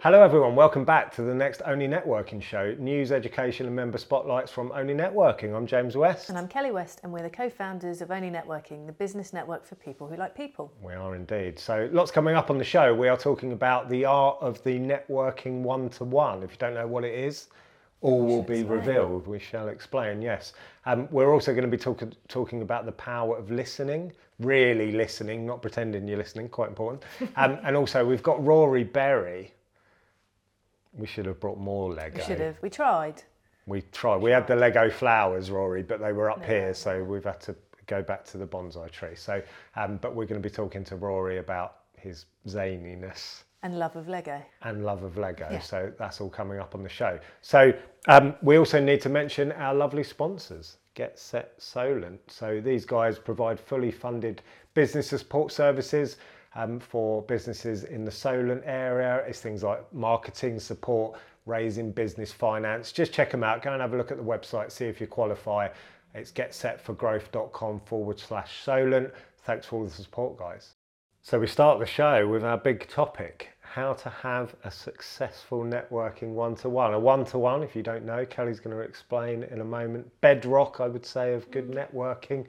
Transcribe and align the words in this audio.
Hello, 0.00 0.22
everyone. 0.22 0.54
Welcome 0.54 0.84
back 0.84 1.12
to 1.16 1.22
the 1.22 1.34
next 1.34 1.62
ONLE 1.62 1.88
Networking 1.88 2.40
show 2.40 2.74
news, 2.78 3.10
education, 3.10 3.66
and 3.66 3.74
member 3.74 3.98
spotlights 3.98 4.52
from 4.52 4.68
ONLE 4.70 4.94
Networking. 4.94 5.56
I'm 5.56 5.66
James 5.66 5.96
West. 5.96 6.28
And 6.28 6.38
I'm 6.38 6.46
Kelly 6.46 6.70
West, 6.70 7.00
and 7.02 7.12
we're 7.12 7.22
the 7.22 7.30
co 7.30 7.48
founders 7.48 8.02
of 8.02 8.10
ONLE 8.10 8.30
Networking, 8.30 8.86
the 8.86 8.92
business 8.92 9.32
network 9.32 9.66
for 9.66 9.74
people 9.76 10.06
who 10.06 10.16
like 10.16 10.36
people. 10.36 10.72
We 10.82 10.92
are 10.92 11.16
indeed. 11.16 11.58
So, 11.58 11.88
lots 11.92 12.10
coming 12.10 12.36
up 12.36 12.50
on 12.50 12.58
the 12.58 12.64
show. 12.64 12.94
We 12.94 13.08
are 13.08 13.16
talking 13.16 13.52
about 13.52 13.88
the 13.88 14.04
art 14.04 14.36
of 14.40 14.62
the 14.64 14.78
networking 14.78 15.62
one 15.62 15.88
to 15.90 16.04
one. 16.04 16.42
If 16.42 16.52
you 16.52 16.58
don't 16.58 16.74
know 16.74 16.86
what 16.86 17.02
it 17.04 17.14
is, 17.14 17.48
all 18.02 18.24
will 18.24 18.42
be 18.42 18.60
explain. 18.60 18.78
revealed. 18.78 19.26
We 19.26 19.38
shall 19.40 19.68
explain, 19.68 20.20
yes. 20.22 20.52
Um, 20.84 21.08
we're 21.10 21.32
also 21.32 21.52
going 21.52 21.64
to 21.64 21.70
be 21.70 21.78
talk- 21.78 22.04
talking 22.28 22.62
about 22.62 22.84
the 22.86 22.92
power 22.92 23.36
of 23.36 23.50
listening, 23.50 24.12
really 24.38 24.92
listening, 24.92 25.46
not 25.46 25.62
pretending 25.62 26.06
you're 26.06 26.18
listening, 26.18 26.48
quite 26.48 26.68
important. 26.68 27.02
Um, 27.36 27.58
and 27.64 27.76
also, 27.76 28.04
we've 28.04 28.22
got 28.22 28.44
Rory 28.44 28.84
Berry. 28.84 29.52
We 30.96 31.06
should 31.06 31.26
have 31.26 31.40
brought 31.40 31.58
more 31.58 31.92
Lego. 31.92 32.18
We 32.18 32.24
should 32.24 32.40
have. 32.40 32.56
We 32.62 32.70
tried. 32.70 33.22
We 33.66 33.82
tried. 33.82 34.18
We 34.18 34.30
had 34.30 34.46
the 34.46 34.56
Lego 34.56 34.88
flowers, 34.90 35.50
Rory, 35.50 35.82
but 35.82 36.00
they 36.00 36.12
were 36.12 36.30
up 36.30 36.44
here, 36.44 36.72
so 36.72 37.02
we've 37.02 37.24
had 37.24 37.40
to 37.42 37.54
go 37.86 38.02
back 38.02 38.24
to 38.26 38.38
the 38.38 38.46
bonsai 38.46 38.90
tree. 38.90 39.14
So, 39.14 39.42
um, 39.76 39.98
but 39.98 40.14
we're 40.14 40.26
going 40.26 40.40
to 40.40 40.48
be 40.48 40.52
talking 40.52 40.84
to 40.84 40.96
Rory 40.96 41.38
about 41.38 41.76
his 41.96 42.26
zaniness 42.46 43.42
And 43.62 43.78
love 43.78 43.96
of 43.96 44.08
Lego. 44.08 44.40
and 44.62 44.84
love 44.84 45.02
of 45.02 45.16
Lego. 45.16 45.48
Yeah. 45.50 45.60
So 45.60 45.92
that's 45.98 46.20
all 46.20 46.30
coming 46.30 46.58
up 46.58 46.74
on 46.74 46.82
the 46.82 46.88
show. 46.88 47.18
So 47.42 47.72
um, 48.08 48.34
we 48.42 48.56
also 48.56 48.80
need 48.80 49.00
to 49.02 49.08
mention 49.08 49.52
our 49.52 49.74
lovely 49.74 50.04
sponsors, 50.04 50.76
Get 50.94 51.18
Set 51.18 51.52
Solent. 51.58 52.20
So 52.28 52.60
these 52.60 52.84
guys 52.86 53.18
provide 53.18 53.58
fully 53.58 53.90
funded 53.90 54.42
business 54.74 55.08
support 55.08 55.52
services 55.52 56.16
um, 56.56 56.80
for 56.80 57.22
businesses 57.22 57.84
in 57.84 58.04
the 58.04 58.10
Solent 58.10 58.62
area. 58.64 59.22
It's 59.26 59.40
things 59.40 59.62
like 59.62 59.80
marketing 59.92 60.58
support, 60.58 61.20
raising 61.44 61.92
business 61.92 62.32
finance. 62.32 62.90
Just 62.90 63.12
check 63.12 63.30
them 63.30 63.44
out. 63.44 63.62
Go 63.62 63.72
and 63.72 63.80
have 63.80 63.92
a 63.92 63.96
look 63.96 64.10
at 64.10 64.16
the 64.16 64.24
website, 64.24 64.72
see 64.72 64.86
if 64.86 65.00
you 65.00 65.06
qualify. 65.06 65.68
It's 66.14 66.32
getsetforgrowth.com 66.32 67.80
forward 67.80 68.18
slash 68.18 68.64
Solent. 68.64 69.12
Thanks 69.44 69.66
for 69.66 69.76
all 69.76 69.84
the 69.84 69.90
support, 69.90 70.38
guys. 70.38 70.74
So 71.20 71.38
we 71.38 71.46
start 71.46 71.78
the 71.78 71.86
show 71.86 72.26
with 72.26 72.42
our 72.42 72.56
big 72.56 72.88
topic 72.88 73.50
how 73.60 73.92
to 73.92 74.08
have 74.08 74.54
a 74.64 74.70
successful 74.70 75.62
networking 75.62 76.28
one 76.28 76.54
to 76.54 76.68
one. 76.70 76.94
A 76.94 76.98
one 76.98 77.24
to 77.26 77.38
one, 77.38 77.62
if 77.62 77.76
you 77.76 77.82
don't 77.82 78.06
know, 78.06 78.24
Kelly's 78.24 78.60
going 78.60 78.74
to 78.74 78.82
explain 78.82 79.42
in 79.42 79.60
a 79.60 79.64
moment. 79.64 80.08
Bedrock, 80.22 80.80
I 80.80 80.88
would 80.88 81.04
say, 81.04 81.34
of 81.34 81.50
good 81.50 81.70
networking. 81.70 82.46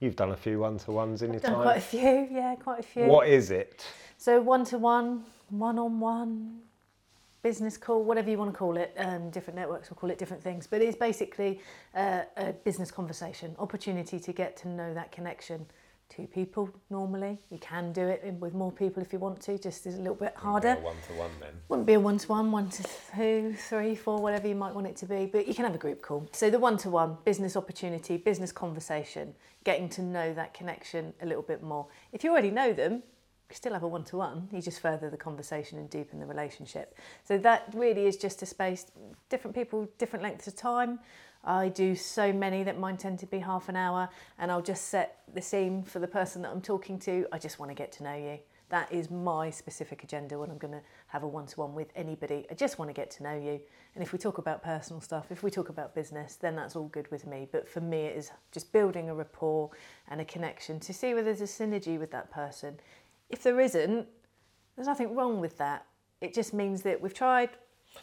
You've 0.00 0.16
done 0.16 0.30
a 0.30 0.36
few 0.36 0.58
one 0.60 0.78
to 0.78 0.92
ones 0.92 1.20
in 1.20 1.32
your 1.32 1.40
Done 1.40 1.52
time. 1.52 1.62
quite 1.62 1.76
a 1.76 1.80
few, 1.80 2.28
yeah, 2.30 2.54
quite 2.56 2.80
a 2.80 2.82
few. 2.82 3.04
What 3.04 3.28
is 3.28 3.50
it? 3.50 3.86
So 4.16 4.40
one 4.40 4.64
to 4.66 4.78
one, 4.78 5.24
one 5.50 5.78
on 5.78 6.00
one, 6.00 6.60
business 7.42 7.76
call, 7.76 8.02
whatever 8.02 8.30
you 8.30 8.38
want 8.38 8.50
to 8.52 8.58
call 8.58 8.78
it. 8.78 8.94
Um, 8.96 9.28
different 9.30 9.58
networks 9.58 9.90
will 9.90 9.96
call 9.96 10.10
it 10.10 10.18
different 10.18 10.42
things, 10.42 10.66
but 10.66 10.80
it's 10.80 10.96
basically 10.96 11.60
uh, 11.94 12.22
a 12.38 12.52
business 12.52 12.90
conversation, 12.90 13.54
opportunity 13.58 14.18
to 14.18 14.32
get 14.32 14.56
to 14.58 14.68
know 14.68 14.94
that 14.94 15.12
connection. 15.12 15.66
Two 16.14 16.26
people 16.26 16.68
normally. 16.90 17.38
You 17.50 17.58
can 17.58 17.92
do 17.92 18.02
it 18.02 18.24
with 18.40 18.52
more 18.52 18.72
people 18.72 19.00
if 19.00 19.12
you 19.12 19.20
want 19.20 19.40
to, 19.42 19.56
just 19.58 19.86
is 19.86 19.94
a 19.94 19.98
little 19.98 20.16
bit 20.16 20.34
harder. 20.34 20.74
One 20.74 20.96
to 21.06 21.12
one 21.14 21.30
then. 21.40 21.52
Wouldn't 21.68 21.86
be 21.86 21.92
a 21.92 22.00
one 22.00 22.18
to 22.18 22.28
one, 22.28 22.50
one 22.50 22.68
to 22.68 22.84
two, 23.14 23.54
three, 23.56 23.94
four, 23.94 24.20
whatever 24.20 24.48
you 24.48 24.56
might 24.56 24.74
want 24.74 24.88
it 24.88 24.96
to 24.96 25.06
be, 25.06 25.26
but 25.26 25.46
you 25.46 25.54
can 25.54 25.64
have 25.64 25.74
a 25.74 25.78
group 25.78 26.02
call. 26.02 26.28
So 26.32 26.50
the 26.50 26.58
one 26.58 26.76
to 26.78 26.90
one, 26.90 27.16
business 27.24 27.56
opportunity, 27.56 28.16
business 28.16 28.50
conversation, 28.50 29.34
getting 29.62 29.88
to 29.90 30.02
know 30.02 30.34
that 30.34 30.52
connection 30.52 31.14
a 31.22 31.26
little 31.26 31.44
bit 31.44 31.62
more. 31.62 31.86
If 32.12 32.24
you 32.24 32.32
already 32.32 32.50
know 32.50 32.72
them, 32.72 33.04
you 33.48 33.54
still 33.56 33.72
have 33.72 33.84
a 33.84 33.88
one 33.88 34.04
to 34.04 34.16
one, 34.16 34.48
you 34.52 34.60
just 34.60 34.80
further 34.80 35.10
the 35.10 35.16
conversation 35.16 35.78
and 35.78 35.88
deepen 35.88 36.18
the 36.18 36.26
relationship. 36.26 36.96
So 37.22 37.38
that 37.38 37.68
really 37.72 38.06
is 38.06 38.16
just 38.16 38.42
a 38.42 38.46
space, 38.46 38.86
different 39.28 39.54
people, 39.54 39.88
different 39.98 40.24
lengths 40.24 40.48
of 40.48 40.56
time. 40.56 40.98
I 41.44 41.68
do 41.68 41.94
so 41.94 42.32
many 42.32 42.62
that 42.64 42.78
mine 42.78 42.96
tend 42.96 43.18
to 43.20 43.26
be 43.26 43.38
half 43.38 43.68
an 43.68 43.76
hour, 43.76 44.08
and 44.38 44.50
I'll 44.50 44.62
just 44.62 44.86
set 44.86 45.20
the 45.32 45.40
scene 45.40 45.82
for 45.82 45.98
the 45.98 46.06
person 46.06 46.42
that 46.42 46.50
I'm 46.50 46.60
talking 46.60 46.98
to. 47.00 47.26
I 47.32 47.38
just 47.38 47.58
want 47.58 47.70
to 47.70 47.74
get 47.74 47.92
to 47.92 48.02
know 48.02 48.14
you. 48.14 48.38
That 48.68 48.92
is 48.92 49.10
my 49.10 49.50
specific 49.50 50.04
agenda 50.04 50.38
when 50.38 50.48
I'm 50.48 50.58
going 50.58 50.74
to 50.74 50.82
have 51.08 51.24
a 51.24 51.28
one 51.28 51.46
to 51.46 51.60
one 51.60 51.74
with 51.74 51.88
anybody. 51.96 52.46
I 52.50 52.54
just 52.54 52.78
want 52.78 52.88
to 52.88 52.92
get 52.92 53.10
to 53.12 53.22
know 53.24 53.34
you. 53.34 53.60
And 53.94 54.02
if 54.04 54.12
we 54.12 54.18
talk 54.18 54.38
about 54.38 54.62
personal 54.62 55.00
stuff, 55.00 55.32
if 55.32 55.42
we 55.42 55.50
talk 55.50 55.70
about 55.70 55.92
business, 55.92 56.36
then 56.36 56.54
that's 56.54 56.76
all 56.76 56.86
good 56.86 57.10
with 57.10 57.26
me. 57.26 57.48
But 57.50 57.68
for 57.68 57.80
me, 57.80 58.02
it 58.02 58.16
is 58.16 58.30
just 58.52 58.72
building 58.72 59.08
a 59.08 59.14
rapport 59.14 59.70
and 60.08 60.20
a 60.20 60.24
connection 60.24 60.78
to 60.80 60.92
see 60.92 61.14
whether 61.14 61.34
there's 61.34 61.40
a 61.40 61.62
synergy 61.62 61.98
with 61.98 62.12
that 62.12 62.30
person. 62.30 62.78
If 63.28 63.42
there 63.42 63.58
isn't, 63.58 64.06
there's 64.76 64.86
nothing 64.86 65.16
wrong 65.16 65.40
with 65.40 65.58
that. 65.58 65.86
It 66.20 66.32
just 66.32 66.54
means 66.54 66.82
that 66.82 67.00
we've 67.00 67.14
tried, 67.14 67.50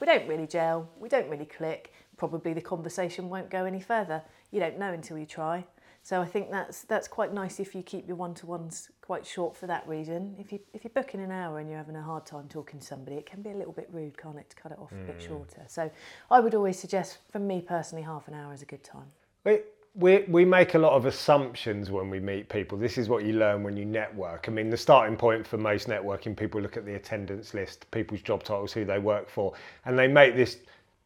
we 0.01 0.07
don't 0.07 0.27
really 0.27 0.47
gel, 0.47 0.89
we 0.99 1.07
don't 1.07 1.29
really 1.29 1.45
click. 1.45 1.93
Probably 2.17 2.53
the 2.53 2.61
conversation 2.61 3.29
won't 3.29 3.49
go 3.49 3.65
any 3.65 3.79
further. 3.79 4.23
You 4.51 4.59
don't 4.59 4.77
know 4.77 4.91
until 4.91 5.17
you 5.17 5.25
try. 5.25 5.65
So 6.03 6.21
I 6.21 6.25
think 6.25 6.51
that's 6.51 6.83
that's 6.83 7.07
quite 7.07 7.33
nice 7.33 7.59
if 7.59 7.75
you 7.75 7.83
keep 7.83 8.07
your 8.07 8.15
one-to-ones 8.15 8.91
quite 9.01 9.25
short 9.25 9.57
for 9.57 9.67
that 9.67 9.85
reason. 9.87 10.35
If 10.39 10.53
you 10.53 10.59
if 10.73 10.85
you're 10.85 10.91
booking 10.95 11.21
an 11.21 11.31
hour 11.31 11.59
and 11.59 11.67
you're 11.67 11.77
having 11.77 11.97
a 11.97 12.01
hard 12.01 12.25
time 12.25 12.47
talking 12.47 12.79
to 12.79 12.85
somebody, 12.85 13.17
it 13.17 13.25
can 13.25 13.41
be 13.41 13.49
a 13.49 13.55
little 13.55 13.73
bit 13.73 13.89
rude, 13.91 14.17
can't 14.17 14.37
it, 14.37 14.49
to 14.49 14.55
cut 14.55 14.71
it 14.71 14.79
off 14.79 14.91
a 14.93 15.05
bit 15.05 15.19
mm. 15.19 15.27
shorter. 15.27 15.63
So 15.67 15.91
I 16.31 16.39
would 16.39 16.55
always 16.55 16.79
suggest, 16.79 17.17
for 17.29 17.39
me 17.39 17.61
personally, 17.61 18.03
half 18.03 18.29
an 18.29 18.35
hour 18.35 18.53
is 18.53 18.61
a 18.61 18.65
good 18.65 18.85
time. 18.85 19.07
We, 19.43 19.59
we, 19.95 20.23
we 20.29 20.45
make 20.45 20.75
a 20.75 20.79
lot 20.79 20.93
of 20.93 21.05
assumptions 21.05 21.91
when 21.91 22.09
we 22.09 22.21
meet 22.21 22.47
people. 22.47 22.77
This 22.77 22.97
is 22.97 23.09
what 23.09 23.25
you 23.25 23.33
learn 23.33 23.63
when 23.63 23.75
you 23.75 23.83
network. 23.83 24.47
I 24.47 24.51
mean, 24.51 24.69
the 24.69 24.77
starting 24.77 25.17
point 25.17 25.45
for 25.45 25.57
most 25.57 25.87
networking, 25.87 26.37
people 26.37 26.61
look 26.61 26.77
at 26.77 26.85
the 26.85 26.95
attendance 26.95 27.53
list, 27.53 27.89
people's 27.91 28.21
job 28.21 28.43
titles, 28.43 28.71
who 28.71 28.85
they 28.85 28.99
work 28.99 29.29
for, 29.29 29.53
and 29.85 29.99
they 29.99 30.07
make 30.07 30.35
this 30.35 30.59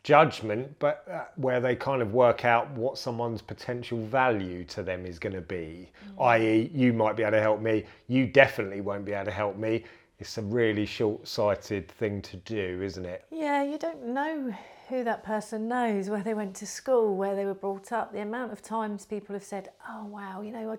judgment, 0.04 0.76
but 0.80 1.06
uh, 1.12 1.26
where 1.36 1.60
they 1.60 1.76
kind 1.76 2.02
of 2.02 2.14
work 2.14 2.44
out 2.46 2.70
what 2.72 2.98
someone's 2.98 3.42
potential 3.42 4.04
value 4.06 4.64
to 4.66 4.82
them 4.82 5.06
is 5.06 5.20
going 5.20 5.36
to 5.36 5.42
be. 5.42 5.90
I.e., 6.20 6.72
you 6.74 6.92
might 6.94 7.16
be 7.16 7.24
able 7.24 7.34
to 7.34 7.42
help 7.42 7.62
me, 7.62 7.86
you 8.08 8.26
definitely 8.26 8.82
won't 8.82 9.06
be 9.06 9.14
able 9.14 9.26
to 9.26 9.32
help 9.32 9.58
me. 9.58 9.84
It's 10.20 10.38
a 10.38 10.42
really 10.42 10.86
short 10.86 11.28
sighted 11.28 11.88
thing 11.90 12.22
to 12.24 12.38
do, 12.38 12.82
isn't 12.84 13.06
it? 13.06 13.26
Yeah, 13.32 13.64
you 13.64 13.78
don't 13.78 14.06
know 14.06 14.54
who 14.88 15.04
that 15.04 15.24
person 15.24 15.68
knows, 15.68 16.10
where 16.10 16.22
they 16.22 16.34
went 16.34 16.56
to 16.58 16.68
school, 16.68 17.16
where 17.16 17.36
they 17.36 17.46
were 17.46 17.56
brought 17.56 17.92
up. 17.92 18.12
The 18.12 18.22
amount 18.22 18.52
of 18.52 18.62
times 18.62 19.06
people 19.06 19.34
have 19.34 19.44
said, 19.44 19.70
"Oh 19.88 20.06
wow, 20.06 20.42
you 20.42 20.52
know, 20.52 20.74
I, 20.74 20.78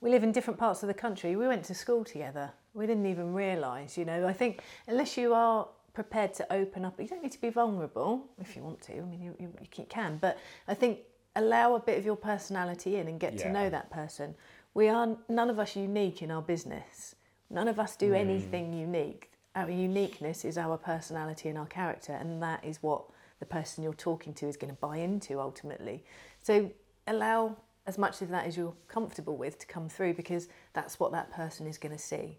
we 0.00 0.10
live 0.10 0.22
in 0.22 0.30
different 0.30 0.60
parts 0.60 0.82
of 0.82 0.86
the 0.86 0.94
country. 0.94 1.34
We 1.34 1.48
went 1.48 1.64
to 1.64 1.74
school 1.74 2.04
together. 2.04 2.52
We 2.74 2.86
didn't 2.86 3.06
even 3.06 3.34
realise, 3.34 3.98
You 3.98 4.04
know, 4.04 4.26
I 4.28 4.32
think 4.32 4.62
unless 4.86 5.16
you 5.16 5.34
are 5.34 5.66
prepared 5.92 6.34
to 6.34 6.52
open 6.52 6.84
up, 6.84 7.00
you 7.00 7.08
don't 7.08 7.22
need 7.22 7.32
to 7.32 7.40
be 7.40 7.50
vulnerable 7.50 8.26
if 8.40 8.56
you 8.56 8.62
want 8.62 8.80
to. 8.82 8.98
I 8.98 9.00
mean, 9.00 9.22
you, 9.22 9.34
you, 9.38 9.52
you 9.76 9.86
can, 9.88 10.18
but 10.20 10.38
I 10.66 10.74
think 10.74 11.00
allow 11.36 11.74
a 11.74 11.80
bit 11.80 11.98
of 11.98 12.04
your 12.04 12.16
personality 12.16 12.96
in 12.96 13.08
and 13.08 13.20
get 13.20 13.38
to 13.38 13.50
know 13.50 13.70
that 13.70 13.90
person. 13.90 14.34
We 14.74 14.88
are 14.88 15.16
none 15.28 15.50
of 15.50 15.58
us 15.58 15.76
unique 15.76 16.22
in 16.22 16.30
our 16.30 16.42
business. 16.42 17.14
None 17.50 17.68
of 17.68 17.78
us 17.78 17.96
do 17.96 18.08
hmm. 18.08 18.14
anything 18.14 18.72
unique. 18.72 19.30
Our 19.54 19.70
uniqueness 19.70 20.44
is 20.44 20.58
our 20.58 20.76
personality 20.76 21.48
and 21.48 21.58
our 21.58 21.66
character, 21.66 22.12
and 22.12 22.42
that 22.42 22.64
is 22.64 22.82
what 22.82 23.04
the 23.40 23.46
person 23.46 23.82
you're 23.82 23.94
talking 23.94 24.34
to 24.34 24.46
is 24.46 24.56
going 24.56 24.72
to 24.72 24.80
buy 24.80 24.98
into 24.98 25.40
ultimately. 25.40 26.04
So 26.42 26.70
allow 27.06 27.56
as 27.86 27.98
much 27.98 28.20
of 28.20 28.28
that 28.28 28.46
as 28.46 28.56
you're 28.56 28.74
comfortable 28.86 29.36
with 29.36 29.58
to 29.58 29.66
come 29.66 29.88
through 29.88 30.14
because 30.14 30.48
that's 30.74 31.00
what 31.00 31.10
that 31.12 31.32
person 31.32 31.66
is 31.66 31.78
going 31.78 31.96
to 31.96 32.02
see. 32.02 32.38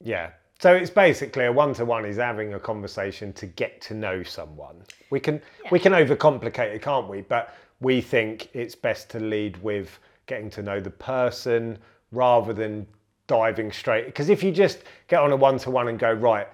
Yeah. 0.00 0.30
So 0.62 0.72
it's 0.72 0.90
basically 0.90 1.46
a 1.46 1.50
one-to-one 1.50 2.04
is 2.04 2.18
having 2.18 2.54
a 2.54 2.60
conversation 2.60 3.32
to 3.32 3.46
get 3.46 3.80
to 3.80 3.94
know 3.94 4.22
someone. 4.22 4.76
We 5.10 5.18
can 5.18 5.42
we 5.72 5.80
can 5.80 5.92
overcomplicate 5.92 6.72
it, 6.72 6.82
can't 6.82 7.08
we? 7.08 7.22
But 7.22 7.56
we 7.80 8.00
think 8.00 8.48
it's 8.52 8.76
best 8.76 9.10
to 9.10 9.18
lead 9.18 9.60
with 9.60 9.98
getting 10.26 10.50
to 10.50 10.62
know 10.62 10.78
the 10.78 10.88
person 10.88 11.78
rather 12.12 12.52
than 12.52 12.86
diving 13.26 13.72
straight. 13.72 14.06
Because 14.06 14.28
if 14.28 14.40
you 14.44 14.52
just 14.52 14.84
get 15.08 15.20
on 15.20 15.32
a 15.32 15.36
one-to-one 15.36 15.88
and 15.88 15.98
go 15.98 16.12
right, 16.12 16.46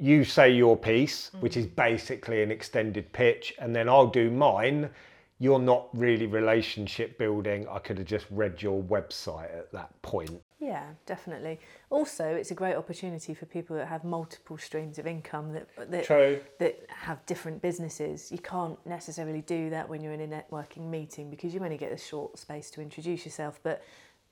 you 0.00 0.24
say 0.24 0.50
your 0.50 0.76
piece, 0.76 1.30
mm. 1.30 1.40
which 1.40 1.56
is 1.56 1.68
basically 1.68 2.42
an 2.42 2.50
extended 2.50 3.12
pitch, 3.12 3.54
and 3.60 3.76
then 3.76 3.88
I'll 3.88 4.08
do 4.08 4.28
mine. 4.28 4.90
You're 5.38 5.60
not 5.60 5.86
really 5.92 6.26
relationship 6.26 7.16
building. 7.16 7.68
I 7.68 7.78
could 7.78 7.98
have 7.98 8.08
just 8.08 8.26
read 8.32 8.60
your 8.60 8.82
website 8.82 9.56
at 9.56 9.70
that 9.70 10.02
point. 10.02 10.41
Yeah, 10.62 10.84
definitely. 11.06 11.58
Also, 11.90 12.24
it's 12.24 12.52
a 12.52 12.54
great 12.54 12.76
opportunity 12.76 13.34
for 13.34 13.46
people 13.46 13.74
that 13.76 13.88
have 13.88 14.04
multiple 14.04 14.56
streams 14.58 14.96
of 14.96 15.08
income 15.08 15.52
that 15.54 15.66
that, 15.90 16.04
True. 16.04 16.38
that 16.60 16.78
have 16.88 17.24
different 17.26 17.60
businesses. 17.60 18.30
You 18.30 18.38
can't 18.38 18.78
necessarily 18.86 19.40
do 19.40 19.70
that 19.70 19.88
when 19.88 20.02
you're 20.04 20.12
in 20.12 20.20
a 20.20 20.28
networking 20.28 20.88
meeting 20.88 21.30
because 21.30 21.52
you 21.52 21.58
only 21.64 21.76
get 21.78 21.90
a 21.90 21.96
short 21.98 22.38
space 22.38 22.70
to 22.72 22.80
introduce 22.80 23.24
yourself. 23.24 23.58
But 23.64 23.82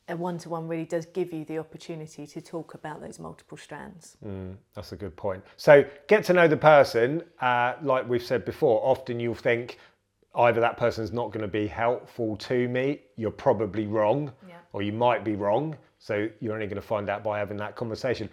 a 0.08 0.16
one-to-one 0.16 0.68
really 0.68 0.84
does 0.84 1.04
give 1.06 1.32
you 1.32 1.44
the 1.44 1.58
opportunity 1.58 2.28
to 2.28 2.40
talk 2.40 2.74
about 2.74 3.00
those 3.00 3.18
multiple 3.18 3.58
strands. 3.58 4.16
That's 4.74 4.92
a 4.92 4.96
good 4.96 5.16
point. 5.16 5.42
So 5.56 5.84
get 6.06 6.22
to 6.26 6.32
know 6.32 6.46
the 6.46 6.56
person. 6.56 7.24
Uh, 7.40 7.74
like 7.82 8.08
we've 8.08 8.22
said 8.22 8.44
before, 8.44 8.80
often 8.84 9.18
you'll 9.18 9.34
think 9.34 9.78
either 10.36 10.60
that 10.60 10.76
person's 10.76 11.12
not 11.12 11.32
going 11.32 11.42
to 11.42 11.48
be 11.48 11.66
helpful 11.66 12.36
to 12.36 12.68
me. 12.68 13.00
You're 13.16 13.32
probably 13.32 13.86
wrong, 13.88 14.32
Yeah. 14.48 14.54
or 14.72 14.82
you 14.82 14.92
might 14.92 15.24
be 15.24 15.34
wrong. 15.34 15.76
So 16.00 16.28
you're 16.40 16.54
only 16.54 16.66
going 16.66 16.80
to 16.80 16.86
find 16.86 17.08
out 17.10 17.22
by 17.22 17.38
having 17.38 17.58
that 17.58 17.76
conversation. 17.76 18.28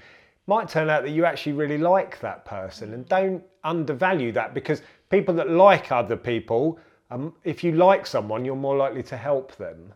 might 0.47 0.69
turn 0.69 0.89
out 0.89 1.03
that 1.03 1.11
you 1.11 1.25
actually 1.25 1.51
really 1.51 1.77
like 1.77 2.19
that 2.21 2.45
person 2.45 2.93
and 2.93 3.07
don't 3.09 3.43
undervalue 3.65 4.31
that 4.31 4.53
because 4.53 4.81
people 5.09 5.35
that 5.35 5.49
like 5.49 5.91
other 5.91 6.15
people, 6.15 6.79
um, 7.11 7.33
if 7.43 7.65
you 7.65 7.73
like 7.73 8.07
someone, 8.07 8.45
you're 8.45 8.55
more 8.55 8.77
likely 8.77 9.03
to 9.03 9.17
help 9.17 9.55
them. 9.57 9.93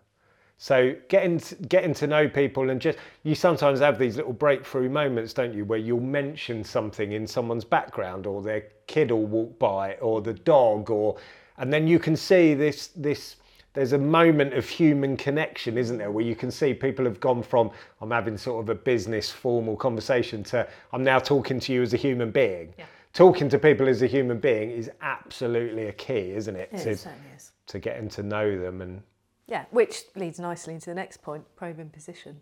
So 0.58 0.94
getting 1.08 1.40
to, 1.40 1.56
getting 1.56 1.94
to 1.96 2.08
know 2.08 2.28
people 2.28 2.70
and 2.70 2.80
just 2.80 3.00
you 3.24 3.36
sometimes 3.36 3.80
have 3.80 3.98
these 3.98 4.18
little 4.18 4.34
breakthrough 4.34 4.90
moments, 4.90 5.34
don't 5.34 5.54
you, 5.54 5.64
where 5.64 5.80
you'll 5.80 6.02
mention 6.02 6.64
something 6.66 7.14
in 7.14 7.26
someone's 7.26 7.64
background 7.64 8.28
or 8.28 8.42
their 8.42 8.66
kid 8.86 9.12
will 9.12 9.26
walk 9.26 9.58
by 9.58 9.96
or 9.96 10.22
the 10.22 10.34
dog 10.34 10.90
or 10.90 11.18
and 11.58 11.72
then 11.72 11.88
you 11.88 12.00
can 12.00 12.16
see 12.16 12.54
this 12.54 12.88
this 12.96 13.38
there's 13.74 13.94
a 13.94 13.98
moment 13.98 14.54
of 14.54 14.68
human 14.68 15.16
connection, 15.16 15.78
isn't 15.78 15.98
there, 15.98 16.12
where 16.12 16.26
you 16.26 16.36
can 16.36 16.52
see 16.52 16.74
people 16.74 17.06
have 17.06 17.20
gone 17.20 17.42
from 17.42 17.72
I'm 18.02 18.12
having 18.12 18.38
sort 18.38 18.64
of 18.64 18.70
a 18.70 18.76
business 18.76 19.30
formal 19.32 19.76
conversation 19.76 20.44
to 20.46 20.68
I'm 20.92 21.04
now 21.04 21.20
talking 21.20 21.60
to 21.62 21.74
you 21.74 21.82
as 21.82 21.94
a 21.94 21.98
human 21.98 22.32
being. 22.32 22.74
Yeah. 22.78 22.86
Talking 23.14 23.50
to 23.50 23.60
people 23.60 23.90
as 23.90 24.02
a 24.02 24.08
human 24.08 24.40
being 24.40 24.72
is 24.72 24.90
absolutely 25.02 25.88
a 25.88 25.92
key, 25.94 26.32
isn't 26.32 26.56
it? 26.56 26.70
It 26.72 26.78
to, 26.78 26.98
certainly 26.98 27.30
is. 27.36 27.52
to 27.68 27.80
getting 27.80 28.08
to 28.10 28.24
know 28.24 28.58
them 28.58 28.82
and 28.82 29.02
Yeah, 29.48 29.66
which 29.72 30.04
leads 30.16 30.40
nicely 30.40 30.74
into 30.74 30.90
the 30.90 30.96
next 30.96 31.22
point 31.22 31.44
probing 31.56 31.90
position. 31.90 32.42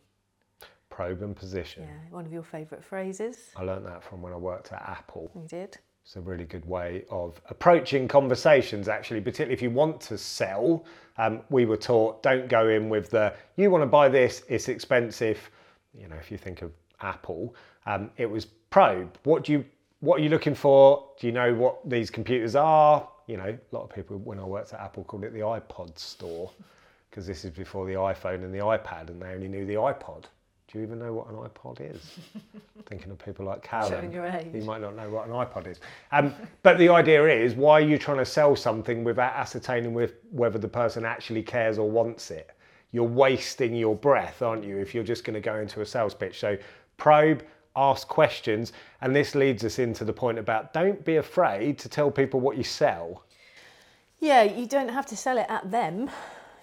probe 0.89 1.21
and 1.21 1.35
position. 1.35 1.83
Yeah, 1.83 2.15
one 2.15 2.25
of 2.25 2.33
your 2.33 2.43
favourite 2.43 2.83
phrases. 2.83 3.51
I 3.55 3.63
learned 3.63 3.85
that 3.85 4.03
from 4.03 4.21
when 4.21 4.33
I 4.33 4.37
worked 4.37 4.71
at 4.73 4.81
Apple. 4.81 5.31
You 5.35 5.47
did. 5.47 5.77
It's 6.09 6.15
a 6.15 6.21
really 6.21 6.45
good 6.45 6.65
way 6.65 7.05
of 7.11 7.39
approaching 7.51 8.07
conversations, 8.07 8.87
actually, 8.87 9.21
particularly 9.21 9.53
if 9.53 9.61
you 9.61 9.69
want 9.69 10.01
to 10.01 10.17
sell. 10.17 10.83
Um, 11.19 11.41
we 11.51 11.65
were 11.65 11.77
taught 11.77 12.23
don't 12.23 12.49
go 12.49 12.67
in 12.67 12.89
with 12.89 13.11
the, 13.11 13.31
you 13.57 13.69
want 13.69 13.83
to 13.83 13.85
buy 13.85 14.09
this, 14.09 14.41
it's 14.49 14.69
expensive. 14.69 15.51
You 15.93 16.07
know, 16.07 16.15
if 16.15 16.31
you 16.31 16.37
think 16.39 16.63
of 16.63 16.71
Apple, 17.01 17.53
um, 17.85 18.09
it 18.17 18.25
was 18.25 18.45
probe. 18.45 19.19
What 19.23 19.43
do 19.43 19.51
you, 19.51 19.63
what 19.99 20.19
are 20.19 20.23
you 20.23 20.29
looking 20.29 20.55
for? 20.55 21.11
Do 21.19 21.27
you 21.27 21.31
know 21.31 21.53
what 21.53 21.87
these 21.87 22.09
computers 22.09 22.55
are? 22.55 23.07
You 23.27 23.37
know, 23.37 23.55
a 23.71 23.75
lot 23.75 23.83
of 23.83 23.91
people, 23.93 24.17
when 24.17 24.39
I 24.39 24.45
worked 24.45 24.73
at 24.73 24.79
Apple, 24.79 25.03
called 25.03 25.25
it 25.25 25.33
the 25.33 25.41
iPod 25.41 25.95
store 25.99 26.49
because 27.11 27.27
this 27.27 27.45
is 27.45 27.51
before 27.51 27.85
the 27.85 27.93
iPhone 27.93 28.43
and 28.43 28.51
the 28.51 28.63
iPad, 28.63 29.09
and 29.09 29.21
they 29.21 29.27
only 29.27 29.47
knew 29.47 29.67
the 29.67 29.75
iPod. 29.75 30.23
Do 30.71 30.77
you 30.77 30.83
even 30.83 30.99
know 30.99 31.13
what 31.13 31.27
an 31.29 31.35
iPod 31.35 31.81
is? 31.95 32.19
Thinking 32.85 33.09
of 33.09 33.17
people 33.17 33.43
like 33.43 33.63
Callum, 33.63 33.91
Showing 33.91 34.11
your 34.11 34.25
age. 34.27 34.49
he 34.53 34.59
might 34.59 34.81
not 34.81 34.95
know 34.95 35.09
what 35.09 35.27
an 35.27 35.33
iPod 35.33 35.65
is. 35.65 35.79
Um, 36.11 36.33
but 36.61 36.77
the 36.77 36.89
idea 36.89 37.25
is, 37.25 37.55
why 37.55 37.81
are 37.81 37.85
you 37.85 37.97
trying 37.97 38.19
to 38.19 38.25
sell 38.25 38.55
something 38.55 39.03
without 39.03 39.33
ascertaining 39.33 39.95
with 39.95 40.13
whether 40.31 40.59
the 40.59 40.67
person 40.67 41.05
actually 41.05 41.41
cares 41.41 41.79
or 41.79 41.89
wants 41.89 42.29
it? 42.29 42.51
You're 42.91 43.03
wasting 43.03 43.75
your 43.75 43.95
breath, 43.95 44.43
aren't 44.43 44.63
you, 44.63 44.77
if 44.77 44.93
you're 44.93 45.03
just 45.03 45.23
going 45.23 45.33
to 45.33 45.41
go 45.41 45.55
into 45.55 45.81
a 45.81 45.85
sales 45.85 46.13
pitch? 46.13 46.39
So 46.39 46.55
probe, 46.97 47.43
ask 47.75 48.07
questions, 48.07 48.73
and 49.01 49.15
this 49.15 49.33
leads 49.33 49.63
us 49.63 49.79
into 49.79 50.03
the 50.03 50.13
point 50.13 50.37
about 50.37 50.71
don't 50.73 51.03
be 51.03 51.15
afraid 51.15 51.79
to 51.79 51.89
tell 51.89 52.11
people 52.11 52.39
what 52.39 52.57
you 52.57 52.63
sell. 52.63 53.23
Yeah, 54.19 54.43
you 54.43 54.67
don't 54.67 54.89
have 54.89 55.07
to 55.07 55.17
sell 55.17 55.39
it 55.39 55.45
at 55.49 55.71
them, 55.71 56.11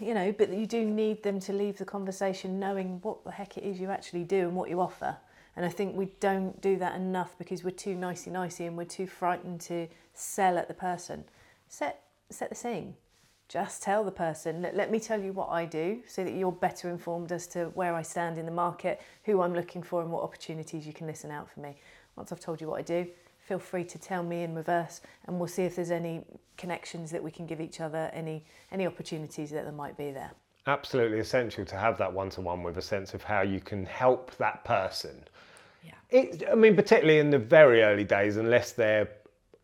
you 0.01 0.15
know, 0.15 0.33
but 0.33 0.53
you 0.53 0.67
do 0.67 0.85
need 0.85 1.23
them 1.23 1.41
to 1.41 1.53
leave 1.53 1.79
the 1.79 1.85
conversation 1.85 2.59
knowing 2.59 3.01
what 3.03 3.25
the 3.25 3.31
heck 3.31 3.57
it 3.57 3.65
is 3.65 3.81
you 3.81 3.91
actually 3.91 4.25
do 4.25 4.41
and 4.49 4.55
what 4.55 4.69
you 4.71 4.81
offer. 4.81 5.17
And 5.57 5.65
I 5.65 5.71
think 5.71 5.97
we 5.97 6.07
don't 6.21 6.61
do 6.61 6.77
that 6.77 6.97
enough 6.97 7.37
because 7.39 7.65
we're 7.65 7.71
too 7.71 7.95
nicey 7.95 8.31
nicey 8.31 8.67
and 8.67 8.77
we're 8.77 8.85
too 8.85 9.07
frightened 9.07 9.61
to 9.63 9.89
sell 10.13 10.59
at 10.59 10.69
the 10.69 10.75
person. 10.75 11.25
Set 11.69 12.03
set 12.31 12.51
the 12.51 12.55
scene. 12.55 12.95
Just 13.49 13.83
tell 13.83 14.03
the 14.03 14.11
person, 14.11 14.61
let, 14.61 14.75
let 14.75 14.91
me 14.91 14.99
tell 14.99 15.23
you 15.23 15.33
what 15.33 15.51
I 15.51 15.67
do 15.67 16.01
so 16.09 16.25
that 16.25 16.35
you're 16.35 16.51
better 16.51 16.91
informed 16.91 17.31
as 17.31 17.47
to 17.49 17.67
where 17.75 17.95
I 17.95 18.03
stand 18.03 18.39
in 18.39 18.45
the 18.45 18.53
market, 18.53 19.01
who 19.23 19.41
I'm 19.41 19.55
looking 19.55 19.85
for, 19.85 20.03
and 20.03 20.11
what 20.11 20.25
opportunities 20.25 20.85
you 20.85 20.93
can 20.93 21.07
listen 21.07 21.31
out 21.31 21.49
for 21.49 21.61
me. 21.61 21.77
Once 22.17 22.33
I've 22.33 22.41
told 22.41 22.61
you 22.61 22.67
what 22.67 22.81
I 22.81 22.83
do, 22.83 23.07
feel 23.47 23.59
free 23.61 23.85
to 23.85 23.99
tell 23.99 24.25
me 24.25 24.43
in 24.43 24.55
reverse 24.55 25.01
and 25.27 25.39
we'll 25.39 25.49
see 25.49 25.63
if 25.63 25.77
there's 25.77 25.93
any 25.93 26.23
connections 26.57 27.11
that 27.13 27.23
we 27.23 27.31
can 27.31 27.47
give 27.47 27.61
each 27.61 27.81
other, 27.81 28.11
any 28.13 28.45
any 28.73 28.87
opportunities 28.87 29.51
that 29.51 29.63
there 29.63 29.73
might 29.73 29.97
be 29.97 30.11
there. 30.11 30.33
Absolutely 30.67 31.21
essential 31.21 31.65
to 31.65 31.77
have 31.77 31.97
that 31.99 32.13
one 32.13 32.29
to 32.31 32.41
one 32.41 32.65
with 32.65 32.77
a 32.77 32.83
sense 32.83 33.15
of 33.15 33.23
how 33.23 33.43
you 33.43 33.61
can 33.61 33.87
help 33.87 34.37
that 34.37 34.65
person. 34.65 35.23
Yeah. 35.85 35.93
It, 36.11 36.43
I 36.51 36.57
mean, 36.57 36.75
particularly 36.75 37.21
in 37.21 37.31
the 37.31 37.39
very 37.39 37.83
early 37.83 38.03
days, 38.03 38.37
unless 38.37 38.73
their 38.73 39.09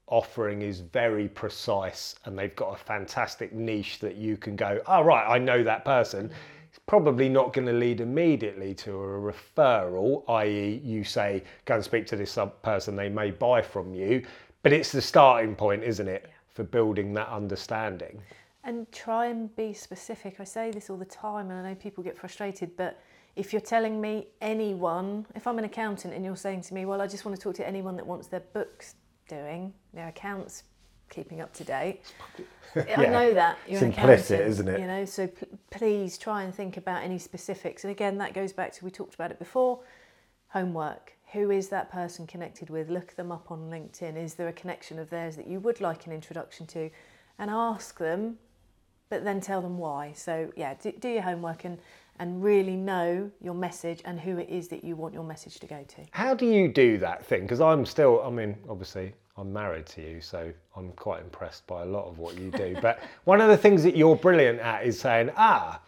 offering 0.07 0.63
is 0.63 0.79
very 0.79 1.27
precise 1.27 2.15
and 2.25 2.39
they've 2.39 2.55
got 2.55 2.73
a 2.75 2.77
fantastic 2.77 3.53
niche 3.53 3.99
that 3.99 4.15
you 4.15 4.37
can 4.37 4.55
go, 4.55 4.81
oh, 4.87 5.03
right, 5.03 5.27
I 5.29 5.39
know 5.39 5.65
that 5.65 5.85
person. 5.85 6.27
It's 6.27 6.62
probably 6.87 7.29
not 7.29 7.53
going 7.53 7.67
to 7.67 7.73
lead 7.73 8.01
immediately 8.01 8.75
to 8.75 8.93
a 8.93 9.33
referral, 9.33 10.25
i.e., 10.29 10.81
you 10.85 11.05
say, 11.05 11.43
go 11.65 11.77
and 11.77 11.85
speak 11.85 12.07
to 12.07 12.17
this 12.17 12.33
sub- 12.33 12.61
person, 12.63 12.97
they 12.97 13.09
may 13.09 13.31
buy 13.31 13.63
from 13.63 13.95
you. 13.95 14.23
But 14.63 14.73
it's 14.73 14.93
the 14.93 15.03
starting 15.03 15.55
point, 15.55 15.83
isn't 15.83 16.09
it, 16.09 16.31
for 16.49 16.65
building 16.65 17.13
that 17.15 17.29
understanding? 17.29 18.21
And 18.65 18.91
try 18.93 19.27
and 19.27 19.55
be 19.57 19.73
specific. 19.73 20.37
I 20.39 20.45
say 20.45 20.71
this 20.71 20.89
all 20.91 20.97
the 20.97 21.05
time, 21.05 21.51
and 21.51 21.67
I 21.67 21.71
know 21.71 21.75
people 21.75 22.05
get 22.05 22.17
frustrated, 22.17 22.77
but 22.77 23.01
if 23.35 23.53
you're 23.53 23.61
telling 23.61 24.01
me 24.01 24.29
anyone, 24.41 25.27
if 25.35 25.47
I'm 25.47 25.59
an 25.59 25.65
accountant 25.65 26.15
and 26.15 26.25
you're 26.25 26.37
saying 26.37 26.61
to 26.63 26.75
me, 26.75 26.85
well, 26.85 27.01
I 27.01 27.07
just 27.07 27.25
want 27.25 27.37
to 27.37 27.43
talk 27.43 27.55
to 27.57 27.67
anyone 27.67 27.97
that 27.97 28.07
wants 28.07 28.29
their 28.29 28.41
books 28.53 28.97
doing, 29.29 29.73
their 29.95 30.09
accounts 30.09 30.65
keeping 31.13 31.41
up 31.41 31.53
to 31.55 31.65
date. 31.65 32.01
I 32.75 33.07
know 33.07 33.35
that 33.35 33.59
you're 33.67 33.85
It's 33.85 33.99
implicit, 33.99 34.41
isn't 34.41 34.69
it? 34.69 34.81
You 34.81 34.87
know, 34.87 35.05
so 35.05 35.27
p- 35.27 35.47
please 35.71 36.19
try 36.19 36.43
and 36.43 36.55
think 36.55 36.77
about 36.77 37.03
any 37.03 37.19
specifics. 37.19 37.85
And 37.85 37.91
again, 37.91 38.19
that 38.19 38.35
goes 38.35 38.53
back 38.53 38.73
to 38.73 38.85
we 38.85 38.91
talked 38.91 39.15
about 39.15 39.31
it 39.31 39.39
before. 39.39 39.81
Homework. 40.49 41.13
Who 41.33 41.51
is 41.51 41.69
that 41.69 41.91
person 41.91 42.27
connected 42.27 42.69
with? 42.69 42.91
Look 42.91 43.15
them 43.15 43.31
up 43.31 43.51
on 43.51 43.71
LinkedIn. 43.71 44.17
Is 44.17 44.35
there 44.35 44.49
a 44.49 44.53
connection 44.53 44.99
of 44.99 45.09
theirs 45.11 45.37
that 45.37 45.47
you 45.47 45.61
would 45.61 45.81
like 45.81 46.07
an 46.07 46.13
introduction 46.13 46.67
to? 46.69 46.91
And 47.39 47.51
ask 47.51 47.99
them, 47.99 48.39
but 49.09 49.25
then 49.25 49.41
tell 49.41 49.63
them 49.63 49.79
why. 49.79 50.13
So 50.15 50.53
yeah, 50.57 50.75
do, 50.75 50.93
do 50.93 51.09
your 51.09 51.23
homework 51.23 51.65
and 51.65 51.79
and 52.23 52.41
really 52.41 52.77
know 52.77 53.29
your 53.41 53.53
message 53.53 54.01
and 54.05 54.21
who 54.21 54.39
it 54.39 54.49
is 54.49 54.69
that 54.69 54.85
you 54.85 54.95
want 54.95 55.13
your 55.13 55.25
message 55.25 55.59
to 55.59 55.67
go 55.67 55.85
to. 55.89 56.03
How 56.13 56.35
do 56.35 56.47
you 56.47 56.69
do 56.69 56.97
that 56.99 57.27
thing? 57.27 57.43
Because 57.43 57.61
I'm 57.61 57.85
still, 57.85 58.23
I 58.25 58.31
mean, 58.31 58.57
obviously, 58.69 59.13
I'm 59.37 59.53
married 59.53 59.87
to 59.87 60.03
you, 60.03 60.21
so 60.21 60.53
I'm 60.77 60.93
quite 60.93 61.21
impressed 61.21 61.67
by 61.67 61.83
a 61.83 61.85
lot 61.85 62.07
of 62.07 62.21
what 62.21 62.39
you 62.39 62.53
do. 62.53 62.77
but 62.81 63.01
one 63.25 63.41
of 63.41 63.49
the 63.49 63.57
things 63.57 63.83
that 63.83 63.97
you're 63.97 64.15
brilliant 64.15 64.61
at 64.61 64.87
is 64.87 65.01
saying, 65.01 65.33
ah, 65.37 65.81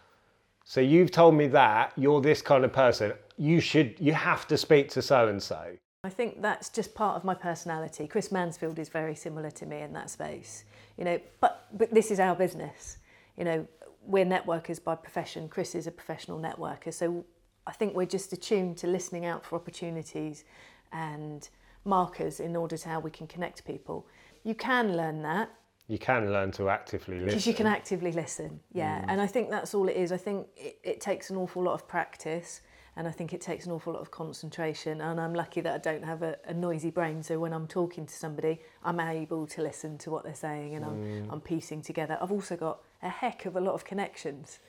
so 0.65 0.81
you've 0.81 1.09
told 1.09 1.35
me 1.35 1.47
that 1.47 1.93
you're 1.95 2.19
this 2.19 2.41
kind 2.41 2.65
of 2.65 2.73
person. 2.73 3.13
You 3.37 3.61
should, 3.61 3.95
you 3.97 4.11
have 4.11 4.45
to 4.49 4.57
speak 4.57 4.89
to 4.89 5.01
so 5.01 5.29
and 5.29 5.41
so. 5.41 5.77
I 6.03 6.09
think 6.09 6.41
that's 6.41 6.67
just 6.67 6.93
part 6.93 7.15
of 7.15 7.23
my 7.23 7.33
personality. 7.33 8.07
Chris 8.07 8.29
Mansfield 8.29 8.77
is 8.77 8.89
very 8.89 9.15
similar 9.15 9.51
to 9.51 9.65
me 9.65 9.79
in 9.79 9.93
that 9.93 10.09
space. 10.09 10.65
You 10.97 11.05
know, 11.05 11.19
but 11.39 11.67
but 11.73 11.93
this 11.93 12.11
is 12.11 12.19
our 12.19 12.35
business. 12.35 12.97
You 13.37 13.45
know, 13.45 13.67
we're 14.05 14.25
networkers 14.25 14.83
by 14.83 14.95
profession. 14.95 15.49
Chris 15.49 15.75
is 15.75 15.87
a 15.87 15.91
professional 15.91 16.39
networker. 16.39 16.93
So 16.93 17.25
I 17.67 17.71
think 17.71 17.95
we're 17.95 18.05
just 18.05 18.31
attuned 18.33 18.77
to 18.77 18.87
listening 18.87 19.25
out 19.25 19.45
for 19.45 19.55
opportunities 19.55 20.43
and 20.91 21.47
markers 21.83 22.39
in 22.39 22.55
order 22.55 22.77
to 22.77 22.89
how 22.89 22.99
we 22.99 23.11
can 23.11 23.27
connect 23.27 23.65
people. 23.65 24.07
You 24.43 24.55
can 24.55 24.95
learn 24.95 25.21
that 25.23 25.49
You 25.87 25.97
can 25.99 26.31
learn 26.31 26.51
to 26.53 26.69
actively 26.69 27.15
listen. 27.15 27.27
because 27.27 27.47
you 27.47 27.53
can 27.53 27.67
actively 27.67 28.11
listen. 28.11 28.59
Yeah, 28.73 29.01
mm. 29.01 29.05
and 29.07 29.21
I 29.21 29.27
think 29.27 29.49
that's 29.49 29.73
all 29.73 29.87
it 29.87 29.95
is. 29.95 30.11
I 30.11 30.17
think 30.17 30.47
it, 30.57 30.79
it 30.83 31.01
takes 31.01 31.29
an 31.29 31.37
awful 31.37 31.63
lot 31.63 31.73
of 31.73 31.87
practice, 31.87 32.61
and 32.95 33.07
I 33.07 33.11
think 33.11 33.33
it 33.33 33.41
takes 33.41 33.65
an 33.67 33.71
awful 33.71 33.93
lot 33.93 34.01
of 34.01 34.09
concentration. 34.09 35.01
And 35.01 35.19
I'm 35.19 35.33
lucky 35.35 35.61
that 35.61 35.73
I 35.73 35.77
don't 35.77 36.03
have 36.03 36.23
a, 36.23 36.37
a 36.45 36.53
noisy 36.53 36.89
brain, 36.89 37.21
so 37.21 37.39
when 37.39 37.53
I'm 37.53 37.67
talking 37.67 38.05
to 38.07 38.13
somebody, 38.13 38.61
I'm 38.83 38.99
able 38.99 39.45
to 39.47 39.61
listen 39.61 39.97
to 39.99 40.11
what 40.11 40.23
they're 40.23 40.33
saying, 40.33 40.75
and 40.75 40.85
I'm 40.85 40.97
mm. 41.03 41.27
I'm 41.31 41.41
piecing 41.41 41.81
together. 41.83 42.17
I've 42.19 42.31
also 42.31 42.55
got 42.55 42.79
a 43.05 43.09
heck 43.09 43.45
of 43.45 43.55
a 43.55 43.61
lot 43.61 43.73
of 43.73 43.85
connections. 43.85 44.59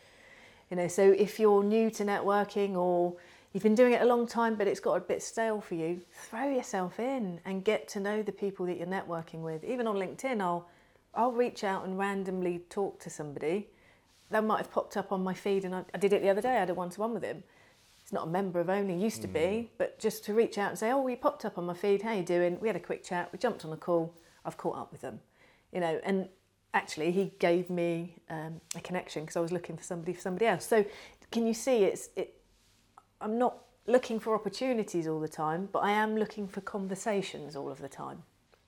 You 0.71 0.77
know, 0.77 0.89
so 0.89 1.13
if 1.13 1.39
you're 1.39 1.63
new 1.63 1.91
to 1.91 2.05
networking 2.05 2.75
or 2.75 3.17
you've 3.53 3.63
been 3.63 3.75
doing 3.75 3.93
it 3.93 4.03
a 4.03 4.05
long 4.05 4.27
time 4.27 4.57
but 4.57 4.67
it's 4.67 4.81
got 4.81 4.95
a 4.95 5.01
bit 5.01 5.23
stale 5.23 5.61
for 5.61 5.75
you, 5.75 6.01
throw 6.13 6.49
yourself 6.49 6.99
in 7.01 7.41
and 7.45 7.65
get 7.65 7.89
to 7.89 8.01
know 8.01 8.23
the 8.23 8.33
people 8.33 8.67
that 8.67 8.77
you're 8.77 8.87
networking 8.87 9.41
with. 9.41 9.65
Even 9.65 9.87
on 9.87 9.97
LinkedIn, 9.97 10.41
I'll 10.41 10.69
I'll 11.15 11.33
reach 11.33 11.65
out 11.65 11.87
and 11.87 11.99
randomly 11.99 12.61
talk 12.69 13.01
to 13.01 13.11
somebody. 13.11 13.69
That 14.31 14.45
might 14.45 14.59
have 14.59 14.71
popped 14.71 14.97
up 14.97 15.13
on 15.13 15.25
my 15.25 15.33
feed, 15.33 15.65
and 15.65 15.75
I, 15.75 15.85
I 15.95 15.99
did 15.99 16.13
it 16.13 16.21
the 16.21 16.29
other 16.29 16.43
day. 16.43 16.51
I 16.51 16.61
had 16.61 16.69
a 16.69 16.75
one-to-one 16.75 17.15
with 17.15 17.23
him. 17.23 17.43
He's 18.03 18.13
not 18.13 18.27
a 18.27 18.31
member 18.31 18.61
of 18.61 18.69
ONLE, 18.69 19.01
used 19.01 19.23
to 19.23 19.29
be, 19.29 19.63
hmm. 19.63 19.75
but 19.79 19.99
just 19.99 20.25
to 20.27 20.35
reach 20.35 20.59
out 20.59 20.71
and 20.71 20.79
say, 20.79 20.93
"Oh, 20.93 21.07
you 21.07 21.17
popped 21.17 21.45
up 21.45 21.57
on 21.59 21.65
my 21.65 21.75
feed. 21.75 22.03
How 22.03 22.13
you 22.13 22.23
doing?" 22.23 22.59
We 22.61 22.69
had 22.69 22.77
a 22.77 22.81
quick 22.81 23.03
chat. 23.03 23.33
We 23.33 23.39
jumped 23.39 23.65
on 23.65 23.73
a 23.73 23.77
call. 23.77 24.15
I've 24.45 24.57
caught 24.57 24.77
up 24.77 24.93
with 24.93 25.01
them, 25.01 25.21
you 25.73 25.81
know, 25.81 26.01
and 26.05 26.29
actually 26.77 27.11
he 27.11 27.33
gave 27.39 27.71
me 27.71 28.17
um, 28.29 28.61
a 28.75 28.81
connection 28.81 29.23
because 29.23 29.37
I 29.37 29.41
was 29.41 29.53
looking 29.53 29.77
for 29.77 29.83
somebody 29.83 30.13
for 30.13 30.21
somebody 30.21 30.47
else. 30.47 30.67
So 30.67 30.85
can 31.31 31.47
you 31.47 31.55
see 31.55 31.85
it's 31.85 32.11
it? 32.17 32.35
I'm 33.21 33.39
not 33.39 33.55
looking 33.87 34.21
for 34.21 34.35
opportunities 34.35 35.07
all 35.09 35.21
the 35.21 35.35
time, 35.45 35.69
but 35.73 35.81
I 35.81 35.93
am 35.93 36.17
looking 36.17 36.47
for 36.47 36.61
conversations 36.61 37.57
all 37.57 37.71
of 37.71 37.81
the 37.81 37.89
time. 37.89 38.23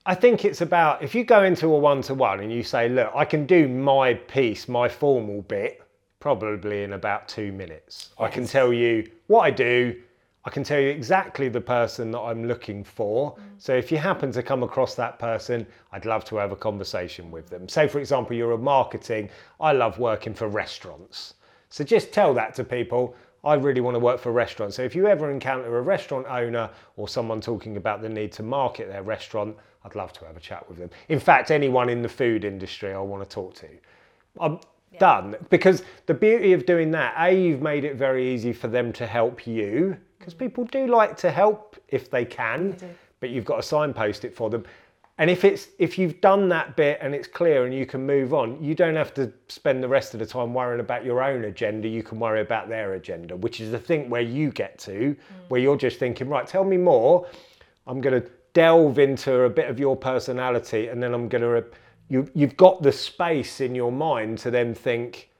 I 0.06 0.14
think 0.14 0.46
it's 0.46 0.62
about 0.62 1.02
if 1.02 1.14
you 1.14 1.22
go 1.22 1.44
into 1.44 1.66
a 1.66 1.78
one 1.78 2.00
to 2.02 2.14
one 2.14 2.40
and 2.40 2.50
you 2.50 2.62
say, 2.62 2.88
look, 2.88 3.12
I 3.14 3.26
can 3.26 3.44
do 3.44 3.68
my 3.68 4.14
piece, 4.14 4.66
my 4.68 4.88
formal 4.88 5.42
bit, 5.42 5.82
probably 6.18 6.82
in 6.84 6.94
about 6.94 7.28
two 7.28 7.52
minutes. 7.52 8.10
I 8.18 8.28
can 8.28 8.46
tell 8.46 8.72
you 8.72 9.10
what 9.26 9.42
I 9.42 9.50
do, 9.50 10.00
I 10.44 10.50
can 10.50 10.62
tell 10.64 10.80
you 10.80 10.88
exactly 10.88 11.48
the 11.48 11.60
person 11.60 12.10
that 12.12 12.20
I'm 12.20 12.46
looking 12.46 12.84
for. 12.84 13.32
Mm. 13.32 13.42
So 13.58 13.74
if 13.74 13.92
you 13.92 13.98
happen 13.98 14.32
to 14.32 14.42
come 14.42 14.62
across 14.62 14.94
that 14.94 15.18
person, 15.18 15.66
I'd 15.92 16.06
love 16.06 16.24
to 16.26 16.36
have 16.36 16.52
a 16.52 16.56
conversation 16.56 17.30
with 17.30 17.48
them. 17.50 17.68
Say, 17.68 17.88
for 17.88 17.98
example, 17.98 18.36
you're 18.36 18.52
a 18.52 18.58
marketing, 18.58 19.30
I 19.60 19.72
love 19.72 19.98
working 19.98 20.34
for 20.34 20.48
restaurants. 20.48 21.34
So 21.70 21.84
just 21.84 22.12
tell 22.12 22.32
that 22.34 22.54
to 22.54 22.64
people. 22.64 23.14
I 23.44 23.54
really 23.54 23.80
want 23.80 23.94
to 23.94 24.00
work 24.00 24.20
for 24.20 24.32
restaurants. 24.32 24.76
So 24.76 24.82
if 24.82 24.94
you 24.94 25.06
ever 25.06 25.30
encounter 25.30 25.76
a 25.76 25.82
restaurant 25.82 26.26
owner 26.28 26.70
or 26.96 27.08
someone 27.08 27.40
talking 27.40 27.76
about 27.76 28.02
the 28.02 28.08
need 28.08 28.32
to 28.32 28.42
market 28.42 28.88
their 28.88 29.02
restaurant, 29.02 29.56
I'd 29.84 29.94
love 29.94 30.12
to 30.14 30.24
have 30.24 30.36
a 30.36 30.40
chat 30.40 30.68
with 30.68 30.78
them. 30.78 30.90
In 31.08 31.20
fact, 31.20 31.50
anyone 31.50 31.88
in 31.88 32.02
the 32.02 32.08
food 32.08 32.44
industry 32.44 32.92
I 32.92 32.98
want 32.98 33.22
to 33.22 33.32
talk 33.32 33.54
to. 33.56 33.68
I'm 34.40 34.60
done. 34.98 35.36
Because 35.50 35.82
the 36.06 36.14
beauty 36.14 36.52
of 36.52 36.66
doing 36.66 36.90
that, 36.92 37.14
A, 37.18 37.32
you've 37.32 37.62
made 37.62 37.84
it 37.84 37.96
very 37.96 38.32
easy 38.32 38.52
for 38.52 38.68
them 38.68 38.92
to 38.94 39.06
help 39.06 39.46
you, 39.46 39.96
because 40.28 40.38
people 40.38 40.64
do 40.64 40.86
like 40.86 41.16
to 41.16 41.30
help 41.30 41.76
if 41.88 42.10
they 42.10 42.24
can, 42.24 42.72
do. 42.72 42.88
but 43.20 43.30
you've 43.30 43.46
got 43.46 43.56
to 43.56 43.62
signpost 43.62 44.26
it 44.26 44.34
for 44.34 44.50
them. 44.50 44.64
And 45.16 45.30
if 45.30 45.42
it's 45.42 45.68
if 45.78 45.98
you've 45.98 46.20
done 46.20 46.48
that 46.50 46.76
bit 46.76 46.98
and 47.00 47.14
it's 47.14 47.26
clear 47.26 47.64
and 47.64 47.74
you 47.74 47.86
can 47.86 48.06
move 48.06 48.34
on, 48.34 48.62
you 48.62 48.74
don't 48.74 48.94
have 48.94 49.14
to 49.14 49.32
spend 49.48 49.82
the 49.82 49.88
rest 49.88 50.14
of 50.14 50.20
the 50.20 50.26
time 50.26 50.52
worrying 50.52 50.80
about 50.80 51.04
your 51.04 51.22
own 51.22 51.44
agenda. 51.44 51.88
You 51.88 52.02
can 52.02 52.20
worry 52.20 52.40
about 52.40 52.68
their 52.68 52.94
agenda, 52.94 53.36
which 53.36 53.60
is 53.60 53.70
the 53.70 53.78
thing 53.78 54.10
where 54.10 54.20
you 54.20 54.50
get 54.50 54.78
to, 54.80 54.92
mm. 54.92 55.16
where 55.48 55.60
you're 55.60 55.78
just 55.78 55.98
thinking, 55.98 56.28
right, 56.28 56.46
tell 56.46 56.62
me 56.62 56.76
more. 56.76 57.26
I'm 57.86 58.00
going 58.00 58.20
to 58.20 58.28
delve 58.52 58.98
into 58.98 59.42
a 59.42 59.50
bit 59.50 59.70
of 59.70 59.80
your 59.80 59.96
personality, 59.96 60.88
and 60.88 61.02
then 61.02 61.14
I'm 61.14 61.28
going 61.28 61.42
to. 61.42 61.64
You, 62.10 62.30
you've 62.34 62.56
got 62.56 62.82
the 62.82 62.92
space 62.92 63.60
in 63.60 63.74
your 63.74 63.92
mind 63.92 64.38
to 64.38 64.50
then 64.50 64.74
think, 64.74 65.30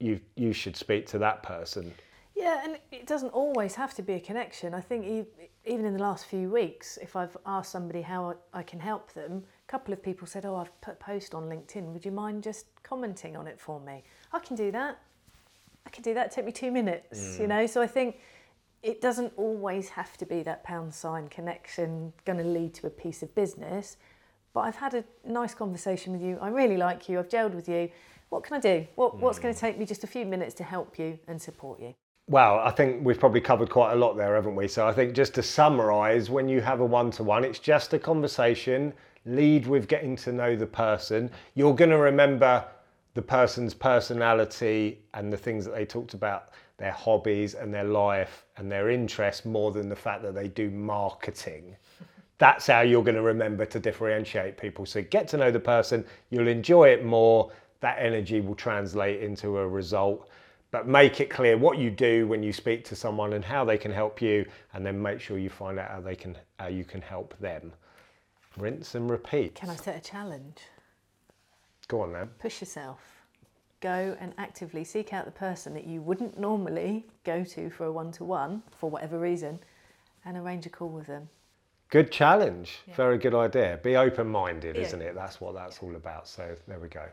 you 0.00 0.20
you 0.36 0.52
should 0.52 0.76
speak 0.76 1.06
to 1.06 1.18
that 1.18 1.42
person. 1.42 1.94
Yeah, 2.34 2.62
and 2.64 2.78
it 2.90 3.06
doesn't 3.06 3.30
always 3.30 3.76
have 3.76 3.94
to 3.94 4.02
be 4.02 4.14
a 4.14 4.20
connection. 4.20 4.74
I 4.74 4.80
think 4.80 5.28
even 5.64 5.84
in 5.84 5.92
the 5.92 6.02
last 6.02 6.26
few 6.26 6.50
weeks, 6.50 6.98
if 7.00 7.14
I've 7.14 7.36
asked 7.46 7.70
somebody 7.70 8.02
how 8.02 8.36
I 8.52 8.62
can 8.64 8.80
help 8.80 9.12
them, 9.12 9.44
a 9.66 9.70
couple 9.70 9.94
of 9.94 10.02
people 10.02 10.26
said, 10.26 10.44
"Oh, 10.44 10.56
I've 10.56 10.80
put 10.80 10.94
a 10.94 10.96
post 10.96 11.34
on 11.34 11.44
LinkedIn. 11.44 11.92
Would 11.92 12.04
you 12.04 12.10
mind 12.10 12.42
just 12.42 12.66
commenting 12.82 13.36
on 13.36 13.46
it 13.46 13.60
for 13.60 13.78
me?" 13.80 14.02
I 14.32 14.40
can 14.40 14.56
do 14.56 14.72
that. 14.72 14.98
I 15.86 15.90
can 15.90 16.02
do 16.02 16.12
that. 16.14 16.32
Take 16.32 16.44
me 16.44 16.52
two 16.52 16.72
minutes, 16.72 17.38
you 17.38 17.46
mm. 17.46 17.50
know. 17.50 17.66
So 17.66 17.80
I 17.80 17.86
think 17.86 18.18
it 18.82 19.00
doesn't 19.00 19.32
always 19.36 19.88
have 19.90 20.16
to 20.18 20.26
be 20.26 20.42
that 20.42 20.64
pound 20.64 20.92
sign 20.92 21.28
connection 21.28 22.12
going 22.24 22.38
to 22.38 22.44
lead 22.44 22.74
to 22.74 22.86
a 22.88 22.90
piece 22.90 23.22
of 23.22 23.32
business. 23.34 23.96
But 24.52 24.60
I've 24.60 24.76
had 24.76 24.94
a 24.94 25.04
nice 25.24 25.54
conversation 25.54 26.12
with 26.12 26.22
you. 26.22 26.38
I 26.40 26.48
really 26.48 26.76
like 26.76 27.08
you. 27.08 27.18
I've 27.18 27.28
gelled 27.28 27.54
with 27.54 27.68
you. 27.68 27.90
What 28.28 28.42
can 28.42 28.56
I 28.56 28.60
do? 28.60 28.86
What, 28.96 29.18
What's 29.18 29.38
going 29.38 29.54
to 29.54 29.58
mm. 29.58 29.60
take 29.60 29.78
me 29.78 29.86
just 29.86 30.02
a 30.02 30.08
few 30.08 30.26
minutes 30.26 30.54
to 30.54 30.64
help 30.64 30.98
you 30.98 31.18
and 31.28 31.40
support 31.40 31.80
you? 31.80 31.94
Well, 32.26 32.58
I 32.60 32.70
think 32.70 33.04
we've 33.04 33.20
probably 33.20 33.42
covered 33.42 33.68
quite 33.68 33.92
a 33.92 33.96
lot 33.96 34.16
there, 34.16 34.34
haven't 34.34 34.56
we? 34.56 34.66
So 34.66 34.88
I 34.88 34.94
think 34.94 35.12
just 35.12 35.34
to 35.34 35.42
summarise, 35.42 36.30
when 36.30 36.48
you 36.48 36.62
have 36.62 36.80
a 36.80 36.84
one 36.84 37.10
to 37.12 37.22
one, 37.22 37.44
it's 37.44 37.58
just 37.58 37.92
a 37.92 37.98
conversation. 37.98 38.94
Lead 39.26 39.66
with 39.66 39.88
getting 39.88 40.16
to 40.16 40.32
know 40.32 40.56
the 40.56 40.66
person. 40.66 41.30
You're 41.54 41.74
going 41.74 41.90
to 41.90 41.98
remember 41.98 42.64
the 43.12 43.20
person's 43.20 43.74
personality 43.74 45.02
and 45.12 45.30
the 45.30 45.36
things 45.36 45.66
that 45.66 45.74
they 45.74 45.84
talked 45.84 46.14
about, 46.14 46.52
their 46.78 46.92
hobbies 46.92 47.54
and 47.54 47.72
their 47.74 47.84
life 47.84 48.46
and 48.56 48.72
their 48.72 48.88
interests 48.88 49.44
more 49.44 49.70
than 49.70 49.90
the 49.90 49.96
fact 49.96 50.22
that 50.22 50.34
they 50.34 50.48
do 50.48 50.70
marketing. 50.70 51.76
That's 52.38 52.66
how 52.66 52.80
you're 52.80 53.04
going 53.04 53.16
to 53.16 53.22
remember 53.22 53.66
to 53.66 53.78
differentiate 53.78 54.56
people. 54.56 54.86
So 54.86 55.02
get 55.02 55.28
to 55.28 55.36
know 55.36 55.50
the 55.50 55.60
person, 55.60 56.06
you'll 56.30 56.48
enjoy 56.48 56.88
it 56.88 57.04
more. 57.04 57.52
That 57.80 57.98
energy 57.98 58.40
will 58.40 58.54
translate 58.54 59.22
into 59.22 59.58
a 59.58 59.68
result 59.68 60.30
but 60.74 60.88
make 60.88 61.20
it 61.20 61.30
clear 61.30 61.56
what 61.56 61.78
you 61.78 61.88
do 61.88 62.26
when 62.26 62.42
you 62.42 62.52
speak 62.52 62.84
to 62.84 62.96
someone 62.96 63.34
and 63.34 63.44
how 63.44 63.64
they 63.64 63.78
can 63.78 63.92
help 63.92 64.20
you 64.20 64.44
and 64.72 64.84
then 64.84 65.00
make 65.00 65.20
sure 65.20 65.38
you 65.38 65.48
find 65.48 65.78
out 65.78 65.88
how 65.88 66.00
they 66.00 66.16
can 66.16 66.36
how 66.58 66.66
you 66.66 66.84
can 66.84 67.00
help 67.00 67.32
them. 67.38 67.72
Rinse 68.56 68.96
and 68.96 69.08
repeat. 69.08 69.54
Can 69.54 69.70
I 69.70 69.76
set 69.76 69.96
a 69.96 70.00
challenge? 70.00 70.58
go 71.86 72.00
on 72.00 72.12
then 72.12 72.26
Push 72.40 72.60
yourself. 72.60 72.98
Go 73.78 74.16
and 74.18 74.34
actively 74.36 74.82
seek 74.82 75.12
out 75.12 75.26
the 75.26 75.30
person 75.30 75.74
that 75.74 75.86
you 75.86 76.02
wouldn't 76.02 76.40
normally 76.40 77.06
go 77.22 77.44
to 77.44 77.70
for 77.70 77.86
a 77.86 77.92
one 77.92 78.10
to 78.10 78.24
one 78.24 78.60
for 78.72 78.90
whatever 78.90 79.20
reason 79.20 79.60
and 80.24 80.36
arrange 80.36 80.66
a 80.66 80.70
call 80.70 80.88
with 80.88 81.06
them. 81.06 81.28
good 81.88 82.10
challenge. 82.10 82.80
Very 82.96 83.18
good 83.18 83.34
idea. 83.34 83.78
Be 83.80 83.94
open-minded 83.94 84.74
Yeah. 84.74 84.82
isn't 84.82 85.02
it? 85.02 85.14
That's 85.14 85.40
what 85.40 85.54
that's 85.54 85.78
all 85.84 85.94
about. 85.94 86.26
So 86.26 86.56
there 86.66 86.80
we 86.80 86.88
go 86.88 87.06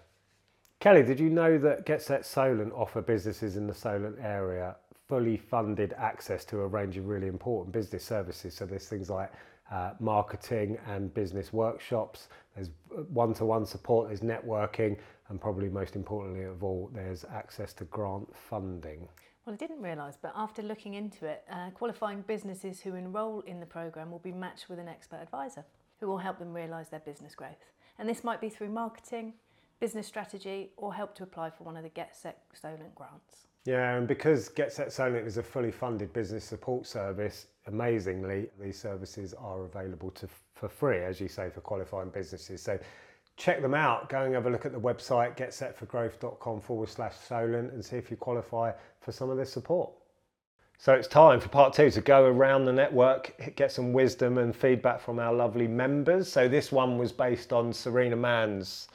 kelly 0.82 1.04
did 1.04 1.20
you 1.20 1.30
know 1.30 1.58
that 1.58 1.86
get 1.86 2.02
set 2.02 2.26
solent 2.26 2.74
offer 2.74 3.02
businesses 3.02 3.56
in 3.56 3.68
the 3.68 3.74
solent 3.74 4.18
area 4.22 4.76
fully 5.12 5.36
funded 5.36 5.94
access 5.98 6.46
to 6.46 6.62
a 6.62 6.68
range 6.68 6.96
of 6.96 7.06
really 7.06 7.28
important 7.28 7.74
business 7.74 8.02
services? 8.02 8.54
So 8.54 8.66
there's 8.66 8.88
things 8.88 9.10
like 9.10 9.30
uh, 9.70 9.92
marketing 10.00 10.78
and 10.88 11.14
business 11.14 11.52
workshops. 11.52 12.30
There's 12.56 12.70
one-to-one 13.12 13.66
support 13.66 14.08
there's 14.08 14.22
networking 14.22 14.98
and 15.28 15.42
probably 15.42 15.68
most 15.68 15.98
importantly 15.98 16.46
of 16.46 16.64
all 16.64 16.90
there's 16.94 17.26
access 17.26 17.74
to 17.74 17.84
grant 17.86 18.34
funding. 18.34 19.06
Well, 19.46 19.54
I 19.54 19.58
didn't 19.58 19.82
realise, 19.82 20.16
but 20.22 20.32
after 20.34 20.62
looking 20.62 20.94
into 20.94 21.26
it, 21.26 21.44
uh, 21.52 21.72
qualifying 21.72 22.22
businesses 22.22 22.80
who 22.80 22.96
enrol 22.96 23.42
in 23.42 23.60
the 23.60 23.66
programme 23.66 24.12
will 24.12 24.20
be 24.20 24.32
matched 24.32 24.70
with 24.70 24.80
an 24.80 24.88
expert 24.88 25.20
advisor 25.22 25.66
who 26.00 26.08
will 26.08 26.20
help 26.20 26.40
them 26.40 26.54
realise 26.54 26.88
their 26.88 27.02
business 27.02 27.36
growth. 27.36 27.66
And 28.00 28.08
this 28.08 28.24
might 28.24 28.40
be 28.40 28.48
through 28.48 28.70
marketing, 28.70 29.34
business 29.82 30.08
strategy, 30.08 30.70
or 30.78 30.94
help 30.94 31.14
to 31.16 31.24
apply 31.24 31.50
for 31.50 31.66
one 31.66 31.76
of 31.76 31.84
the 31.84 31.90
Get 31.90 32.16
Set 32.16 32.44
Solent 32.54 32.96
grants. 32.96 33.48
Yeah, 33.66 33.98
and 33.98 34.08
because 34.08 34.48
Get 34.48 34.72
Set 34.72 34.94
Solent 34.94 35.28
is 35.28 35.38
a 35.38 35.44
fully 35.44 35.72
funded 35.72 36.14
business 36.14 36.46
support 36.46 36.88
service, 36.88 37.48
amazingly, 37.68 38.48
these 38.62 38.80
services 38.80 39.34
are 39.34 39.66
available 39.66 40.12
to, 40.12 40.30
for 40.54 40.70
free, 40.70 41.04
as 41.04 41.20
you 41.20 41.28
say, 41.28 41.50
for 41.50 41.62
qualifying 41.62 42.10
businesses. 42.10 42.62
So 42.62 42.80
check 43.38 43.62
them 43.62 43.74
out. 43.74 44.08
Go 44.08 44.22
and 44.22 44.34
have 44.36 44.46
a 44.46 44.50
look 44.50 44.66
at 44.66 44.72
the 44.72 44.80
website, 44.80 45.36
getsetforgrowth.com 45.36 46.62
forward 46.62 46.90
slash 46.90 47.16
Solent, 47.16 47.74
and 47.74 47.84
see 47.84 47.98
if 47.98 48.12
you 48.12 48.18
qualify 48.18 48.72
for 49.02 49.12
some 49.12 49.30
of 49.30 49.38
this 49.38 49.52
support. 49.52 49.92
So 50.78 50.94
it's 50.94 51.08
time 51.08 51.40
for 51.40 51.50
part 51.50 51.74
two 51.74 51.92
to 51.92 52.02
go 52.02 52.26
around 52.26 52.66
the 52.66 52.74
network, 52.74 53.56
get 53.56 53.72
some 53.72 53.94
wisdom 53.94 54.40
and 54.40 54.56
feedback 54.56 55.00
from 55.00 55.20
our 55.20 55.34
lovely 55.34 55.68
members. 55.68 56.32
So 56.32 56.48
this 56.48 56.72
one 56.72 56.98
was 56.98 57.12
based 57.12 57.54
on 57.54 57.72
Serena 57.72 58.16
Mann's 58.16 58.88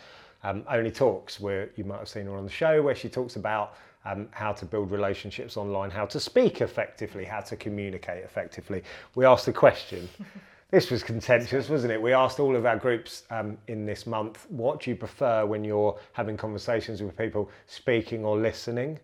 um, 0.47 0.65
ONLE 0.71 0.91
Talks, 0.91 1.41
where 1.41 1.71
you 1.77 1.85
might 1.85 1.99
have 1.99 2.09
seen 2.09 2.27
her 2.27 2.37
on 2.37 2.45
the 2.45 2.51
show, 2.51 2.81
where 2.81 2.95
she 2.95 3.09
talks 3.09 3.37
about 3.37 3.75
um, 4.05 4.29
how 4.31 4.53
to 4.53 4.65
build 4.65 4.91
relationships 4.91 5.57
online, 5.57 5.91
how 5.91 6.07
to 6.07 6.21
speak 6.21 6.61
effectively, 6.61 7.25
how 7.25 7.41
to 7.41 7.57
communicate 7.57 8.25
effectively. 8.25 8.83
We 9.17 9.25
asked 9.25 9.47
the 9.47 9.53
question. 9.53 10.09
This 10.69 10.91
was 10.91 11.05
contentious, 11.05 11.69
wasn't 11.69 11.93
it? 11.93 12.03
We 12.03 12.13
asked 12.13 12.41
all 12.41 12.57
of 12.57 12.67
our 12.67 12.77
groups 12.77 13.23
um, 13.31 13.57
in 13.69 13.87
this 13.87 14.05
month, 14.05 14.47
what 14.51 14.81
do 14.81 14.91
you 14.91 14.97
prefer 14.97 15.47
when 15.47 15.63
you're 15.63 15.97
having 16.13 16.37
conversations 16.37 17.01
with 17.01 17.17
people, 17.17 17.49
speaking 17.69 18.25
or 18.25 18.37
listening? 18.37 18.99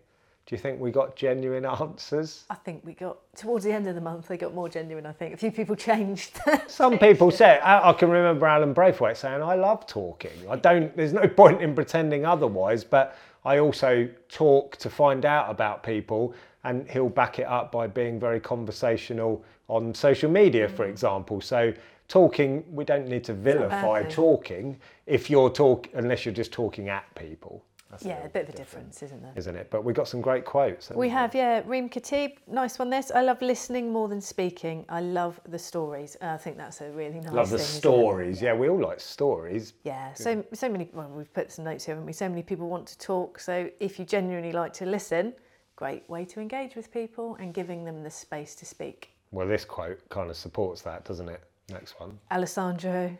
Do 0.45 0.55
you 0.55 0.59
think 0.59 0.79
we 0.79 0.91
got 0.91 1.15
genuine 1.15 1.65
answers? 1.81 2.43
I 2.49 2.55
think 2.55 2.81
we 2.85 2.93
got, 2.93 3.17
towards 3.35 3.63
the 3.63 3.71
end 3.71 3.87
of 3.87 3.95
the 3.95 4.01
month, 4.01 4.27
they 4.27 4.37
got 4.37 4.53
more 4.53 4.69
genuine, 4.69 5.05
I 5.05 5.13
think. 5.13 5.33
A 5.33 5.37
few 5.37 5.51
people 5.51 5.75
changed. 5.91 6.39
Some 6.67 6.99
people 6.99 7.31
say, 7.31 7.59
I, 7.59 7.89
I 7.89 7.93
can 7.93 8.09
remember 8.09 8.45
Alan 8.45 8.73
Braithwaite 8.73 9.17
saying, 9.17 9.41
I 9.41 9.55
love 9.55 9.87
talking. 9.87 10.31
I 10.49 10.57
don't, 10.57 10.95
there's 10.95 11.13
no 11.13 11.27
point 11.27 11.61
in 11.61 11.73
pretending 11.73 12.25
otherwise, 12.25 12.83
but 12.83 13.15
I 13.45 13.59
also 13.59 14.09
talk 14.29 14.77
to 14.77 14.89
find 14.89 15.25
out 15.25 15.49
about 15.49 15.83
people 15.83 16.33
and 16.63 16.89
he'll 16.89 17.09
back 17.09 17.39
it 17.39 17.47
up 17.47 17.71
by 17.71 17.87
being 17.87 18.19
very 18.19 18.39
conversational 18.39 19.43
on 19.67 19.93
social 19.93 20.29
media, 20.31 20.67
for 20.67 20.85
mm. 20.85 20.89
example. 20.89 21.41
So 21.41 21.73
talking, 22.07 22.63
we 22.71 22.83
don't 22.85 23.07
need 23.07 23.23
to 23.25 23.33
not 23.33 23.39
a 23.39 23.43
bad 23.43 23.59
vilify 23.59 24.03
talking 24.03 24.79
if 25.05 25.29
you're 25.29 25.49
talk, 25.49 25.89
unless 25.93 26.25
you're 26.25 26.33
just 26.33 26.51
talking 26.51 26.89
at 26.89 27.03
people. 27.15 27.63
That's 27.93 28.05
yeah, 28.05 28.15
little 28.15 28.25
a 28.25 28.29
bit 28.29 28.49
of 28.49 28.55
a 28.55 28.57
difference, 28.57 29.03
isn't 29.03 29.21
there? 29.21 29.33
Isn't 29.35 29.55
it? 29.55 29.69
But 29.69 29.83
we've 29.83 29.95
got 29.95 30.07
some 30.07 30.19
great 30.19 30.45
quotes. 30.45 30.87
haven't 30.87 30.99
We 30.99 31.09
have, 31.09 31.35
yeah. 31.35 31.61
Reem 31.63 31.89
Khatib, 31.89 32.37
nice 32.47 32.79
one. 32.79 32.89
This 32.89 33.11
I 33.11 33.21
love 33.21 33.39
listening 33.43 33.91
more 33.91 34.07
than 34.07 34.19
speaking. 34.19 34.83
I 34.89 35.01
love 35.01 35.39
the 35.47 35.59
stories. 35.59 36.17
I 36.19 36.37
think 36.37 36.57
that's 36.57 36.81
a 36.81 36.89
really 36.89 37.19
nice 37.19 37.31
Love 37.31 37.49
the 37.51 37.59
thing, 37.59 37.67
stories. 37.67 38.41
Yeah, 38.41 38.55
we 38.55 38.67
all 38.67 38.81
like 38.81 38.99
stories. 38.99 39.73
Yeah, 39.83 40.11
so 40.13 40.43
so 40.53 40.67
many. 40.67 40.89
Well, 40.91 41.07
we've 41.09 41.31
put 41.31 41.51
some 41.51 41.65
notes 41.65 41.85
here, 41.85 41.93
haven't 41.93 42.07
we? 42.07 42.13
So 42.13 42.27
many 42.27 42.41
people 42.41 42.67
want 42.67 42.87
to 42.87 42.97
talk. 42.97 43.39
So 43.39 43.69
if 43.79 43.99
you 43.99 44.05
genuinely 44.05 44.53
like 44.53 44.73
to 44.73 44.87
listen, 44.87 45.33
great 45.75 46.09
way 46.09 46.25
to 46.25 46.39
engage 46.39 46.75
with 46.75 46.91
people 46.91 47.37
and 47.39 47.53
giving 47.53 47.85
them 47.85 48.01
the 48.01 48.09
space 48.09 48.55
to 48.55 48.65
speak. 48.65 49.11
Well, 49.29 49.47
this 49.47 49.65
quote 49.65 49.99
kind 50.09 50.31
of 50.31 50.35
supports 50.35 50.81
that, 50.81 51.05
doesn't 51.05 51.29
it? 51.29 51.43
Next 51.69 51.99
one. 51.99 52.17
Alessandro 52.31 53.15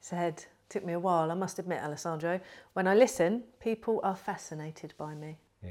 said, 0.00 0.44
"Took 0.68 0.84
me 0.84 0.92
a 0.92 0.98
while. 0.98 1.30
I 1.30 1.34
must 1.34 1.58
admit, 1.58 1.82
Alessandro. 1.82 2.40
When 2.72 2.86
I 2.86 2.94
listen, 2.94 3.44
people 3.60 4.00
are 4.02 4.16
fascinated 4.16 4.94
by 4.98 5.14
me. 5.14 5.38
Yeah, 5.62 5.70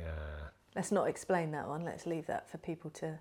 Let's 0.76 0.92
not 0.92 1.08
explain 1.08 1.52
that 1.52 1.68
one. 1.68 1.84
Let's 1.84 2.06
leave 2.06 2.26
that 2.28 2.50
for 2.50 2.58
people 2.58 2.90
to 2.92 3.20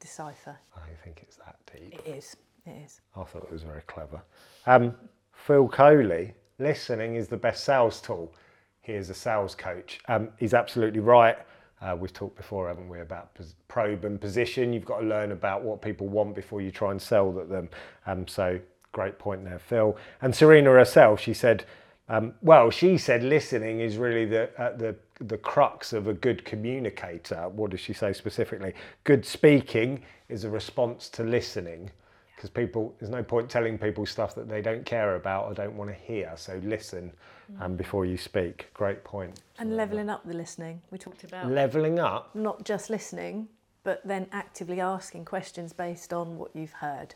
decipher. 0.00 0.58
I 0.76 0.88
think 1.04 1.20
it's 1.22 1.36
that 1.36 1.56
deep. 1.72 1.94
It 1.94 2.08
is. 2.08 2.36
It 2.66 2.70
is. 2.84 3.00
I 3.16 3.22
thought 3.22 3.44
it 3.44 3.52
was 3.52 3.62
very 3.62 3.82
clever. 3.82 4.20
Um, 4.66 4.94
Phil 5.32 5.68
Coley, 5.68 6.34
listening 6.58 7.14
is 7.14 7.28
the 7.28 7.36
best 7.36 7.64
sales 7.64 8.00
tool. 8.00 8.34
He 8.80 8.92
is 8.92 9.10
a 9.10 9.14
sales 9.14 9.54
coach. 9.54 10.00
Um, 10.08 10.30
he's 10.38 10.54
absolutely 10.54 11.00
right. 11.00 11.36
Uh, 11.80 11.94
we've 11.98 12.12
talked 12.12 12.36
before, 12.36 12.68
haven't 12.68 12.88
we, 12.88 13.00
about 13.00 13.34
pos- 13.34 13.54
probe 13.68 14.04
and 14.04 14.20
position. 14.20 14.72
You've 14.72 14.84
got 14.86 15.00
to 15.00 15.06
learn 15.06 15.32
about 15.32 15.62
what 15.62 15.82
people 15.82 16.08
want 16.08 16.34
before 16.34 16.60
you 16.60 16.70
try 16.70 16.90
and 16.90 17.00
sell 17.00 17.30
them. 17.30 17.68
Um, 18.06 18.26
so 18.26 18.58
great 18.96 19.18
point 19.18 19.44
there, 19.44 19.58
Phil. 19.58 19.94
And 20.22 20.34
Serena 20.34 20.70
herself, 20.70 21.20
she 21.20 21.34
said, 21.34 21.64
um, 22.08 22.32
well, 22.40 22.70
she 22.70 22.96
said 22.96 23.22
listening 23.22 23.80
is 23.80 23.98
really 23.98 24.24
the 24.24 24.44
uh, 24.62 24.74
the 24.76 24.96
the 25.20 25.36
crux 25.36 25.92
of 25.92 26.08
a 26.08 26.14
good 26.26 26.44
communicator. 26.44 27.42
What 27.58 27.70
does 27.72 27.80
she 27.80 27.92
say 27.92 28.12
specifically? 28.14 28.72
Good 29.04 29.24
speaking 29.26 30.02
is 30.28 30.44
a 30.44 30.50
response 30.50 31.10
to 31.16 31.22
listening, 31.24 31.90
because 32.34 32.48
people 32.48 32.94
there's 32.98 33.10
no 33.10 33.22
point 33.22 33.50
telling 33.50 33.76
people 33.78 34.06
stuff 34.06 34.34
that 34.34 34.48
they 34.48 34.62
don't 34.62 34.86
care 34.86 35.16
about 35.16 35.44
or 35.46 35.52
don't 35.54 35.76
want 35.76 35.90
to 35.90 35.98
hear. 36.12 36.32
So 36.36 36.52
listen 36.64 37.12
um, 37.60 37.76
before 37.76 38.04
you 38.06 38.16
speak. 38.16 38.56
Great 38.72 39.04
point. 39.04 39.40
And 39.58 39.76
leveling 39.76 40.08
up 40.08 40.22
the 40.24 40.34
listening. 40.34 40.80
We 40.90 40.98
talked 40.98 41.24
about 41.24 41.50
Leveling 41.50 41.98
up. 41.98 42.34
not 42.34 42.64
just 42.64 42.88
listening, 42.88 43.48
but 43.84 44.00
then 44.04 44.26
actively 44.32 44.80
asking 44.80 45.24
questions 45.26 45.72
based 45.74 46.12
on 46.12 46.38
what 46.38 46.50
you've 46.54 46.78
heard. 46.86 47.14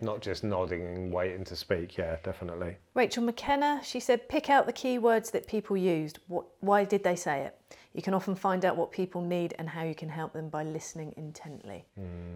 Not 0.00 0.20
just 0.20 0.44
nodding 0.44 0.86
and 0.86 1.12
waiting 1.12 1.44
to 1.44 1.56
speak. 1.56 1.96
Yeah, 1.96 2.16
definitely. 2.22 2.76
Rachel 2.94 3.22
McKenna, 3.24 3.80
she 3.82 3.98
said, 3.98 4.28
pick 4.28 4.48
out 4.48 4.66
the 4.66 4.72
key 4.72 4.98
words 4.98 5.30
that 5.32 5.46
people 5.48 5.76
used. 5.76 6.20
What, 6.28 6.46
why 6.60 6.84
did 6.84 7.02
they 7.02 7.16
say 7.16 7.42
it? 7.42 7.56
You 7.94 8.02
can 8.02 8.14
often 8.14 8.36
find 8.36 8.64
out 8.64 8.76
what 8.76 8.92
people 8.92 9.20
need 9.20 9.54
and 9.58 9.68
how 9.68 9.82
you 9.82 9.94
can 9.94 10.08
help 10.08 10.32
them 10.32 10.50
by 10.50 10.62
listening 10.62 11.12
intently. 11.16 11.84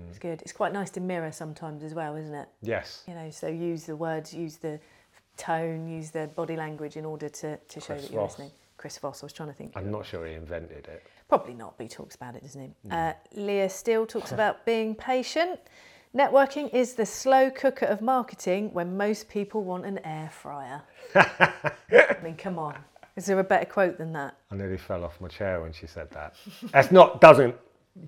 It's 0.08 0.18
good. 0.18 0.42
It's 0.42 0.52
quite 0.52 0.72
nice 0.72 0.90
to 0.90 1.00
mirror 1.00 1.30
sometimes 1.30 1.84
as 1.84 1.94
well, 1.94 2.16
isn't 2.16 2.34
it? 2.34 2.48
Yes. 2.62 3.04
You 3.06 3.14
know, 3.14 3.30
so 3.30 3.46
use 3.46 3.84
the 3.84 3.94
words, 3.94 4.34
use 4.34 4.56
the 4.56 4.80
tone, 5.36 5.86
use 5.88 6.10
the 6.10 6.28
body 6.34 6.56
language 6.56 6.96
in 6.96 7.04
order 7.04 7.28
to, 7.28 7.56
to 7.56 7.80
show 7.80 7.86
Chris 7.94 8.02
that 8.02 8.12
you're 8.12 8.22
Voss. 8.22 8.32
listening. 8.32 8.50
Chris 8.76 8.98
Voss, 8.98 9.22
I 9.22 9.26
was 9.26 9.32
trying 9.32 9.50
to 9.50 9.54
think. 9.54 9.72
I'm 9.76 9.90
not 9.92 10.04
sure 10.04 10.26
he 10.26 10.34
invented 10.34 10.88
it. 10.88 11.06
Probably 11.28 11.54
not, 11.54 11.76
but 11.78 11.84
he 11.84 11.88
talks 11.88 12.16
about 12.16 12.34
it, 12.34 12.42
doesn't 12.42 12.60
he? 12.60 12.90
Uh, 12.90 13.12
Leah 13.34 13.70
Steele 13.70 14.06
talks 14.06 14.32
about 14.38 14.66
being 14.66 14.94
patient. 14.96 15.60
Networking 16.14 16.72
is 16.74 16.94
the 16.94 17.06
slow 17.06 17.50
cooker 17.50 17.86
of 17.86 18.02
marketing 18.02 18.72
when 18.74 18.96
most 18.96 19.28
people 19.30 19.64
want 19.64 19.86
an 19.86 19.98
air 20.04 20.28
fryer. 20.30 20.82
I 21.14 22.16
mean, 22.22 22.36
come 22.36 22.58
on. 22.58 22.76
Is 23.16 23.26
there 23.26 23.38
a 23.38 23.44
better 23.44 23.64
quote 23.64 23.96
than 23.98 24.12
that? 24.12 24.36
I 24.50 24.56
nearly 24.56 24.76
fell 24.76 25.04
off 25.04 25.20
my 25.20 25.28
chair 25.28 25.60
when 25.62 25.72
she 25.72 25.86
said 25.86 26.10
that. 26.10 26.34
That's 26.72 26.90
not 26.90 27.20
doesn't 27.20 27.54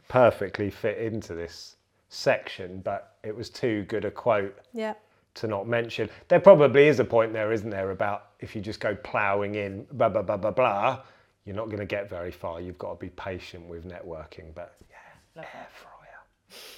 perfectly 0.09 0.71
fit 0.71 0.99
into 0.99 1.35
this 1.35 1.77
section, 2.09 2.81
but 2.81 3.17
it 3.23 3.35
was 3.35 3.49
too 3.51 3.85
good 3.85 4.05
a 4.05 4.11
quote 4.11 4.59
Yeah. 4.73 4.95
to 5.35 5.47
not 5.47 5.67
mention. 5.67 6.09
There 6.29 6.41
probably 6.41 6.89
is 6.89 7.01
a 7.01 7.05
point 7.05 7.33
there, 7.33 7.53
isn't 7.53 7.71
there, 7.71 7.91
about 7.91 8.29
if 8.41 8.55
you 8.55 8.61
just 8.63 8.81
go 8.81 8.95
ploughing 8.97 9.55
in, 9.55 9.87
blah 9.93 10.09
blah 10.11 10.23
blah 10.23 10.37
blah 10.37 10.51
blah, 10.51 11.01
you're 11.45 11.57
not 11.57 11.67
going 11.67 11.79
to 11.79 11.87
get 11.87 12.09
very 12.09 12.31
far. 12.31 12.61
You've 12.61 12.79
got 12.79 12.91
to 12.95 12.97
be 12.99 13.11
patient 13.11 13.67
with 13.69 13.85
networking. 13.87 14.55
But 14.55 14.75
yeah, 14.91 15.43
air 15.43 15.67
fryer, 15.73 16.14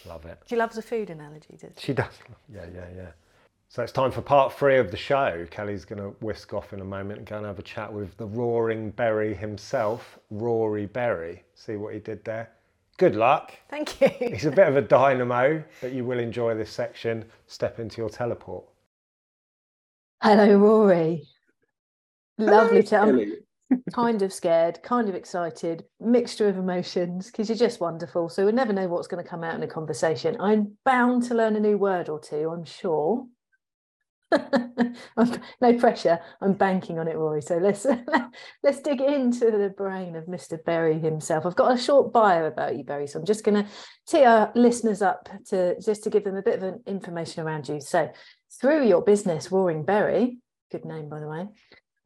love 0.06 0.24
it. 0.26 0.38
She 0.46 0.56
loves 0.56 0.76
a 0.78 0.82
food 0.82 1.10
analogy, 1.10 1.56
does 1.58 1.72
she? 1.76 1.86
She 1.86 1.92
does. 1.92 2.12
Yeah, 2.52 2.66
yeah, 2.74 2.86
yeah. 2.94 3.08
So 3.68 3.82
it's 3.82 3.92
time 3.92 4.12
for 4.12 4.22
part 4.22 4.52
three 4.52 4.78
of 4.78 4.90
the 4.90 4.96
show. 4.96 5.46
Kelly's 5.50 5.84
going 5.84 6.00
to 6.00 6.10
whisk 6.24 6.54
off 6.54 6.72
in 6.72 6.80
a 6.80 6.84
moment 6.84 7.18
and 7.18 7.26
go 7.26 7.36
and 7.36 7.46
have 7.46 7.58
a 7.58 7.62
chat 7.62 7.92
with 7.92 8.16
the 8.16 8.26
roaring 8.26 8.90
Berry 8.90 9.34
himself, 9.34 10.18
Rory 10.30 10.86
Berry. 10.86 11.42
See 11.54 11.76
what 11.76 11.92
he 11.92 12.00
did 12.00 12.24
there. 12.24 12.50
Good 12.96 13.16
luck. 13.16 13.52
Thank 13.68 14.00
you. 14.00 14.08
He's 14.18 14.46
a 14.46 14.50
bit 14.50 14.68
of 14.68 14.76
a 14.76 14.82
dynamo, 14.82 15.62
but 15.80 15.92
you 15.92 16.04
will 16.04 16.18
enjoy 16.18 16.54
this 16.54 16.70
section. 16.70 17.24
Step 17.46 17.78
into 17.78 17.98
your 17.98 18.08
teleport. 18.08 18.64
Hello, 20.22 20.56
Rory. 20.56 21.24
Lovely 22.38 22.82
to. 22.84 22.88
Kelly. 22.88 23.32
Kind 23.92 24.22
of 24.22 24.32
scared, 24.32 24.82
kind 24.82 25.08
of 25.08 25.14
excited, 25.14 25.84
mixture 26.00 26.48
of 26.48 26.56
emotions 26.56 27.30
because 27.30 27.48
you're 27.48 27.58
just 27.58 27.80
wonderful. 27.80 28.28
So 28.28 28.46
we 28.46 28.52
never 28.52 28.72
know 28.72 28.88
what's 28.88 29.08
going 29.08 29.22
to 29.22 29.28
come 29.28 29.44
out 29.44 29.54
in 29.54 29.62
a 29.62 29.68
conversation. 29.68 30.36
I'm 30.40 30.76
bound 30.84 31.24
to 31.24 31.34
learn 31.34 31.56
a 31.56 31.60
new 31.60 31.78
word 31.78 32.08
or 32.08 32.20
two, 32.20 32.50
I'm 32.50 32.64
sure. 32.64 33.26
No 35.60 35.78
pressure. 35.78 36.18
I'm 36.40 36.52
banking 36.52 36.98
on 36.98 37.08
it, 37.08 37.16
Rory. 37.16 37.40
So 37.40 37.56
let's 37.58 37.86
let's 38.62 38.80
dig 38.80 39.00
into 39.00 39.50
the 39.50 39.72
brain 39.76 40.16
of 40.16 40.24
Mr. 40.26 40.62
Berry 40.62 40.98
himself. 40.98 41.46
I've 41.46 41.56
got 41.56 41.72
a 41.72 41.78
short 41.80 42.12
bio 42.12 42.44
about 42.44 42.76
you, 42.76 42.84
Berry. 42.84 43.06
So 43.06 43.18
I'm 43.18 43.24
just 43.24 43.44
going 43.44 43.64
to 43.64 43.70
tee 44.06 44.24
our 44.24 44.52
listeners 44.54 45.00
up 45.00 45.28
to 45.46 45.80
just 45.80 46.04
to 46.04 46.10
give 46.10 46.24
them 46.24 46.36
a 46.36 46.42
bit 46.42 46.62
of 46.62 46.74
information 46.86 47.46
around 47.46 47.68
you. 47.68 47.80
So 47.80 48.10
through 48.60 48.86
your 48.86 49.02
business, 49.02 49.50
Roaring 49.50 49.84
Berry, 49.84 50.38
good 50.70 50.84
name 50.84 51.08
by 51.08 51.20
the 51.20 51.28
way, 51.28 51.46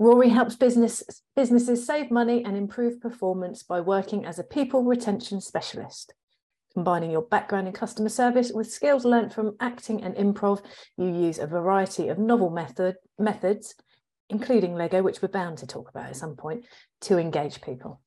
Rory 0.01 0.31
helps 0.31 0.57
business 0.57 1.03
businesses 1.37 1.87
save 1.87 2.11
money 2.11 2.43
and 2.43 2.57
improve 2.57 3.03
performance 3.03 3.63
by 3.63 3.83
working 3.83 4.25
as 4.25 4.39
a 4.39 4.43
people 4.43 4.83
retention 4.83 5.43
specialist. 5.43 6.15
Combining 6.73 7.11
your 7.11 7.21
background 7.21 7.67
in 7.67 7.75
customer 7.75 8.09
service 8.09 8.51
with 8.51 8.73
skills 8.73 9.05
learnt 9.05 9.35
from 9.35 9.57
acting 9.61 10.03
and 10.03 10.15
improv, 10.15 10.63
you 10.97 11.09
use 11.09 11.39
a 11.39 11.47
variety 11.47 12.09
of 12.09 12.19
novel 12.19 12.49
method 12.49 12.97
methods, 13.19 13.75
including 14.31 14.75
Lego, 14.75 15.03
which 15.03 15.21
we're 15.21 15.29
bound 15.29 15.59
to 15.59 15.67
talk 15.67 15.91
about 15.91 16.09
at 16.09 16.17
some 16.17 16.35
point, 16.35 16.65
to 17.03 17.19
engage 17.19 17.61
people. 17.61 18.01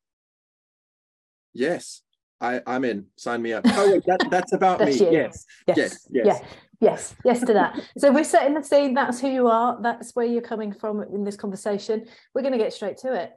Yes, 1.54 2.02
I, 2.42 2.62
I'm 2.66 2.86
in. 2.86 3.06
Sign 3.18 3.44
me 3.44 3.54
up. 3.54 3.66
Oh, 3.68 3.92
wait, 3.92 4.04
that, 4.08 4.32
that's 4.32 4.54
about 4.54 4.80
me. 4.86 4.94
Yes, 4.94 5.46
Yes, 5.68 5.78
yes, 5.78 6.08
yes. 6.12 6.42
Yes, 6.80 7.16
yes 7.24 7.40
to 7.42 7.54
that. 7.54 7.80
so 7.98 8.12
we're 8.12 8.24
setting 8.24 8.54
the 8.54 8.64
scene. 8.64 8.94
That's 8.94 9.20
who 9.20 9.30
you 9.30 9.48
are. 9.48 9.82
That's 9.82 10.16
where 10.16 10.26
you're 10.26 10.42
coming 10.42 10.74
from 10.74 11.04
in 11.04 11.24
this 11.24 11.36
conversation. 11.36 12.06
We're 12.34 12.42
going 12.42 12.54
to 12.54 12.58
get 12.58 12.74
straight 12.74 12.98
to 13.00 13.14
it. 13.14 13.32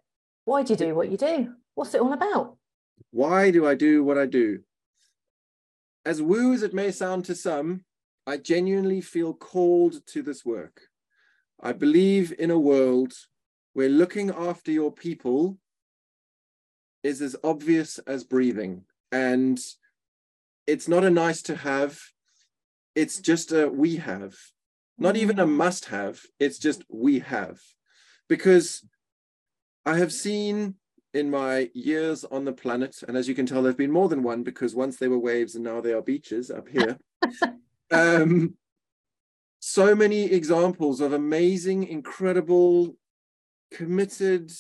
Why 0.45 0.63
do 0.63 0.73
you 0.73 0.77
do 0.77 0.95
what 0.95 1.11
you 1.11 1.17
do? 1.17 1.55
What's 1.75 1.95
it 1.95 2.01
all 2.01 2.13
about? 2.13 2.57
Why 3.11 3.51
do 3.51 3.67
I 3.67 3.75
do 3.75 4.05
what 4.05 4.19
I 4.19 4.27
do? 4.27 4.61
As 6.05 6.23
woo 6.23 6.53
as 6.53 6.63
it 6.63 6.73
may 6.73 6.91
sound 6.93 7.25
to 7.27 7.35
some, 7.35 7.85
I 8.27 8.37
genuinely 8.37 9.01
feel 9.01 9.35
called 9.35 10.07
to 10.07 10.23
this 10.23 10.45
work. 10.45 10.83
I 11.61 11.73
believe 11.73 12.35
in 12.39 12.51
a 12.51 12.59
world 12.59 13.13
where 13.73 13.89
looking 13.89 14.31
after 14.31 14.71
your 14.71 14.93
people 14.93 15.59
is 17.03 17.23
as 17.23 17.37
obvious 17.45 17.99
as 18.01 18.25
breathing. 18.25 18.85
And 19.13 19.59
it's 20.67 20.89
not 20.89 21.05
a 21.05 21.11
nice 21.11 21.43
to 21.43 21.57
have, 21.57 22.01
it's 22.97 23.21
just 23.21 23.53
a 23.53 23.69
we 23.69 23.97
have. 23.97 24.35
Not 24.99 25.17
even 25.17 25.39
a 25.39 25.47
must 25.47 25.85
have, 25.87 26.23
it's 26.41 26.59
just 26.59 26.83
we 26.89 27.19
have. 27.21 27.61
Because 28.29 28.85
I 29.85 29.99
have 29.99 30.13
seen 30.13 30.77
in 31.13 31.31
my 31.31 31.71
years 31.75 32.25
on 32.25 32.47
the 32.47 32.53
planet, 32.53 32.97
and 33.07 33.17
as 33.17 33.29
you 33.29 33.35
can 33.35 33.47
tell, 33.47 33.63
there've 33.63 33.77
been 33.77 33.93
more 33.93 34.09
than 34.09 34.23
one 34.23 34.43
because 34.43 34.75
once 34.75 34.97
they 34.97 35.09
were 35.09 35.19
waves 35.19 35.55
and 35.55 35.63
now 35.63 35.81
they 35.81 35.93
are 35.93 36.03
beaches 36.03 36.51
up 36.51 36.67
here. 36.69 36.99
um, 37.93 38.55
so 39.61 39.95
many 39.95 40.25
examples 40.25 41.01
of 41.01 41.13
amazing, 41.13 41.85
incredible, 41.85 42.97
committed, 43.71 44.51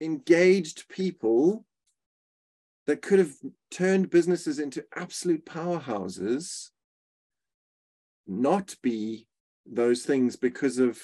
engaged 0.00 0.88
people 0.88 1.64
that 2.86 3.00
could 3.00 3.20
have 3.20 3.32
turned 3.70 4.10
businesses 4.10 4.58
into 4.58 4.84
absolute 4.94 5.46
powerhouses, 5.46 6.70
not 8.26 8.74
be 8.82 9.26
those 9.66 10.04
things 10.04 10.36
because 10.36 10.78
of 10.78 11.00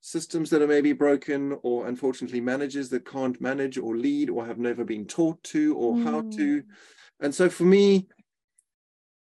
systems 0.00 0.50
that 0.50 0.60
are 0.60 0.66
maybe 0.66 0.92
broken 0.92 1.56
or 1.62 1.86
unfortunately 1.86 2.40
managers 2.40 2.88
that 2.88 3.08
can't 3.08 3.40
manage 3.40 3.78
or 3.78 3.96
lead 3.96 4.28
or 4.28 4.44
have 4.44 4.58
never 4.58 4.84
been 4.84 5.06
taught 5.06 5.42
to 5.44 5.76
or 5.76 5.96
how 5.98 6.22
to. 6.22 6.60
Hmm. 6.60 6.70
And 7.20 7.34
so 7.34 7.48
for 7.48 7.64
me 7.64 8.08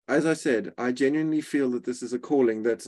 as 0.07 0.25
i 0.25 0.33
said 0.33 0.73
i 0.77 0.91
genuinely 0.91 1.39
feel 1.39 1.69
that 1.69 1.85
this 1.85 2.01
is 2.01 2.13
a 2.13 2.19
calling 2.19 2.63
that 2.63 2.87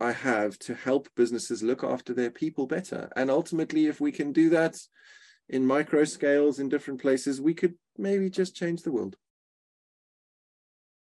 i 0.00 0.12
have 0.12 0.58
to 0.58 0.74
help 0.74 1.08
businesses 1.16 1.62
look 1.62 1.82
after 1.82 2.12
their 2.12 2.30
people 2.30 2.66
better. 2.66 3.10
And 3.16 3.30
ultimately 3.30 3.86
if 3.86 4.00
we 4.00 4.12
can 4.12 4.32
do 4.32 4.50
that 4.50 4.76
in 5.48 5.66
micro 5.66 6.04
scales 6.04 6.58
in 6.58 6.68
different 6.68 7.00
places 7.00 7.40
we 7.40 7.54
could 7.54 7.74
maybe 7.96 8.28
just 8.28 8.56
change 8.56 8.82
the 8.82 8.92
world. 8.92 9.16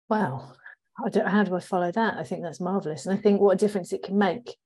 Wow. 0.08 0.52
How 0.98 1.44
do 1.44 1.54
I 1.54 1.60
follow 1.60 1.92
that? 1.92 2.16
I 2.16 2.24
think 2.24 2.42
that's 2.42 2.60
marvelous. 2.60 3.06
And 3.06 3.16
I 3.16 3.20
think 3.20 3.40
what 3.40 3.54
a 3.54 3.56
difference 3.56 3.92
it 3.92 4.02
can 4.02 4.18
make. 4.18 4.56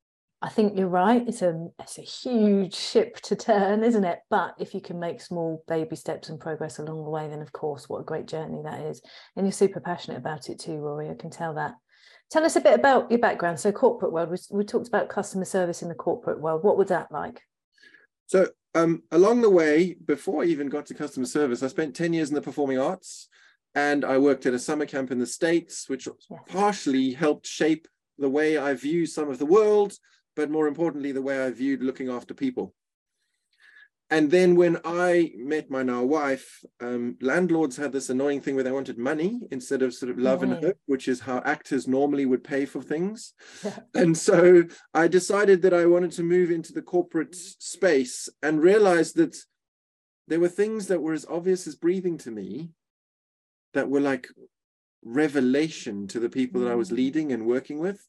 I 0.40 0.48
think 0.48 0.76
you're 0.76 0.88
right. 0.88 1.26
It's 1.28 1.42
a 1.42 1.68
it's 1.78 1.98
a 1.98 2.02
huge 2.02 2.74
ship 2.74 3.16
to 3.22 3.36
turn, 3.36 3.84
isn't 3.84 4.04
it? 4.04 4.18
But 4.28 4.54
if 4.58 4.74
you 4.74 4.80
can 4.80 4.98
make 4.98 5.20
small 5.20 5.62
baby 5.68 5.94
steps 5.94 6.30
and 6.30 6.40
progress 6.40 6.78
along 6.78 7.04
the 7.04 7.10
way, 7.10 7.28
then 7.28 7.42
of 7.42 7.52
course, 7.52 7.88
what 7.88 8.00
a 8.00 8.04
great 8.04 8.26
journey 8.26 8.60
that 8.64 8.80
is. 8.80 9.00
And 9.36 9.46
you're 9.46 9.52
super 9.52 9.78
passionate 9.78 10.18
about 10.18 10.48
it 10.48 10.58
too, 10.58 10.78
Rory. 10.78 11.10
I 11.10 11.14
can 11.14 11.30
tell 11.30 11.54
that. 11.54 11.74
Tell 12.30 12.44
us 12.44 12.56
a 12.56 12.60
bit 12.60 12.74
about 12.74 13.10
your 13.10 13.20
background. 13.20 13.60
So, 13.60 13.70
corporate 13.70 14.12
world. 14.12 14.30
We, 14.30 14.38
we 14.50 14.64
talked 14.64 14.88
about 14.88 15.08
customer 15.08 15.44
service 15.44 15.82
in 15.82 15.88
the 15.88 15.94
corporate 15.94 16.40
world. 16.40 16.64
What 16.64 16.76
was 16.76 16.88
that 16.88 17.12
like? 17.12 17.42
So 18.32 18.48
um, 18.74 19.02
along 19.10 19.42
the 19.42 19.50
way, 19.50 19.94
before 20.06 20.42
I 20.42 20.46
even 20.46 20.70
got 20.70 20.86
to 20.86 20.94
customer 20.94 21.26
service, 21.26 21.62
I 21.62 21.68
spent 21.68 21.94
10 21.94 22.14
years 22.14 22.30
in 22.30 22.34
the 22.34 22.40
performing 22.40 22.78
arts 22.78 23.28
and 23.74 24.04
I 24.04 24.18
worked 24.18 24.46
at 24.46 24.54
a 24.54 24.58
summer 24.58 24.86
camp 24.86 25.10
in 25.10 25.18
the 25.18 25.26
States, 25.26 25.88
which 25.88 26.08
partially 26.48 27.12
helped 27.12 27.46
shape 27.46 27.88
the 28.18 28.28
way 28.28 28.58
I 28.58 28.74
view 28.74 29.06
some 29.06 29.30
of 29.30 29.38
the 29.38 29.46
world, 29.46 29.94
but 30.36 30.50
more 30.50 30.66
importantly, 30.66 31.12
the 31.12 31.22
way 31.22 31.44
I 31.44 31.50
viewed 31.50 31.82
looking 31.82 32.08
after 32.10 32.34
people. 32.34 32.74
and 34.10 34.30
then 34.30 34.56
when 34.56 34.78
I 34.84 35.32
met 35.36 35.70
my 35.70 35.82
now 35.82 36.02
wife, 36.02 36.62
um, 36.80 37.16
landlords 37.22 37.78
had 37.78 37.92
this 37.92 38.10
annoying 38.10 38.42
thing 38.42 38.54
where 38.54 38.64
they 38.64 38.70
wanted 38.70 38.98
money 38.98 39.40
instead 39.50 39.80
of 39.80 39.94
sort 39.94 40.10
of 40.10 40.18
love 40.18 40.42
and 40.42 40.52
hope, 40.62 40.76
which 40.84 41.08
is 41.08 41.20
how 41.20 41.38
actors 41.46 41.88
normally 41.88 42.26
would 42.26 42.44
pay 42.44 42.66
for 42.66 42.82
things. 42.82 43.32
And 43.94 44.14
so 44.16 44.64
I 44.92 45.08
decided 45.08 45.62
that 45.62 45.72
I 45.72 45.86
wanted 45.86 46.12
to 46.12 46.22
move 46.22 46.50
into 46.50 46.74
the 46.74 46.82
corporate 46.82 47.34
space 47.34 48.28
and 48.42 48.62
realized 48.62 49.16
that 49.16 49.34
there 50.28 50.40
were 50.40 50.48
things 50.48 50.88
that 50.88 51.00
were 51.00 51.14
as 51.14 51.26
obvious 51.26 51.66
as 51.66 51.74
breathing 51.74 52.18
to 52.18 52.30
me 52.30 52.70
that 53.74 53.88
were 53.88 54.00
like 54.00 54.28
revelation 55.04 56.06
to 56.08 56.20
the 56.20 56.28
people 56.28 56.60
that 56.62 56.70
I 56.70 56.76
was 56.76 56.90
mm. 56.90 56.96
leading 56.96 57.32
and 57.32 57.46
working 57.46 57.78
with. 57.78 58.06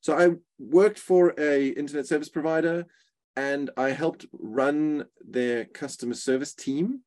So 0.00 0.16
I 0.16 0.36
worked 0.58 0.98
for 0.98 1.34
a 1.38 1.68
internet 1.68 2.06
service 2.06 2.28
provider 2.28 2.86
and 3.34 3.70
I 3.76 3.90
helped 3.90 4.26
run 4.32 5.06
their 5.26 5.64
customer 5.64 6.14
service 6.14 6.54
team. 6.54 7.00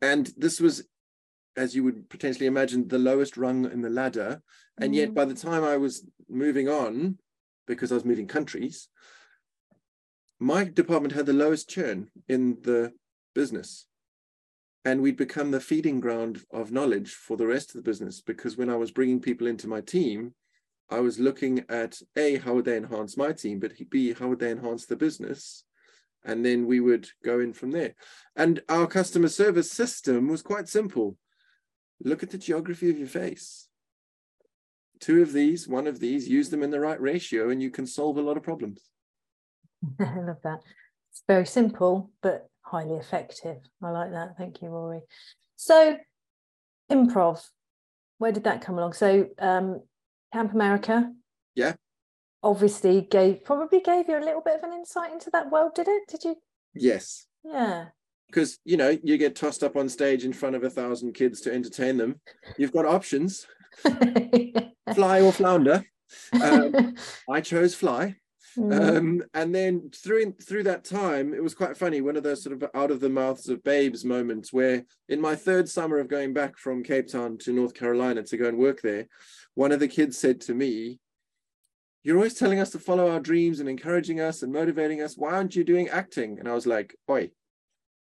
And 0.00 0.32
this 0.36 0.60
was, 0.60 0.86
as 1.56 1.74
you 1.74 1.84
would 1.84 2.08
potentially 2.08 2.46
imagine, 2.46 2.88
the 2.88 2.98
lowest 2.98 3.36
rung 3.36 3.70
in 3.70 3.82
the 3.82 3.90
ladder. 3.90 4.42
And 4.80 4.94
yet, 4.94 5.10
mm. 5.10 5.14
by 5.14 5.24
the 5.24 5.34
time 5.34 5.64
I 5.64 5.76
was 5.76 6.06
moving 6.28 6.68
on, 6.68 7.18
because 7.66 7.90
I 7.90 7.94
was 7.94 8.04
moving 8.04 8.26
countries, 8.26 8.88
my 10.38 10.64
department 10.64 11.14
had 11.14 11.26
the 11.26 11.32
lowest 11.32 11.68
churn 11.68 12.10
in 12.28 12.58
the 12.62 12.92
business. 13.34 13.86
And 14.84 15.00
we'd 15.00 15.16
become 15.16 15.50
the 15.50 15.60
feeding 15.60 16.00
ground 16.00 16.42
of 16.52 16.72
knowledge 16.72 17.12
for 17.12 17.36
the 17.36 17.46
rest 17.46 17.70
of 17.70 17.76
the 17.76 17.88
business 17.88 18.20
because 18.20 18.56
when 18.56 18.68
I 18.68 18.76
was 18.76 18.90
bringing 18.90 19.20
people 19.20 19.46
into 19.46 19.68
my 19.68 19.80
team, 19.80 20.34
I 20.90 21.00
was 21.00 21.18
looking 21.18 21.64
at 21.68 22.00
A, 22.16 22.36
how 22.36 22.54
would 22.54 22.64
they 22.64 22.76
enhance 22.76 23.16
my 23.16 23.32
team, 23.32 23.60
but 23.60 23.72
B, 23.90 24.12
how 24.12 24.28
would 24.28 24.40
they 24.40 24.50
enhance 24.50 24.86
the 24.86 24.96
business? 24.96 25.64
And 26.24 26.44
then 26.44 26.66
we 26.66 26.80
would 26.80 27.08
go 27.24 27.40
in 27.40 27.52
from 27.52 27.70
there. 27.70 27.94
And 28.36 28.60
our 28.68 28.86
customer 28.86 29.28
service 29.28 29.70
system 29.70 30.28
was 30.28 30.42
quite 30.42 30.68
simple. 30.68 31.16
Look 32.04 32.22
at 32.22 32.30
the 32.30 32.38
geography 32.38 32.90
of 32.90 32.98
your 32.98 33.08
face. 33.08 33.68
Two 35.00 35.22
of 35.22 35.32
these, 35.32 35.66
one 35.66 35.86
of 35.86 35.98
these, 35.98 36.28
use 36.28 36.50
them 36.50 36.62
in 36.62 36.70
the 36.70 36.78
right 36.78 37.00
ratio, 37.00 37.50
and 37.50 37.62
you 37.62 37.70
can 37.70 37.86
solve 37.86 38.18
a 38.18 38.22
lot 38.22 38.36
of 38.36 38.42
problems. 38.42 38.82
I 40.00 40.20
love 40.20 40.42
that. 40.44 40.60
It's 41.10 41.22
very 41.26 41.46
simple, 41.46 42.10
but 42.22 42.48
highly 42.62 42.96
effective. 42.96 43.58
I 43.82 43.90
like 43.90 44.12
that. 44.12 44.36
Thank 44.38 44.62
you, 44.62 44.68
Rory. 44.68 45.00
So, 45.56 45.96
improv, 46.90 47.42
where 48.18 48.32
did 48.32 48.44
that 48.44 48.62
come 48.62 48.78
along? 48.78 48.94
So, 48.94 49.28
um, 49.38 49.82
Camp 50.32 50.52
America. 50.52 51.12
Yeah. 51.54 51.74
Obviously 52.42 53.02
gave 53.02 53.44
probably 53.44 53.80
gave 53.80 54.08
you 54.08 54.18
a 54.18 54.24
little 54.24 54.40
bit 54.40 54.56
of 54.56 54.64
an 54.64 54.72
insight 54.72 55.12
into 55.12 55.30
that 55.30 55.50
world, 55.50 55.74
did 55.74 55.86
it? 55.88 56.02
Did 56.08 56.24
you? 56.24 56.36
Yes. 56.74 57.26
Yeah. 57.44 57.86
Because 58.26 58.58
you 58.64 58.76
know, 58.76 58.96
you 59.02 59.18
get 59.18 59.36
tossed 59.36 59.62
up 59.62 59.76
on 59.76 59.88
stage 59.88 60.24
in 60.24 60.32
front 60.32 60.56
of 60.56 60.64
a 60.64 60.70
thousand 60.70 61.12
kids 61.12 61.40
to 61.42 61.52
entertain 61.52 61.96
them. 61.96 62.20
You've 62.56 62.72
got 62.72 62.86
options. 62.86 63.46
fly 64.94 65.20
or 65.20 65.32
flounder. 65.32 65.84
Um, 66.34 66.94
I 67.26 67.40
chose 67.40 67.74
fly. 67.74 68.16
Mm. 68.56 68.96
Um, 68.96 69.22
and 69.34 69.54
then 69.54 69.90
through 69.94 70.34
through 70.42 70.64
that 70.64 70.84
time, 70.84 71.32
it 71.32 71.42
was 71.42 71.54
quite 71.54 71.76
funny. 71.76 72.00
One 72.00 72.16
of 72.16 72.22
those 72.22 72.42
sort 72.42 72.60
of 72.60 72.68
out 72.74 72.90
of 72.90 73.00
the 73.00 73.08
mouths 73.08 73.48
of 73.48 73.64
babes 73.64 74.04
moments 74.04 74.52
where, 74.52 74.84
in 75.08 75.20
my 75.20 75.34
third 75.34 75.68
summer 75.68 75.98
of 75.98 76.08
going 76.08 76.32
back 76.32 76.58
from 76.58 76.82
Cape 76.82 77.08
Town 77.08 77.38
to 77.38 77.52
North 77.52 77.74
Carolina 77.74 78.22
to 78.22 78.36
go 78.36 78.46
and 78.46 78.58
work 78.58 78.82
there, 78.82 79.06
one 79.54 79.72
of 79.72 79.80
the 79.80 79.88
kids 79.88 80.18
said 80.18 80.40
to 80.42 80.54
me, 80.54 80.98
You're 82.02 82.16
always 82.16 82.34
telling 82.34 82.60
us 82.60 82.70
to 82.70 82.78
follow 82.78 83.10
our 83.10 83.20
dreams 83.20 83.60
and 83.60 83.68
encouraging 83.68 84.20
us 84.20 84.42
and 84.42 84.52
motivating 84.52 85.00
us. 85.00 85.16
Why 85.16 85.32
aren't 85.32 85.56
you 85.56 85.64
doing 85.64 85.88
acting? 85.88 86.38
And 86.38 86.48
I 86.48 86.54
was 86.54 86.66
like, 86.66 86.94
Oi. 87.10 87.30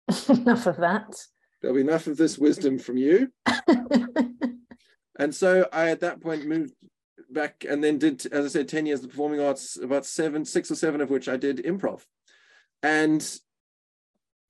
enough 0.28 0.66
of 0.66 0.76
that. 0.78 1.14
There'll 1.60 1.76
be 1.76 1.80
enough 1.80 2.06
of 2.06 2.16
this 2.16 2.36
wisdom 2.38 2.78
from 2.78 2.98
you. 2.98 3.32
and 5.18 5.34
so 5.34 5.66
I, 5.72 5.90
at 5.90 6.00
that 6.00 6.20
point, 6.20 6.46
moved 6.46 6.74
back 7.34 7.64
and 7.68 7.84
then 7.84 7.98
did, 7.98 8.24
as 8.32 8.46
I 8.46 8.48
said, 8.48 8.68
10 8.68 8.86
years 8.86 9.04
of 9.04 9.10
performing 9.10 9.40
arts, 9.40 9.76
about 9.76 10.06
seven, 10.06 10.44
six 10.44 10.70
or 10.70 10.76
seven 10.76 11.00
of 11.00 11.10
which 11.10 11.28
I 11.28 11.36
did 11.36 11.58
improv. 11.58 12.02
And 12.82 13.20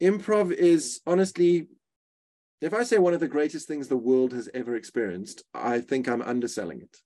improv 0.01 0.53
is 0.53 1.01
honestly 1.07 1.69
if 2.65 2.73
I 2.73 2.83
say 2.83 2.97
one 2.97 3.13
of 3.13 3.21
the 3.21 3.29
greatest 3.29 3.69
things 3.69 3.89
the 3.89 3.97
world 3.97 4.33
has 4.33 4.49
ever 4.55 4.75
experienced, 4.75 5.43
I 5.53 5.81
think 5.81 6.09
I'm 6.09 6.23
underselling 6.23 6.81
it. 6.81 6.97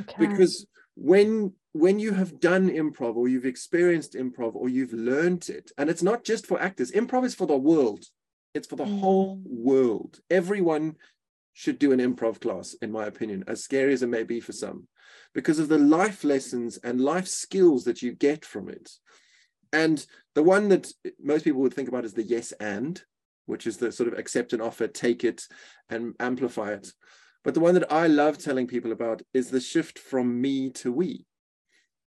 Okay. 0.00 0.26
Because 0.26 0.66
when 0.96 1.52
when 1.72 1.98
you 1.98 2.12
have 2.12 2.40
done 2.40 2.70
improv 2.70 3.16
or 3.16 3.28
you've 3.28 3.44
experienced 3.44 4.14
improv 4.14 4.54
or 4.54 4.68
you've 4.68 4.94
learned 4.94 5.48
it, 5.50 5.72
and 5.76 5.90
it's 5.90 6.02
not 6.02 6.24
just 6.24 6.46
for 6.46 6.60
actors, 6.60 6.92
improv 6.92 7.24
is 7.24 7.34
for 7.34 7.46
the 7.46 7.56
world. 7.56 8.04
It's 8.54 8.68
for 8.68 8.76
the 8.76 8.84
mm. 8.84 9.00
whole 9.00 9.42
world. 9.44 10.20
Everyone 10.30 10.96
should 11.52 11.78
do 11.78 11.92
an 11.92 11.98
improv 11.98 12.40
class, 12.40 12.74
in 12.80 12.90
my 12.90 13.04
opinion, 13.04 13.44
as 13.46 13.62
scary 13.62 13.92
as 13.92 14.02
it 14.02 14.08
may 14.08 14.22
be 14.22 14.40
for 14.40 14.52
some, 14.52 14.86
because 15.34 15.58
of 15.58 15.68
the 15.68 15.78
life 15.78 16.24
lessons 16.24 16.78
and 16.78 17.00
life 17.00 17.26
skills 17.26 17.84
that 17.84 18.02
you 18.02 18.12
get 18.12 18.44
from 18.44 18.68
it. 18.68 18.90
And 19.72 20.04
the 20.34 20.42
one 20.42 20.68
that 20.68 20.92
most 21.22 21.44
people 21.44 21.60
would 21.62 21.74
think 21.74 21.88
about 21.88 22.04
is 22.04 22.14
the 22.14 22.22
yes 22.22 22.52
and, 22.52 23.02
which 23.46 23.66
is 23.66 23.76
the 23.76 23.90
sort 23.90 24.10
of 24.10 24.18
accept 24.18 24.52
an 24.52 24.60
offer, 24.60 24.86
take 24.86 25.24
it, 25.24 25.42
and 25.90 26.14
amplify 26.20 26.72
it. 26.72 26.92
But 27.42 27.54
the 27.54 27.60
one 27.60 27.74
that 27.74 27.92
I 27.92 28.06
love 28.06 28.38
telling 28.38 28.66
people 28.66 28.92
about 28.92 29.22
is 29.34 29.50
the 29.50 29.60
shift 29.60 29.98
from 29.98 30.40
me 30.40 30.70
to 30.70 30.92
we. 30.92 31.26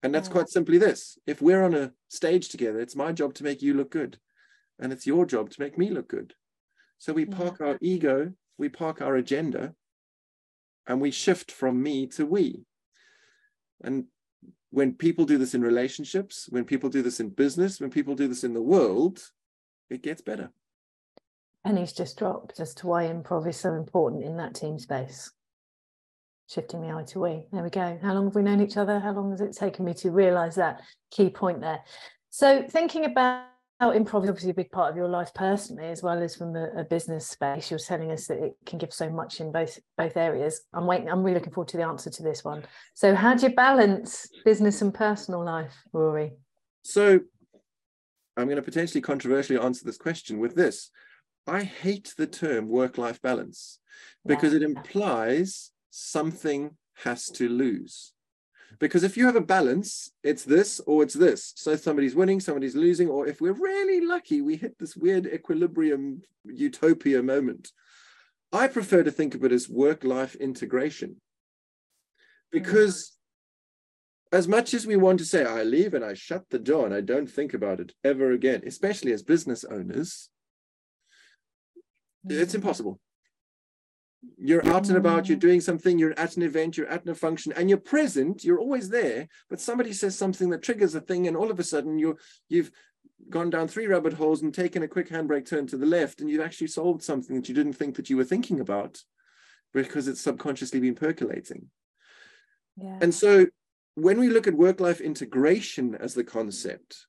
And 0.03 0.13
that's 0.13 0.29
mm. 0.29 0.33
quite 0.33 0.49
simply 0.49 0.77
this 0.77 1.17
if 1.25 1.41
we're 1.41 1.63
on 1.63 1.73
a 1.73 1.91
stage 2.07 2.49
together, 2.49 2.79
it's 2.79 2.95
my 2.95 3.11
job 3.11 3.33
to 3.35 3.43
make 3.43 3.61
you 3.61 3.73
look 3.73 3.91
good, 3.91 4.19
and 4.79 4.93
it's 4.93 5.07
your 5.07 5.25
job 5.25 5.49
to 5.49 5.61
make 5.61 5.77
me 5.77 5.89
look 5.89 6.07
good. 6.07 6.33
So 6.99 7.13
we 7.13 7.25
mm. 7.25 7.35
park 7.35 7.59
our 7.59 7.77
ego, 7.81 8.33
we 8.57 8.69
park 8.69 9.01
our 9.01 9.15
agenda, 9.15 9.73
and 10.85 11.01
we 11.01 11.11
shift 11.11 11.51
from 11.51 11.81
me 11.81 12.07
to 12.07 12.25
we. 12.25 12.63
And 13.83 14.05
when 14.71 14.93
people 14.93 15.25
do 15.25 15.37
this 15.37 15.53
in 15.53 15.61
relationships, 15.61 16.47
when 16.49 16.65
people 16.65 16.89
do 16.89 17.01
this 17.01 17.19
in 17.19 17.29
business, 17.29 17.79
when 17.79 17.89
people 17.89 18.15
do 18.15 18.27
this 18.27 18.43
in 18.43 18.53
the 18.53 18.61
world, 18.61 19.31
it 19.89 20.03
gets 20.03 20.21
better 20.21 20.51
And 21.63 21.77
he's 21.77 21.93
just 21.93 22.17
dropped 22.17 22.59
as 22.59 22.73
to 22.75 22.87
why 22.87 23.05
improv 23.05 23.47
is 23.47 23.57
so 23.57 23.73
important 23.73 24.23
in 24.23 24.37
that 24.37 24.55
team 24.55 24.77
space. 24.79 25.31
Shifting 26.49 26.81
the 26.81 26.93
I 26.93 27.03
to 27.03 27.19
we. 27.19 27.43
There 27.51 27.63
we 27.63 27.69
go. 27.69 27.99
How 28.01 28.13
long 28.13 28.25
have 28.25 28.35
we 28.35 28.41
known 28.41 28.61
each 28.61 28.77
other? 28.77 28.99
How 28.99 29.11
long 29.11 29.31
has 29.31 29.41
it 29.41 29.53
taken 29.53 29.83
me 29.83 29.93
to 29.95 30.11
realise 30.11 30.55
that 30.55 30.81
key 31.11 31.29
point 31.29 31.59
there? 31.59 31.81
So 32.29 32.63
thinking 32.63 33.05
about 33.05 33.47
improv 33.81 34.23
is 34.23 34.29
obviously 34.29 34.49
a 34.49 34.55
big 34.55 34.71
part 34.71 34.89
of 34.89 34.97
your 34.97 35.07
life 35.07 35.31
personally, 35.35 35.85
as 35.85 36.01
well 36.01 36.21
as 36.21 36.35
from 36.35 36.55
a, 36.55 36.79
a, 36.79 36.83
business 36.83 37.27
space. 37.27 37.69
You're 37.69 37.79
telling 37.79 38.11
us 38.11 38.25
that 38.27 38.39
it 38.39 38.57
can 38.65 38.79
give 38.79 38.91
so 38.91 39.09
much 39.09 39.39
in 39.39 39.51
both 39.51 39.77
both 39.97 40.17
areas. 40.17 40.61
I'm 40.73 40.87
waiting. 40.87 41.09
I'm 41.09 41.23
really 41.23 41.35
looking 41.35 41.53
forward 41.53 41.67
to 41.69 41.77
the 41.77 41.83
answer 41.83 42.09
to 42.09 42.23
this 42.23 42.43
one. 42.43 42.65
So, 42.95 43.13
how 43.13 43.35
do 43.35 43.47
you 43.47 43.53
balance 43.53 44.27
business 44.43 44.81
and 44.81 44.93
personal 44.93 45.45
life, 45.45 45.73
Rory? 45.93 46.31
So, 46.81 47.19
I'm 48.35 48.45
going 48.45 48.55
to 48.55 48.63
potentially 48.63 49.01
controversially 49.01 49.59
answer 49.59 49.85
this 49.85 49.97
question 49.97 50.39
with 50.39 50.55
this. 50.55 50.89
I 51.45 51.63
hate 51.63 52.13
the 52.17 52.27
term 52.27 52.67
work 52.67 52.97
life 52.97 53.21
balance 53.21 53.79
because 54.25 54.53
yeah. 54.53 54.57
it 54.57 54.63
implies 54.63 55.71
something 55.91 56.71
has 57.03 57.27
to 57.27 57.47
lose. 57.47 58.13
Because 58.79 59.03
if 59.03 59.17
you 59.17 59.25
have 59.25 59.35
a 59.35 59.41
balance, 59.41 60.11
it's 60.23 60.43
this 60.43 60.79
or 60.81 61.01
it's 61.03 61.15
this. 61.15 61.53
So 61.55 61.75
somebody's 61.75 62.15
winning, 62.15 62.39
somebody's 62.39 62.75
losing, 62.75 63.09
or 63.09 63.27
if 63.27 63.41
we're 63.41 63.53
really 63.53 64.05
lucky, 64.05 64.41
we 64.41 64.55
hit 64.55 64.77
this 64.77 64.95
weird 64.95 65.25
equilibrium 65.25 66.21
utopia 66.45 67.23
moment. 67.23 67.71
I 68.51 68.67
prefer 68.67 69.03
to 69.03 69.11
think 69.11 69.35
of 69.35 69.43
it 69.43 69.51
as 69.51 69.67
work 69.67 70.03
life 70.03 70.35
integration. 70.35 71.17
Because 72.51 73.17
as 74.31 74.47
much 74.47 74.73
as 74.73 74.85
we 74.85 74.95
want 74.95 75.19
to 75.19 75.25
say, 75.25 75.43
I 75.43 75.63
leave 75.63 75.93
and 75.93 76.05
I 76.05 76.13
shut 76.13 76.45
the 76.49 76.59
door 76.59 76.85
and 76.85 76.93
I 76.93 77.01
don't 77.01 77.29
think 77.29 77.53
about 77.53 77.79
it 77.79 77.93
ever 78.03 78.31
again, 78.31 78.61
especially 78.65 79.11
as 79.11 79.23
business 79.23 79.63
owners, 79.63 80.29
it's 82.25 82.51
mm-hmm. 82.51 82.57
impossible. 82.57 82.99
You're 84.37 84.67
out 84.67 84.87
and 84.89 84.97
about, 84.97 85.27
you're 85.27 85.37
doing 85.37 85.61
something, 85.61 85.97
you're 85.97 86.17
at 86.19 86.37
an 86.37 86.43
event, 86.43 86.77
you're 86.77 86.87
at 86.87 87.07
a 87.07 87.15
function, 87.15 87.53
and 87.53 87.69
you're 87.69 87.77
present, 87.77 88.43
you're 88.43 88.59
always 88.59 88.89
there, 88.89 89.27
but 89.49 89.59
somebody 89.59 89.93
says 89.93 90.17
something 90.17 90.49
that 90.49 90.61
triggers 90.61 90.95
a 90.95 91.01
thing, 91.01 91.27
and 91.27 91.37
all 91.37 91.51
of 91.51 91.59
a 91.59 91.63
sudden 91.63 91.97
you're 91.99 92.17
you've 92.49 92.71
gone 93.29 93.49
down 93.49 93.67
three 93.67 93.87
rabbit 93.87 94.13
holes 94.13 94.41
and 94.41 94.53
taken 94.53 94.83
a 94.83 94.87
quick 94.87 95.09
handbrake 95.09 95.47
turn 95.47 95.67
to 95.67 95.77
the 95.77 95.85
left, 95.85 96.21
and 96.21 96.29
you've 96.29 96.45
actually 96.45 96.67
solved 96.67 97.01
something 97.01 97.35
that 97.35 97.49
you 97.49 97.55
didn't 97.55 97.73
think 97.73 97.95
that 97.95 98.09
you 98.09 98.17
were 98.17 98.23
thinking 98.23 98.59
about 98.59 99.01
because 99.73 100.07
it's 100.07 100.21
subconsciously 100.21 100.79
been 100.79 100.95
percolating. 100.95 101.69
Yeah. 102.75 102.99
And 103.01 103.13
so 103.13 103.47
when 103.95 104.19
we 104.19 104.29
look 104.29 104.47
at 104.47 104.53
work-life 104.53 105.01
integration 105.01 105.95
as 105.95 106.13
the 106.13 106.23
concept, 106.23 107.07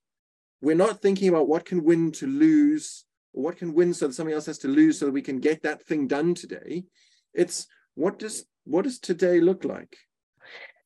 we're 0.60 0.74
not 0.74 1.02
thinking 1.02 1.28
about 1.28 1.48
what 1.48 1.64
can 1.64 1.84
win 1.84 2.12
to 2.12 2.26
lose 2.26 3.04
what 3.32 3.56
can 3.56 3.74
win 3.74 3.94
so 3.94 4.06
that 4.06 4.14
somebody 4.14 4.34
else 4.34 4.46
has 4.46 4.58
to 4.58 4.68
lose 4.68 4.98
so 4.98 5.06
that 5.06 5.12
we 5.12 5.22
can 5.22 5.38
get 5.38 5.62
that 5.62 5.82
thing 5.82 6.06
done 6.06 6.34
today 6.34 6.84
it's 7.34 7.66
what 7.94 8.18
does 8.18 8.44
what 8.64 8.84
does 8.84 8.98
today 8.98 9.40
look 9.40 9.64
like 9.64 9.96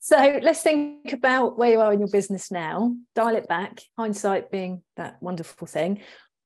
so 0.01 0.41
let's 0.43 0.63
think 0.63 1.13
about 1.13 1.57
where 1.57 1.71
you 1.71 1.81
are 1.81 1.93
in 1.93 2.01
your 2.01 2.11
business 2.11 2.51
now 2.51 2.95
dial 3.15 3.37
it 3.37 3.49
back 3.49 3.81
hindsight 3.97 4.51
being 4.51 4.83
that 4.97 5.23
wonderful 5.23 5.67
thing 5.67 6.01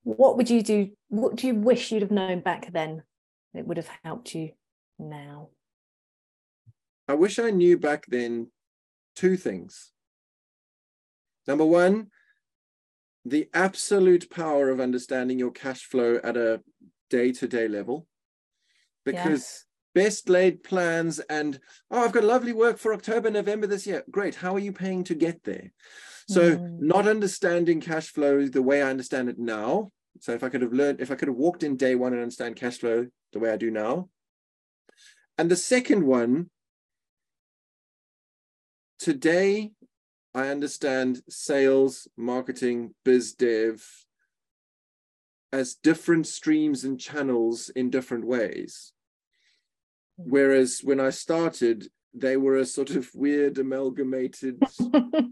what 0.07 0.37
would 0.37 0.49
you 0.49 0.61
do? 0.61 0.91
What 1.09 1.35
do 1.35 1.47
you 1.47 1.55
wish 1.55 1.91
you'd 1.91 2.01
have 2.01 2.11
known 2.11 2.39
back 2.39 2.71
then 2.71 3.03
that 3.53 3.67
would 3.67 3.75
have 3.75 3.89
helped 4.05 4.33
you 4.33 4.51
now? 4.97 5.49
I 7.09 7.15
wish 7.15 7.39
I 7.39 7.49
knew 7.49 7.77
back 7.77 8.05
then 8.07 8.47
two 9.17 9.35
things. 9.35 9.91
Number 11.45 11.65
one, 11.65 12.07
the 13.25 13.49
absolute 13.53 14.29
power 14.29 14.69
of 14.69 14.79
understanding 14.79 15.39
your 15.39 15.51
cash 15.51 15.83
flow 15.83 16.21
at 16.23 16.37
a 16.37 16.61
day 17.09 17.33
to 17.33 17.45
day 17.45 17.67
level. 17.67 18.07
Because 19.03 19.25
yes. 19.25 19.65
Best 19.97 20.29
laid 20.29 20.63
plans 20.63 21.17
and, 21.21 21.59
oh, 21.89 22.03
I've 22.03 22.11
got 22.11 22.23
lovely 22.23 22.53
work 22.53 22.77
for 22.77 22.93
October, 22.93 23.31
November 23.31 23.65
this 23.65 23.87
year. 23.87 24.03
Great. 24.11 24.35
How 24.35 24.53
are 24.53 24.59
you 24.59 24.71
paying 24.71 25.03
to 25.05 25.15
get 25.15 25.43
there? 25.43 25.71
So, 26.29 26.57
mm. 26.57 26.79
not 26.79 27.07
understanding 27.07 27.81
cash 27.81 28.09
flow 28.09 28.47
the 28.47 28.61
way 28.61 28.83
I 28.83 28.91
understand 28.91 29.27
it 29.27 29.39
now. 29.39 29.91
So, 30.19 30.33
if 30.33 30.43
I 30.43 30.49
could 30.49 30.61
have 30.61 30.71
learned, 30.71 31.01
if 31.01 31.09
I 31.09 31.15
could 31.15 31.29
have 31.29 31.37
walked 31.37 31.63
in 31.63 31.77
day 31.77 31.95
one 31.95 32.13
and 32.13 32.21
understand 32.21 32.57
cash 32.57 32.77
flow 32.77 33.07
the 33.33 33.39
way 33.39 33.49
I 33.49 33.57
do 33.57 33.71
now. 33.71 34.09
And 35.39 35.49
the 35.49 35.55
second 35.55 36.05
one 36.05 36.51
today 38.99 39.71
I 40.35 40.49
understand 40.49 41.21
sales, 41.27 42.07
marketing, 42.15 42.93
biz 43.03 43.33
dev 43.33 43.83
as 45.51 45.73
different 45.73 46.27
streams 46.27 46.83
and 46.83 46.99
channels 46.99 47.69
in 47.69 47.89
different 47.89 48.25
ways. 48.25 48.93
Whereas 50.17 50.81
when 50.83 50.99
I 50.99 51.11
started, 51.11 51.87
they 52.13 52.37
were 52.37 52.57
a 52.57 52.65
sort 52.65 52.91
of 52.91 53.09
weird 53.13 53.57
amalgamated 53.59 54.61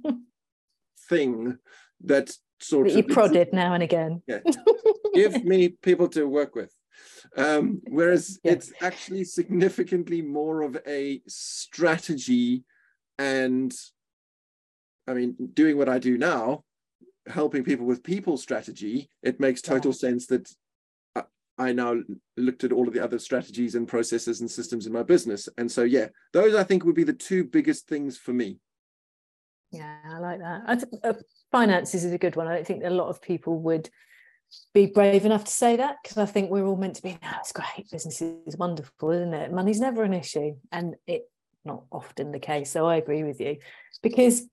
thing 1.09 1.57
that 2.03 2.35
sort 2.59 2.87
that 2.87 2.99
of 2.99 3.07
you 3.07 3.13
prodded 3.13 3.49
now 3.53 3.73
and 3.73 3.83
again. 3.83 4.21
Yeah. 4.27 4.39
Give 5.13 5.43
me 5.43 5.69
people 5.69 6.07
to 6.09 6.27
work 6.27 6.55
with. 6.55 6.73
Um, 7.35 7.81
whereas 7.87 8.39
yeah. 8.43 8.53
it's 8.53 8.71
actually 8.81 9.23
significantly 9.23 10.21
more 10.21 10.61
of 10.61 10.77
a 10.87 11.21
strategy 11.27 12.63
and 13.17 13.75
I 15.07 15.13
mean, 15.13 15.35
doing 15.53 15.77
what 15.77 15.89
I 15.89 15.99
do 15.99 16.17
now, 16.17 16.63
helping 17.27 17.63
people 17.63 17.85
with 17.85 18.03
people 18.03 18.37
strategy, 18.37 19.09
it 19.21 19.39
makes 19.39 19.61
total 19.61 19.91
yeah. 19.91 19.97
sense 19.97 20.27
that 20.27 20.51
I 21.57 21.71
now 21.71 22.01
looked 22.37 22.63
at 22.63 22.71
all 22.71 22.87
of 22.87 22.93
the 22.93 23.03
other 23.03 23.19
strategies 23.19 23.75
and 23.75 23.87
processes 23.87 24.41
and 24.41 24.51
systems 24.51 24.87
in 24.87 24.93
my 24.93 25.03
business. 25.03 25.47
And 25.57 25.71
so, 25.71 25.83
yeah, 25.83 26.07
those 26.33 26.55
I 26.55 26.63
think 26.63 26.83
would 26.83 26.95
be 26.95 27.03
the 27.03 27.13
two 27.13 27.43
biggest 27.43 27.87
things 27.87 28.17
for 28.17 28.33
me. 28.33 28.59
Yeah, 29.71 29.97
I 30.05 30.19
like 30.19 30.39
that. 30.39 30.61
I 30.67 30.75
th- 30.75 30.87
uh, 31.03 31.13
finances 31.51 32.05
is 32.05 32.13
a 32.13 32.17
good 32.17 32.35
one. 32.35 32.47
I 32.47 32.55
don't 32.55 32.67
think 32.67 32.83
a 32.83 32.89
lot 32.89 33.09
of 33.09 33.21
people 33.21 33.59
would 33.59 33.89
be 34.73 34.85
brave 34.85 35.25
enough 35.25 35.45
to 35.45 35.51
say 35.51 35.75
that 35.77 35.97
because 36.03 36.17
I 36.17 36.25
think 36.25 36.49
we're 36.49 36.65
all 36.65 36.77
meant 36.77 36.97
to 36.97 37.01
be, 37.01 37.17
no, 37.21 37.29
it's 37.39 37.51
great. 37.51 37.89
Business 37.91 38.21
is 38.21 38.57
wonderful, 38.57 39.11
isn't 39.11 39.33
it? 39.33 39.51
Money's 39.51 39.79
never 39.79 40.03
an 40.03 40.13
issue. 40.13 40.55
And 40.71 40.95
it 41.07 41.29
not 41.65 41.83
often 41.91 42.31
the 42.31 42.39
case. 42.39 42.71
So 42.71 42.85
I 42.85 42.95
agree 42.97 43.23
with 43.23 43.41
you 43.41 43.57
because 44.03 44.47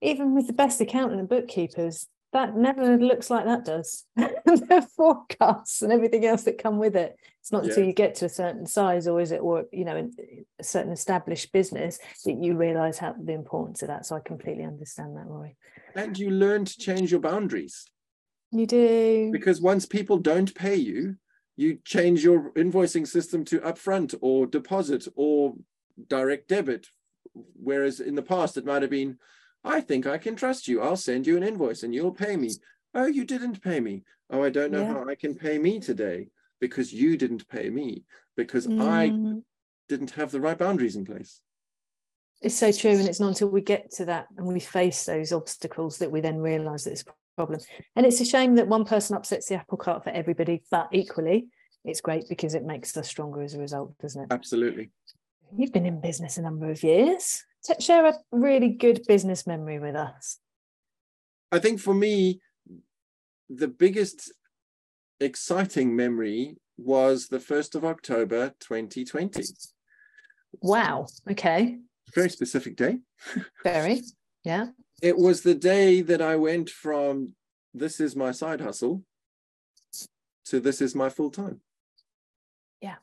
even 0.00 0.34
with 0.34 0.46
the 0.46 0.52
best 0.52 0.80
accountant 0.80 1.20
and 1.20 1.28
bookkeepers, 1.28 2.08
that 2.32 2.56
never 2.56 2.98
looks 2.98 3.30
like 3.30 3.46
that 3.46 3.64
does. 3.64 4.04
the 4.16 4.86
forecasts 4.96 5.82
and 5.82 5.92
everything 5.92 6.26
else 6.26 6.42
that 6.42 6.62
come 6.62 6.78
with 6.78 6.94
it. 6.94 7.16
It's 7.40 7.52
not 7.52 7.64
yeah. 7.64 7.70
until 7.70 7.84
you 7.84 7.92
get 7.92 8.14
to 8.16 8.26
a 8.26 8.28
certain 8.28 8.66
size, 8.66 9.08
or 9.08 9.20
is 9.20 9.32
it, 9.32 9.38
or 9.38 9.64
you 9.72 9.84
know, 9.84 10.10
a 10.58 10.64
certain 10.64 10.92
established 10.92 11.52
business 11.52 11.98
that 12.24 12.42
you 12.42 12.56
realise 12.56 12.98
how 12.98 13.14
the 13.18 13.32
importance 13.32 13.82
of 13.82 13.88
that. 13.88 14.04
So 14.04 14.16
I 14.16 14.20
completely 14.20 14.64
understand 14.64 15.16
that, 15.16 15.26
Rory. 15.26 15.56
And 15.94 16.18
you 16.18 16.30
learn 16.30 16.66
to 16.66 16.78
change 16.78 17.10
your 17.10 17.20
boundaries. 17.20 17.86
You 18.50 18.66
do 18.66 19.30
because 19.32 19.60
once 19.60 19.86
people 19.86 20.18
don't 20.18 20.54
pay 20.54 20.76
you, 20.76 21.16
you 21.56 21.78
change 21.84 22.22
your 22.22 22.52
invoicing 22.52 23.06
system 23.06 23.44
to 23.46 23.60
upfront 23.60 24.14
or 24.20 24.46
deposit 24.46 25.08
or 25.16 25.54
direct 26.08 26.48
debit. 26.48 26.86
Whereas 27.34 28.00
in 28.00 28.14
the 28.14 28.22
past, 28.22 28.56
it 28.56 28.64
might 28.64 28.82
have 28.82 28.90
been, 28.90 29.18
I 29.64 29.80
think 29.80 30.06
I 30.06 30.18
can 30.18 30.36
trust 30.36 30.68
you. 30.68 30.80
I'll 30.80 30.96
send 30.96 31.26
you 31.26 31.36
an 31.36 31.42
invoice 31.42 31.82
and 31.82 31.94
you'll 31.94 32.12
pay 32.12 32.36
me. 32.36 32.50
Oh, 32.94 33.06
you 33.06 33.24
didn't 33.24 33.62
pay 33.62 33.80
me. 33.80 34.02
Oh, 34.30 34.42
I 34.42 34.50
don't 34.50 34.72
know 34.72 34.82
yeah. 34.82 34.92
how 34.92 35.08
I 35.08 35.14
can 35.14 35.34
pay 35.34 35.58
me 35.58 35.80
today 35.80 36.28
because 36.60 36.92
you 36.92 37.16
didn't 37.16 37.48
pay 37.48 37.70
me 37.70 38.04
because 38.36 38.66
mm. 38.66 38.80
I 38.82 39.42
didn't 39.88 40.12
have 40.12 40.30
the 40.30 40.40
right 40.40 40.58
boundaries 40.58 40.96
in 40.96 41.04
place. 41.04 41.40
It's 42.40 42.54
so 42.54 42.70
true. 42.70 42.92
And 42.92 43.08
it's 43.08 43.20
not 43.20 43.28
until 43.28 43.48
we 43.48 43.60
get 43.60 43.90
to 43.92 44.04
that 44.06 44.26
and 44.36 44.46
we 44.46 44.60
face 44.60 45.04
those 45.04 45.32
obstacles 45.32 45.98
that 45.98 46.10
we 46.10 46.20
then 46.20 46.38
realize 46.38 46.84
that 46.84 46.92
it's 46.92 47.02
a 47.02 47.12
problem. 47.36 47.60
And 47.96 48.06
it's 48.06 48.20
a 48.20 48.24
shame 48.24 48.54
that 48.56 48.68
one 48.68 48.84
person 48.84 49.16
upsets 49.16 49.48
the 49.48 49.56
apple 49.56 49.78
cart 49.78 50.04
for 50.04 50.10
everybody, 50.10 50.62
but 50.70 50.88
equally, 50.92 51.48
it's 51.84 52.00
great 52.00 52.28
because 52.28 52.54
it 52.54 52.64
makes 52.64 52.96
us 52.96 53.08
stronger 53.08 53.42
as 53.42 53.54
a 53.54 53.58
result, 53.58 53.96
doesn't 53.98 54.22
it? 54.22 54.32
Absolutely. 54.32 54.90
You've 55.56 55.72
been 55.72 55.86
in 55.86 56.00
business 56.00 56.36
a 56.36 56.42
number 56.42 56.70
of 56.70 56.82
years. 56.82 57.44
Share 57.80 58.06
a 58.06 58.14
really 58.32 58.70
good 58.70 59.04
business 59.06 59.46
memory 59.46 59.78
with 59.78 59.94
us. 59.94 60.38
I 61.50 61.58
think 61.58 61.80
for 61.80 61.94
me, 61.94 62.40
the 63.48 63.68
biggest 63.68 64.32
exciting 65.20 65.96
memory 65.96 66.56
was 66.76 67.28
the 67.28 67.38
1st 67.38 67.74
of 67.74 67.84
October 67.84 68.54
2020. 68.60 69.42
Wow. 70.62 71.06
Okay. 71.30 71.78
Very 72.14 72.30
specific 72.30 72.76
day. 72.76 72.98
Very. 73.64 74.02
Yeah. 74.44 74.68
It 75.02 75.16
was 75.16 75.42
the 75.42 75.54
day 75.54 76.00
that 76.02 76.22
I 76.22 76.36
went 76.36 76.70
from 76.70 77.34
this 77.74 78.00
is 78.00 78.16
my 78.16 78.32
side 78.32 78.60
hustle 78.60 79.02
to 80.46 80.60
this 80.60 80.80
is 80.80 80.94
my 80.94 81.10
full 81.10 81.30
time. 81.30 81.60
Yeah 82.80 82.96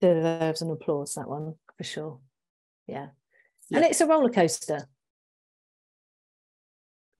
deserves 0.00 0.62
an 0.62 0.70
applause 0.70 1.14
that 1.14 1.28
one 1.28 1.54
for 1.76 1.84
sure 1.84 2.18
yeah, 2.90 3.08
yeah. 3.68 3.78
and 3.78 3.86
it's 3.86 4.00
a 4.00 4.06
roller 4.06 4.30
coaster. 4.30 4.88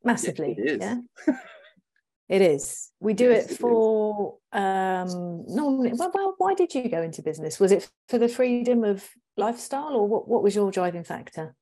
Massively 0.02 0.56
yeah, 0.59 0.64
it 0.64 0.70
is. 0.70 0.78
yeah? 0.80 1.35
it 2.28 2.42
is. 2.42 2.90
We 3.00 3.12
do 3.12 3.30
yes, 3.30 3.50
it 3.50 3.59
for 3.59 4.38
it 4.52 4.59
um 4.59 5.44
normally 5.46 5.92
well, 5.94 6.11
well 6.14 6.35
why 6.38 6.54
did 6.54 6.74
you 6.74 6.88
go 6.88 7.02
into 7.02 7.22
business? 7.22 7.61
Was 7.61 7.72
it 7.72 7.88
for 8.09 8.18
the 8.18 8.28
freedom 8.28 8.85
of 8.85 9.06
lifestyle 9.37 9.94
or 9.94 10.09
what, 10.09 10.28
what 10.28 10.42
was 10.42 10.54
your 10.54 10.70
driving 10.70 11.04
factor? 11.04 11.54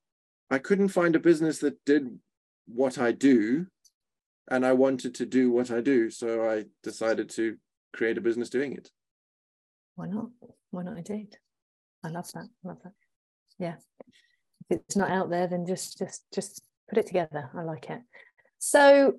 I 0.49 0.57
couldn't 0.57 0.89
find 0.89 1.15
a 1.15 1.19
business 1.19 1.59
that 1.59 1.83
did 1.85 2.19
what 2.71 2.99
i 2.99 3.11
do 3.11 3.65
and 4.51 4.63
i 4.63 4.71
wanted 4.71 5.15
to 5.15 5.25
do 5.25 5.49
what 5.51 5.71
i 5.71 5.81
do 5.81 6.07
so 6.11 6.47
i 6.47 6.63
decided 6.83 7.27
to 7.27 7.57
create 7.93 8.17
a 8.17 8.21
business 8.21 8.49
doing 8.49 8.73
it. 8.73 8.89
Why 9.95 10.07
not? 10.07 10.29
Why 10.71 10.83
not 10.83 10.97
indeed? 10.97 11.35
I 12.03 12.09
love 12.09 12.31
that. 12.33 12.47
I 12.63 12.67
love 12.67 12.77
that 12.83 12.93
yeah. 13.59 13.75
If 14.69 14.79
it's 14.79 14.95
not 14.95 15.11
out 15.11 15.29
there 15.29 15.47
then 15.47 15.65
just 15.65 15.97
just 15.97 16.23
just 16.33 16.61
put 16.89 16.97
it 16.97 17.07
together. 17.07 17.49
I 17.55 17.63
like 17.63 17.89
it. 17.89 18.01
So 18.57 19.13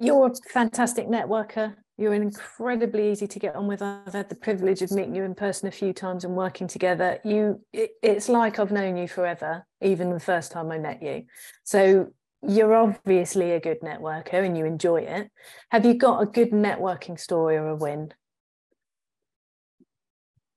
you're 0.00 0.26
a 0.26 0.50
fantastic 0.50 1.06
networker. 1.06 1.74
You're 1.96 2.14
incredibly 2.14 3.12
easy 3.12 3.28
to 3.28 3.38
get 3.38 3.54
on 3.54 3.68
with. 3.68 3.80
I've 3.80 4.12
had 4.12 4.28
the 4.28 4.34
privilege 4.34 4.82
of 4.82 4.90
meeting 4.90 5.14
you 5.14 5.22
in 5.22 5.34
person 5.34 5.68
a 5.68 5.72
few 5.72 5.92
times 5.92 6.24
and 6.24 6.34
working 6.34 6.66
together. 6.66 7.20
You 7.24 7.60
it, 7.72 7.92
it's 8.02 8.28
like 8.28 8.58
i've 8.58 8.72
known 8.72 8.96
you 8.96 9.06
forever 9.06 9.64
even 9.80 10.10
the 10.10 10.18
first 10.18 10.50
time 10.50 10.72
i 10.72 10.78
met 10.78 11.02
you. 11.02 11.24
So 11.62 12.08
you're 12.46 12.74
obviously 12.74 13.52
a 13.52 13.60
good 13.60 13.80
networker 13.80 14.44
and 14.44 14.58
you 14.58 14.66
enjoy 14.66 15.02
it. 15.02 15.30
Have 15.70 15.84
you 15.84 15.94
got 15.94 16.22
a 16.22 16.26
good 16.26 16.50
networking 16.50 17.18
story 17.18 17.56
or 17.56 17.68
a 17.68 17.76
win? 17.76 18.12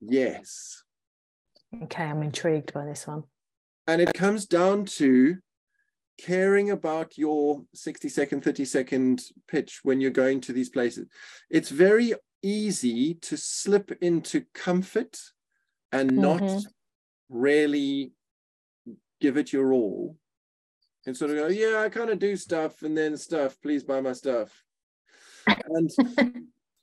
Yes. 0.01 0.83
Okay, 1.83 2.03
I'm 2.03 2.23
intrigued 2.23 2.73
by 2.73 2.85
this 2.85 3.07
one. 3.07 3.23
And 3.87 4.01
it 4.01 4.13
comes 4.13 4.45
down 4.45 4.85
to 4.85 5.37
caring 6.19 6.71
about 6.71 7.17
your 7.17 7.63
60 7.73 8.09
second, 8.09 8.43
30 8.43 8.65
second 8.65 9.23
pitch 9.47 9.81
when 9.83 10.01
you're 10.01 10.11
going 10.11 10.41
to 10.41 10.53
these 10.53 10.69
places. 10.69 11.07
It's 11.49 11.69
very 11.69 12.13
easy 12.41 13.15
to 13.15 13.37
slip 13.37 13.91
into 14.01 14.45
comfort 14.53 15.19
and 15.91 16.17
not 16.17 16.41
mm-hmm. 16.41 16.67
really 17.29 18.13
give 19.19 19.37
it 19.37 19.53
your 19.53 19.73
all 19.73 20.15
and 21.05 21.15
sort 21.15 21.31
of 21.31 21.37
go, 21.37 21.47
yeah, 21.47 21.79
I 21.79 21.89
kind 21.89 22.09
of 22.09 22.19
do 22.19 22.35
stuff 22.35 22.81
and 22.81 22.97
then 22.97 23.17
stuff, 23.17 23.59
please 23.61 23.83
buy 23.83 24.01
my 24.01 24.13
stuff. 24.13 24.63
And 25.69 25.89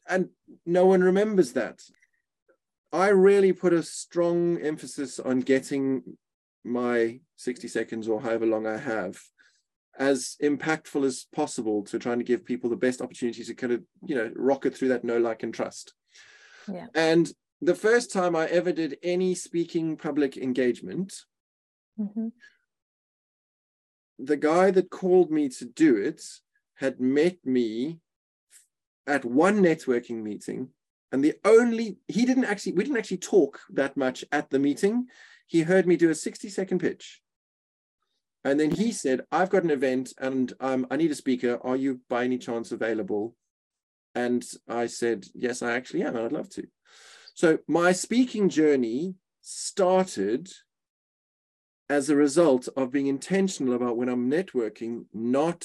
and 0.09 0.29
no 0.64 0.87
one 0.87 1.03
remembers 1.03 1.53
that. 1.53 1.83
I 2.94 3.09
really 3.09 3.52
put 3.52 3.72
a 3.72 3.83
strong 3.83 4.57
emphasis 4.59 5.18
on 5.18 5.40
getting 5.40 6.16
my 6.62 7.18
60 7.35 7.66
seconds 7.66 8.07
or 8.07 8.20
however 8.20 8.46
long 8.46 8.68
I 8.68 8.78
have 8.78 9.18
as 9.98 10.37
impactful 10.40 11.04
as 11.04 11.26
possible 11.35 11.83
to 11.87 11.98
trying 11.98 12.18
to 12.18 12.24
give 12.24 12.44
people 12.44 12.70
the 12.70 12.76
best 12.76 13.02
opportunity 13.02 13.42
to 13.42 13.54
kind 13.54 13.72
of, 13.72 13.83
you 14.04 14.14
know, 14.14 14.30
rocket 14.37 14.76
through 14.76 14.88
that 14.88 15.02
no 15.02 15.18
like, 15.18 15.42
and 15.42 15.52
trust. 15.52 15.92
Yeah. 16.72 16.87
And 16.94 17.33
the 17.61 17.74
first 17.74 18.12
time 18.12 18.37
I 18.37 18.46
ever 18.46 18.70
did 18.70 18.96
any 19.02 19.35
speaking 19.35 19.96
public 19.96 20.37
engagement, 20.37 21.14
mm-hmm. 21.98 22.28
the 24.20 24.37
guy 24.37 24.70
that 24.70 24.90
called 24.90 25.33
me 25.33 25.48
to 25.48 25.64
do 25.64 25.96
it 25.96 26.22
had 26.76 27.00
met 27.00 27.38
me 27.44 27.98
at 29.04 29.24
one 29.24 29.61
networking 29.61 30.22
meeting, 30.22 30.68
and 31.14 31.22
the 31.22 31.35
only 31.44 31.98
he 32.09 32.27
didn't 32.27 32.46
actually 32.46 32.72
we 32.72 32.83
didn't 32.83 32.98
actually 32.98 33.18
talk 33.18 33.61
that 33.70 33.96
much 33.96 34.24
at 34.33 34.50
the 34.50 34.59
meeting. 34.59 35.07
He 35.46 35.62
heard 35.62 35.87
me 35.87 35.94
do 35.94 36.11
a 36.11 36.14
60 36.14 36.48
second 36.48 36.81
pitch. 36.81 37.22
And 38.42 38.59
then 38.59 38.72
he 38.72 38.90
said, 38.90 39.20
I've 39.31 39.48
got 39.48 39.62
an 39.62 39.70
event 39.70 40.12
and 40.18 40.53
um, 40.59 40.88
I 40.90 40.96
need 40.96 41.12
a 41.12 41.14
speaker. 41.14 41.61
Are 41.62 41.77
you 41.77 42.00
by 42.11 42.24
any 42.24 42.37
chance 42.37 42.72
available? 42.72 43.37
And 44.16 44.44
I 44.68 44.87
said, 44.87 45.27
Yes, 45.37 45.62
I 45.62 45.77
actually 45.77 46.03
am. 46.03 46.16
I'd 46.16 46.33
love 46.33 46.48
to. 46.50 46.66
So 47.35 47.59
my 47.68 47.92
speaking 47.92 48.48
journey 48.48 49.14
started 49.40 50.50
as 51.88 52.11
a 52.11 52.16
result 52.16 52.68
of 52.77 52.90
being 52.90 53.07
intentional 53.07 53.74
about 53.74 53.96
when 53.96 54.09
I'm 54.09 54.29
networking, 54.29 55.05
not 55.14 55.64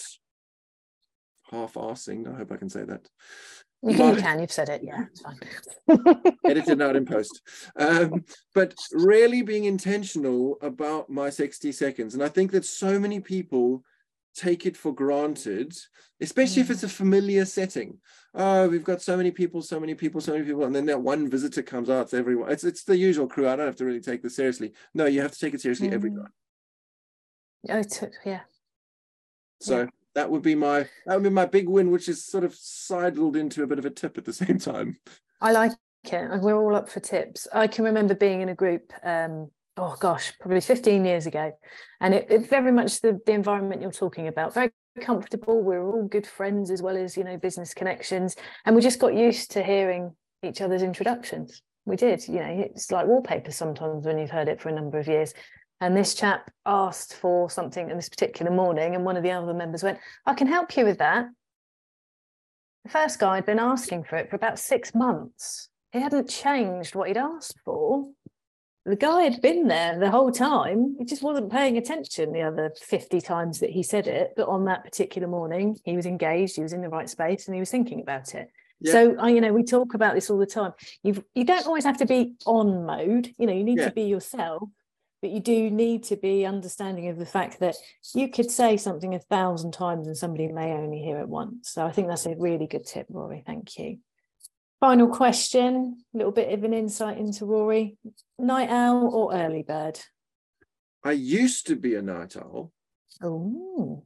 half-assing. 1.49 2.31
I 2.31 2.37
hope 2.37 2.51
I 2.51 2.57
can 2.57 2.69
say 2.69 2.83
that. 2.83 3.09
You 3.81 3.95
can, 3.95 4.15
you 4.15 4.21
can, 4.21 4.39
you've 4.39 4.51
said 4.51 4.69
it. 4.69 4.81
Yeah, 4.83 5.05
it's 5.09 5.21
fine. 5.21 5.39
edited 6.45 6.81
out 6.81 6.97
in 6.97 7.05
post. 7.05 7.41
Um, 7.77 8.25
but 8.53 8.75
really 8.91 9.41
being 9.41 9.63
intentional 9.65 10.57
about 10.61 11.09
my 11.09 11.29
60 11.29 11.71
seconds. 11.71 12.13
And 12.13 12.21
I 12.21 12.27
think 12.27 12.51
that 12.51 12.65
so 12.65 12.99
many 12.99 13.21
people 13.21 13.83
take 14.35 14.65
it 14.65 14.75
for 14.75 14.93
granted, 14.93 15.73
especially 16.19 16.61
if 16.61 16.69
it's 16.69 16.83
a 16.83 16.89
familiar 16.89 17.45
setting. 17.45 17.97
Oh, 18.33 18.67
we've 18.67 18.83
got 18.83 19.01
so 19.01 19.15
many 19.15 19.31
people, 19.31 19.61
so 19.61 19.79
many 19.79 19.95
people, 19.95 20.21
so 20.21 20.33
many 20.33 20.45
people, 20.45 20.65
and 20.65 20.75
then 20.75 20.85
that 20.87 21.01
one 21.01 21.29
visitor 21.29 21.63
comes 21.63 21.89
out. 21.89 22.03
It's 22.03 22.13
everyone. 22.13 22.51
It's 22.51 22.63
it's 22.63 22.83
the 22.83 22.97
usual 22.97 23.27
crew. 23.27 23.47
I 23.47 23.55
don't 23.55 23.65
have 23.65 23.75
to 23.77 23.85
really 23.85 24.01
take 24.01 24.21
this 24.21 24.35
seriously. 24.35 24.73
No, 24.93 25.05
you 25.05 25.21
have 25.21 25.31
to 25.31 25.39
take 25.39 25.53
it 25.53 25.61
seriously 25.61 25.89
mm. 25.89 25.93
every 25.93 26.11
time. 26.11 26.27
Oh, 27.69 28.09
yeah. 28.25 28.41
So 29.61 29.79
yeah. 29.81 29.87
That 30.15 30.29
would 30.29 30.41
be 30.41 30.55
my 30.55 30.87
that 31.05 31.15
would 31.15 31.23
be 31.23 31.29
my 31.29 31.45
big 31.45 31.67
win, 31.67 31.91
which 31.91 32.09
is 32.09 32.25
sort 32.25 32.43
of 32.43 32.55
sidled 32.55 33.35
into 33.35 33.63
a 33.63 33.67
bit 33.67 33.79
of 33.79 33.85
a 33.85 33.89
tip 33.89 34.17
at 34.17 34.25
the 34.25 34.33
same 34.45 34.59
time. 34.59 34.97
I 35.41 35.51
like 35.51 35.73
it. 36.03 36.41
We're 36.41 36.55
all 36.55 36.75
up 36.75 36.89
for 36.89 36.99
tips. 36.99 37.47
I 37.53 37.67
can 37.67 37.85
remember 37.85 38.15
being 38.15 38.41
in 38.41 38.49
a 38.49 38.55
group 38.55 38.91
um, 39.03 39.49
oh 39.79 39.95
gosh, 39.99 40.33
probably 40.39 40.61
15 40.61 41.05
years 41.05 41.25
ago. 41.25 41.51
And 42.01 42.13
it, 42.13 42.27
it 42.29 42.49
very 42.49 42.71
much 42.71 43.01
the, 43.01 43.19
the 43.25 43.31
environment 43.31 43.81
you're 43.81 43.91
talking 43.91 44.27
about, 44.27 44.53
very 44.53 44.71
comfortable. 45.01 45.63
We 45.63 45.75
are 45.75 45.87
all 45.87 46.07
good 46.07 46.27
friends 46.27 46.69
as 46.69 46.81
well 46.81 46.97
as, 46.97 47.15
you 47.15 47.23
know, 47.23 47.37
business 47.37 47.73
connections. 47.73 48.35
And 48.65 48.75
we 48.75 48.81
just 48.81 48.99
got 48.99 49.15
used 49.15 49.51
to 49.51 49.63
hearing 49.63 50.13
each 50.43 50.61
other's 50.61 50.83
introductions. 50.83 51.61
We 51.85 51.95
did, 51.95 52.27
you 52.27 52.39
know, 52.39 52.65
it's 52.73 52.91
like 52.91 53.07
wallpaper 53.07 53.51
sometimes 53.51 54.05
when 54.05 54.17
you've 54.17 54.29
heard 54.29 54.49
it 54.49 54.61
for 54.61 54.69
a 54.69 54.75
number 54.75 54.99
of 54.99 55.07
years. 55.07 55.33
And 55.81 55.95
this 55.95 56.13
chap 56.13 56.51
asked 56.65 57.15
for 57.15 57.49
something 57.49 57.89
in 57.89 57.95
this 57.95 58.09
particular 58.09 58.51
morning, 58.51 58.95
and 58.95 59.05
one 59.05 59.17
of 59.17 59.23
the 59.23 59.31
other 59.31 59.53
members 59.53 59.83
went, 59.83 59.99
I 60.25 60.33
can 60.33 60.47
help 60.47 60.75
you 60.75 60.85
with 60.85 60.99
that. 60.99 61.27
The 62.83 62.89
first 62.89 63.19
guy 63.19 63.35
had 63.35 63.45
been 63.45 63.59
asking 63.59 64.03
for 64.03 64.17
it 64.17 64.29
for 64.29 64.35
about 64.35 64.59
six 64.59 64.93
months. 64.93 65.69
He 65.91 65.99
hadn't 65.99 66.29
changed 66.29 66.95
what 66.95 67.07
he'd 67.07 67.17
asked 67.17 67.57
for 67.63 68.09
the 68.89 68.95
guy 68.95 69.23
had 69.23 69.41
been 69.41 69.67
there 69.67 69.99
the 69.99 70.09
whole 70.09 70.31
time. 70.31 70.95
He 70.97 71.05
just 71.05 71.21
wasn't 71.21 71.51
paying 71.51 71.77
attention 71.77 72.31
the 72.31 72.41
other 72.41 72.71
50 72.81 73.21
times 73.21 73.59
that 73.59 73.69
he 73.69 73.83
said 73.83 74.07
it. 74.07 74.33
But 74.35 74.47
on 74.47 74.65
that 74.65 74.83
particular 74.83 75.27
morning, 75.27 75.77
he 75.83 75.95
was 75.95 76.05
engaged, 76.05 76.55
he 76.55 76.63
was 76.63 76.73
in 76.73 76.81
the 76.81 76.89
right 76.89 77.09
space, 77.09 77.47
and 77.47 77.55
he 77.55 77.59
was 77.59 77.69
thinking 77.69 78.01
about 78.01 78.33
it. 78.33 78.49
Yeah. 78.81 78.91
So, 78.93 79.15
I, 79.19 79.29
you 79.29 79.41
know, 79.41 79.53
we 79.53 79.63
talk 79.63 79.93
about 79.93 80.15
this 80.15 80.29
all 80.29 80.37
the 80.37 80.45
time. 80.45 80.71
You've, 81.03 81.23
you 81.35 81.43
don't 81.43 81.67
always 81.67 81.83
have 81.83 81.97
to 81.97 82.05
be 82.05 82.33
on 82.45 82.85
mode. 82.85 83.31
You 83.37 83.45
know, 83.45 83.53
you 83.53 83.63
need 83.63 83.79
yeah. 83.79 83.89
to 83.89 83.93
be 83.93 84.03
yourself, 84.03 84.69
but 85.21 85.31
you 85.31 85.39
do 85.39 85.69
need 85.69 86.03
to 86.05 86.15
be 86.15 86.45
understanding 86.45 87.09
of 87.09 87.17
the 87.17 87.25
fact 87.25 87.59
that 87.59 87.75
you 88.15 88.29
could 88.29 88.49
say 88.49 88.77
something 88.77 89.13
a 89.13 89.19
thousand 89.19 89.71
times 89.71 90.07
and 90.07 90.17
somebody 90.17 90.47
may 90.47 90.71
only 90.71 91.01
hear 91.01 91.19
it 91.19 91.27
once. 91.27 91.71
So 91.71 91.85
I 91.85 91.91
think 91.91 92.07
that's 92.07 92.25
a 92.25 92.35
really 92.37 92.67
good 92.67 92.85
tip, 92.85 93.07
Rory. 93.09 93.43
Thank 93.45 93.77
you. 93.77 93.99
Final 94.79 95.09
question, 95.09 95.97
a 96.13 96.17
little 96.17 96.31
bit 96.31 96.53
of 96.53 96.63
an 96.63 96.73
insight 96.73 97.17
into 97.17 97.45
Rory. 97.45 97.97
Night 98.37 98.69
owl 98.69 99.13
or 99.13 99.33
early 99.33 99.63
bird? 99.63 99.99
I 101.03 101.11
used 101.11 101.67
to 101.67 101.75
be 101.75 101.95
a 101.95 102.01
night 102.01 102.37
owl. 102.37 102.71
Oh. 103.21 104.05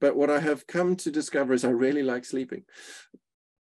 But 0.00 0.16
what 0.16 0.30
I 0.30 0.40
have 0.40 0.66
come 0.66 0.96
to 0.96 1.10
discover 1.10 1.52
is 1.52 1.64
I 1.64 1.70
really 1.70 2.02
like 2.02 2.24
sleeping. 2.24 2.64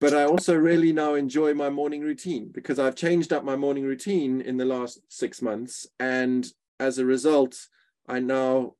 But 0.00 0.12
I 0.12 0.24
also 0.24 0.54
really 0.54 0.92
now 0.92 1.14
enjoy 1.14 1.54
my 1.54 1.70
morning 1.70 2.02
routine 2.02 2.50
because 2.52 2.78
I've 2.78 2.94
changed 2.94 3.32
up 3.32 3.44
my 3.44 3.56
morning 3.56 3.84
routine 3.84 4.42
in 4.42 4.58
the 4.58 4.64
last 4.64 5.00
six 5.08 5.40
months. 5.40 5.86
And 5.98 6.46
as 6.78 6.98
a 6.98 7.06
result, 7.06 7.66
I 8.06 8.20
now 8.20 8.74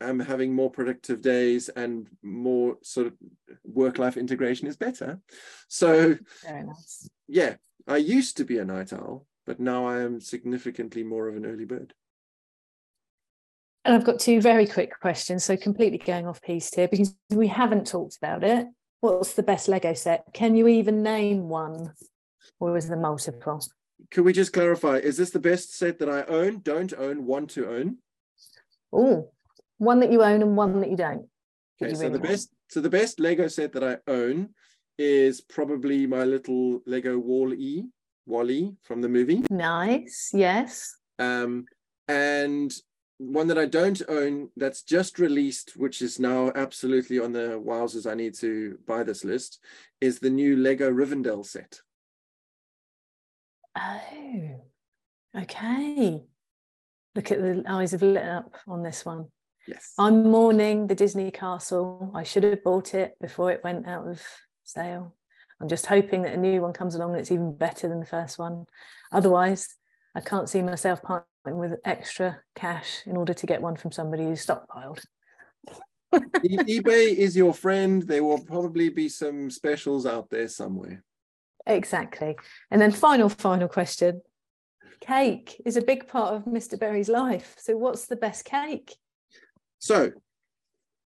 am 0.00 0.18
having 0.18 0.54
more 0.54 0.70
productive 0.70 1.20
days 1.20 1.68
and 1.68 2.08
more 2.22 2.78
sort 2.82 3.06
of 3.06 3.14
work 3.64 3.98
life 3.98 4.16
integration 4.16 4.66
is 4.66 4.76
better. 4.76 5.20
So, 5.68 6.16
nice. 6.44 7.08
Yeah, 7.28 7.56
I 7.86 7.98
used 7.98 8.38
to 8.38 8.44
be 8.44 8.58
a 8.58 8.64
night 8.64 8.92
owl, 8.92 9.26
but 9.46 9.60
now 9.60 9.86
I 9.86 10.00
am 10.00 10.20
significantly 10.20 11.02
more 11.02 11.28
of 11.28 11.36
an 11.36 11.46
early 11.46 11.66
bird. 11.66 11.92
And 13.84 13.94
I've 13.94 14.04
got 14.04 14.20
two 14.20 14.40
very 14.40 14.66
quick 14.66 14.98
questions. 15.00 15.44
So, 15.44 15.56
completely 15.56 15.98
going 15.98 16.26
off 16.26 16.40
piece 16.40 16.72
here 16.74 16.88
because 16.88 17.14
we 17.30 17.48
haven't 17.48 17.86
talked 17.86 18.16
about 18.16 18.42
it. 18.42 18.66
What's 19.02 19.34
the 19.34 19.42
best 19.42 19.66
Lego 19.66 19.94
set? 19.94 20.26
Can 20.32 20.54
you 20.54 20.68
even 20.68 21.02
name 21.02 21.48
one? 21.48 21.92
Or 22.60 22.76
is 22.76 22.88
the 22.88 22.96
multiple? 22.96 23.60
Could 24.12 24.24
we 24.24 24.32
just 24.32 24.52
clarify? 24.52 24.98
Is 24.98 25.16
this 25.16 25.30
the 25.30 25.40
best 25.40 25.76
set 25.76 25.98
that 25.98 26.08
I 26.08 26.22
own, 26.32 26.60
don't 26.60 26.94
own, 26.96 27.26
want 27.26 27.50
to 27.50 27.68
own? 27.68 27.96
Oh, 28.92 29.32
one 29.78 29.98
that 30.00 30.12
you 30.12 30.22
own 30.22 30.40
and 30.40 30.56
one 30.56 30.80
that 30.80 30.88
you 30.88 30.96
don't. 30.96 31.28
Okay, 31.82 31.90
you 31.90 31.96
so 31.96 32.02
really 32.02 32.12
the 32.12 32.20
best 32.20 32.50
so 32.68 32.80
the 32.80 32.88
best 32.88 33.18
Lego 33.18 33.48
set 33.48 33.72
that 33.72 33.82
I 33.82 33.96
own 34.08 34.50
is 34.98 35.40
probably 35.40 36.06
my 36.06 36.22
little 36.22 36.80
Lego 36.86 37.18
Wall 37.18 37.52
E, 37.52 37.82
WALL-E 38.26 38.76
from 38.84 39.02
the 39.02 39.08
movie. 39.08 39.42
Nice, 39.50 40.30
yes. 40.32 40.96
Um, 41.18 41.64
and 42.06 42.72
one 43.30 43.46
that 43.48 43.58
I 43.58 43.66
don't 43.66 44.02
own 44.08 44.50
that's 44.56 44.82
just 44.82 45.18
released, 45.18 45.76
which 45.76 46.02
is 46.02 46.18
now 46.18 46.50
absolutely 46.54 47.20
on 47.20 47.32
the 47.32 47.62
wowzers, 47.64 48.10
I 48.10 48.14
need 48.14 48.34
to 48.36 48.78
buy 48.86 49.02
this 49.02 49.24
list, 49.24 49.60
is 50.00 50.18
the 50.18 50.30
new 50.30 50.56
Lego 50.56 50.90
Rivendell 50.90 51.46
set. 51.46 51.80
Oh, 53.78 54.60
okay. 55.38 56.22
Look 57.14 57.30
at 57.30 57.38
the 57.40 57.62
eyes 57.66 57.92
have 57.92 58.02
lit 58.02 58.24
up 58.24 58.56
on 58.66 58.82
this 58.82 59.04
one. 59.04 59.28
Yes. 59.68 59.92
I'm 59.98 60.24
mourning 60.24 60.88
the 60.88 60.94
Disney 60.94 61.30
castle. 61.30 62.10
I 62.14 62.24
should 62.24 62.42
have 62.42 62.64
bought 62.64 62.94
it 62.94 63.14
before 63.20 63.52
it 63.52 63.62
went 63.62 63.86
out 63.86 64.08
of 64.08 64.20
sale. 64.64 65.14
I'm 65.60 65.68
just 65.68 65.86
hoping 65.86 66.22
that 66.22 66.34
a 66.34 66.38
new 66.38 66.60
one 66.60 66.72
comes 66.72 66.96
along 66.96 67.12
that's 67.12 67.30
even 67.30 67.56
better 67.56 67.88
than 67.88 68.00
the 68.00 68.06
first 68.06 68.38
one. 68.38 68.66
Otherwise, 69.12 69.68
I 70.14 70.20
can't 70.20 70.48
see 70.48 70.60
myself 70.60 71.02
parting 71.02 71.26
with 71.44 71.80
extra 71.84 72.40
cash 72.54 73.02
in 73.06 73.16
order 73.16 73.34
to 73.34 73.46
get 73.46 73.62
one 73.62 73.76
from 73.76 73.92
somebody 73.92 74.24
who's 74.24 74.44
stockpiled. 74.44 75.04
eBay 76.14 77.14
is 77.14 77.36
your 77.36 77.54
friend. 77.54 78.02
There 78.02 78.22
will 78.22 78.44
probably 78.44 78.88
be 78.88 79.08
some 79.08 79.50
specials 79.50 80.06
out 80.06 80.30
there 80.30 80.48
somewhere. 80.48 81.02
Exactly. 81.66 82.36
And 82.70 82.80
then 82.80 82.92
final, 82.92 83.28
final 83.28 83.68
question. 83.68 84.20
Cake 85.00 85.60
is 85.64 85.76
a 85.76 85.82
big 85.82 86.06
part 86.06 86.34
of 86.34 86.44
Mr. 86.44 86.78
Berry's 86.78 87.08
life. 87.08 87.54
So 87.58 87.76
what's 87.76 88.06
the 88.06 88.16
best 88.16 88.44
cake? 88.44 88.94
So 89.78 90.12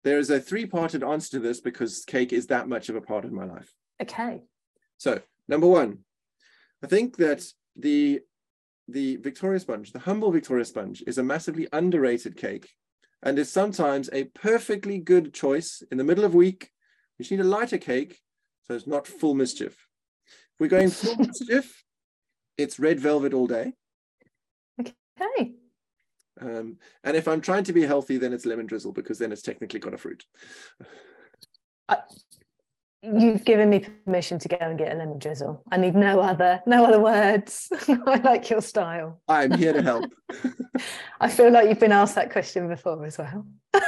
there 0.04 0.18
is 0.18 0.30
a 0.30 0.40
three-parted 0.40 1.02
answer 1.02 1.30
to 1.30 1.38
this 1.40 1.60
because 1.60 2.04
cake 2.04 2.32
is 2.32 2.48
that 2.48 2.68
much 2.68 2.88
of 2.88 2.96
a 2.96 3.00
part 3.00 3.24
of 3.24 3.32
my 3.32 3.44
life. 3.44 3.72
Okay. 4.02 4.42
So 4.98 5.20
number 5.48 5.66
one, 5.66 5.98
I 6.82 6.88
think 6.88 7.16
that 7.16 7.42
the 7.74 8.20
the 8.88 9.16
Victoria 9.16 9.60
sponge, 9.60 9.92
the 9.92 9.98
humble 10.00 10.30
Victoria 10.30 10.64
sponge, 10.64 11.02
is 11.06 11.18
a 11.18 11.22
massively 11.22 11.68
underrated 11.72 12.36
cake 12.36 12.70
and 13.22 13.38
is 13.38 13.50
sometimes 13.50 14.08
a 14.12 14.24
perfectly 14.24 14.98
good 14.98 15.34
choice 15.34 15.82
in 15.90 15.98
the 15.98 16.04
middle 16.04 16.24
of 16.24 16.34
week. 16.34 16.70
We 17.18 17.24
just 17.24 17.32
need 17.32 17.40
a 17.40 17.44
lighter 17.44 17.78
cake, 17.78 18.20
so 18.66 18.74
it's 18.74 18.86
not 18.86 19.06
full 19.06 19.34
mischief. 19.34 19.88
If 20.54 20.60
we're 20.60 20.68
going 20.68 20.90
full 20.90 21.16
mischief, 21.18 21.82
it's 22.56 22.78
red 22.78 23.00
velvet 23.00 23.34
all 23.34 23.46
day. 23.46 23.72
Okay. 24.80 25.54
Um, 26.40 26.78
and 27.02 27.16
if 27.16 27.26
I'm 27.26 27.40
trying 27.40 27.64
to 27.64 27.72
be 27.72 27.82
healthy, 27.82 28.18
then 28.18 28.32
it's 28.32 28.46
lemon 28.46 28.66
drizzle 28.66 28.92
because 28.92 29.18
then 29.18 29.32
it's 29.32 29.42
technically 29.42 29.80
got 29.80 29.94
a 29.94 29.98
fruit. 29.98 30.24
I, 31.88 31.98
you've 33.02 33.44
given 33.44 33.70
me 33.70 33.86
permission 34.04 34.38
to 34.40 34.48
go 34.48 34.56
and 34.60 34.78
get 34.78 34.92
a 34.92 34.96
lemon 34.96 35.18
drizzle. 35.18 35.62
I 35.70 35.76
need 35.76 35.94
no 35.94 36.20
other, 36.20 36.60
no 36.66 36.84
other 36.84 37.00
words. 37.00 37.68
I 38.06 38.16
like 38.16 38.50
your 38.50 38.60
style. 38.60 39.20
I'm 39.28 39.52
here 39.52 39.72
to 39.72 39.82
help. 39.82 40.12
I 41.20 41.28
feel 41.28 41.50
like 41.50 41.68
you've 41.68 41.80
been 41.80 41.92
asked 41.92 42.14
that 42.16 42.32
question 42.32 42.68
before 42.68 43.04
as 43.04 43.18
well. 43.18 43.46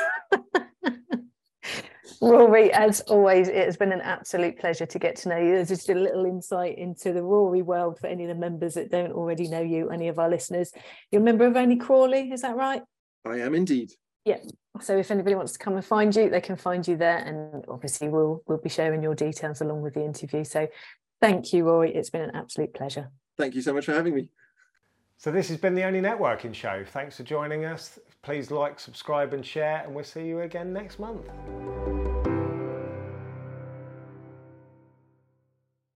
Rory, 2.21 2.73
as 2.73 3.01
always, 3.03 3.47
it 3.47 3.65
has 3.65 3.77
been 3.77 3.93
an 3.93 4.01
absolute 4.01 4.59
pleasure 4.59 4.87
to 4.87 4.99
get 4.99 5.15
to 5.17 5.29
know 5.29 5.39
you. 5.39 5.55
There's 5.55 5.69
just 5.69 5.89
a 5.89 5.95
little 5.95 6.25
insight 6.25 6.77
into 6.77 7.13
the 7.13 7.23
Rory 7.23 7.63
world 7.63 7.99
for 8.01 8.09
any 8.09 8.25
of 8.25 8.29
the 8.29 8.35
members 8.35 8.75
that 8.75 8.91
don't 8.91 9.13
already 9.13 9.47
know 9.47 9.61
you, 9.61 9.91
any 9.91 10.09
of 10.09 10.19
our 10.19 10.29
listeners. 10.29 10.73
You're 11.13 11.23
a 11.23 11.25
member 11.25 11.47
of 11.47 11.55
ONLE 11.55 11.77
Crawley, 11.77 12.33
is 12.33 12.43
that 12.43 12.57
right? 12.57 12.83
I 13.25 13.39
am 13.39 13.55
indeed. 13.55 13.93
Yeah. 14.29 14.41
So 14.83 14.99
if 14.99 15.11
anybody 15.11 15.35
wants 15.35 15.53
to 15.55 15.59
come 15.59 15.75
and 15.75 15.85
find 15.85 16.15
you, 16.15 16.29
they 16.29 16.43
can 16.43 16.57
find 16.57 16.87
you 16.87 16.99
there, 16.99 17.17
and 17.17 17.65
obviously 17.67 18.11
we'll 18.11 18.43
we'll 18.47 18.59
be 18.59 18.69
sharing 18.69 19.03
your 19.03 19.15
details 19.15 19.63
along 19.63 19.81
with 19.81 19.95
the 19.95 20.05
interview. 20.05 20.45
So 20.45 20.69
thank 21.23 21.55
you, 21.55 21.65
Roy. 21.65 21.89
It's 21.89 22.11
been 22.11 22.21
an 22.21 22.35
absolute 22.35 22.75
pleasure. 22.75 23.11
Thank 23.39 23.55
you 23.55 23.63
so 23.63 23.73
much 23.73 23.87
for 23.87 23.95
having 23.95 24.15
me. 24.15 24.29
So 25.17 25.33
this 25.33 25.49
has 25.49 25.57
been 25.57 25.75
the 25.75 25.83
ONLE 25.83 26.03
Networking 26.03 26.55
Show. 26.55 26.85
Thanks 26.87 27.17
for 27.17 27.23
joining 27.23 27.65
us. 27.65 27.99
Please 28.23 28.51
like, 28.51 28.79
subscribe, 28.79 29.33
and 29.33 29.45
share, 29.45 29.83
and 29.85 29.95
we'll 29.95 30.05
see 30.05 30.27
you 30.27 30.41
again 30.41 30.75
next 30.75 30.99
month. 30.99 31.27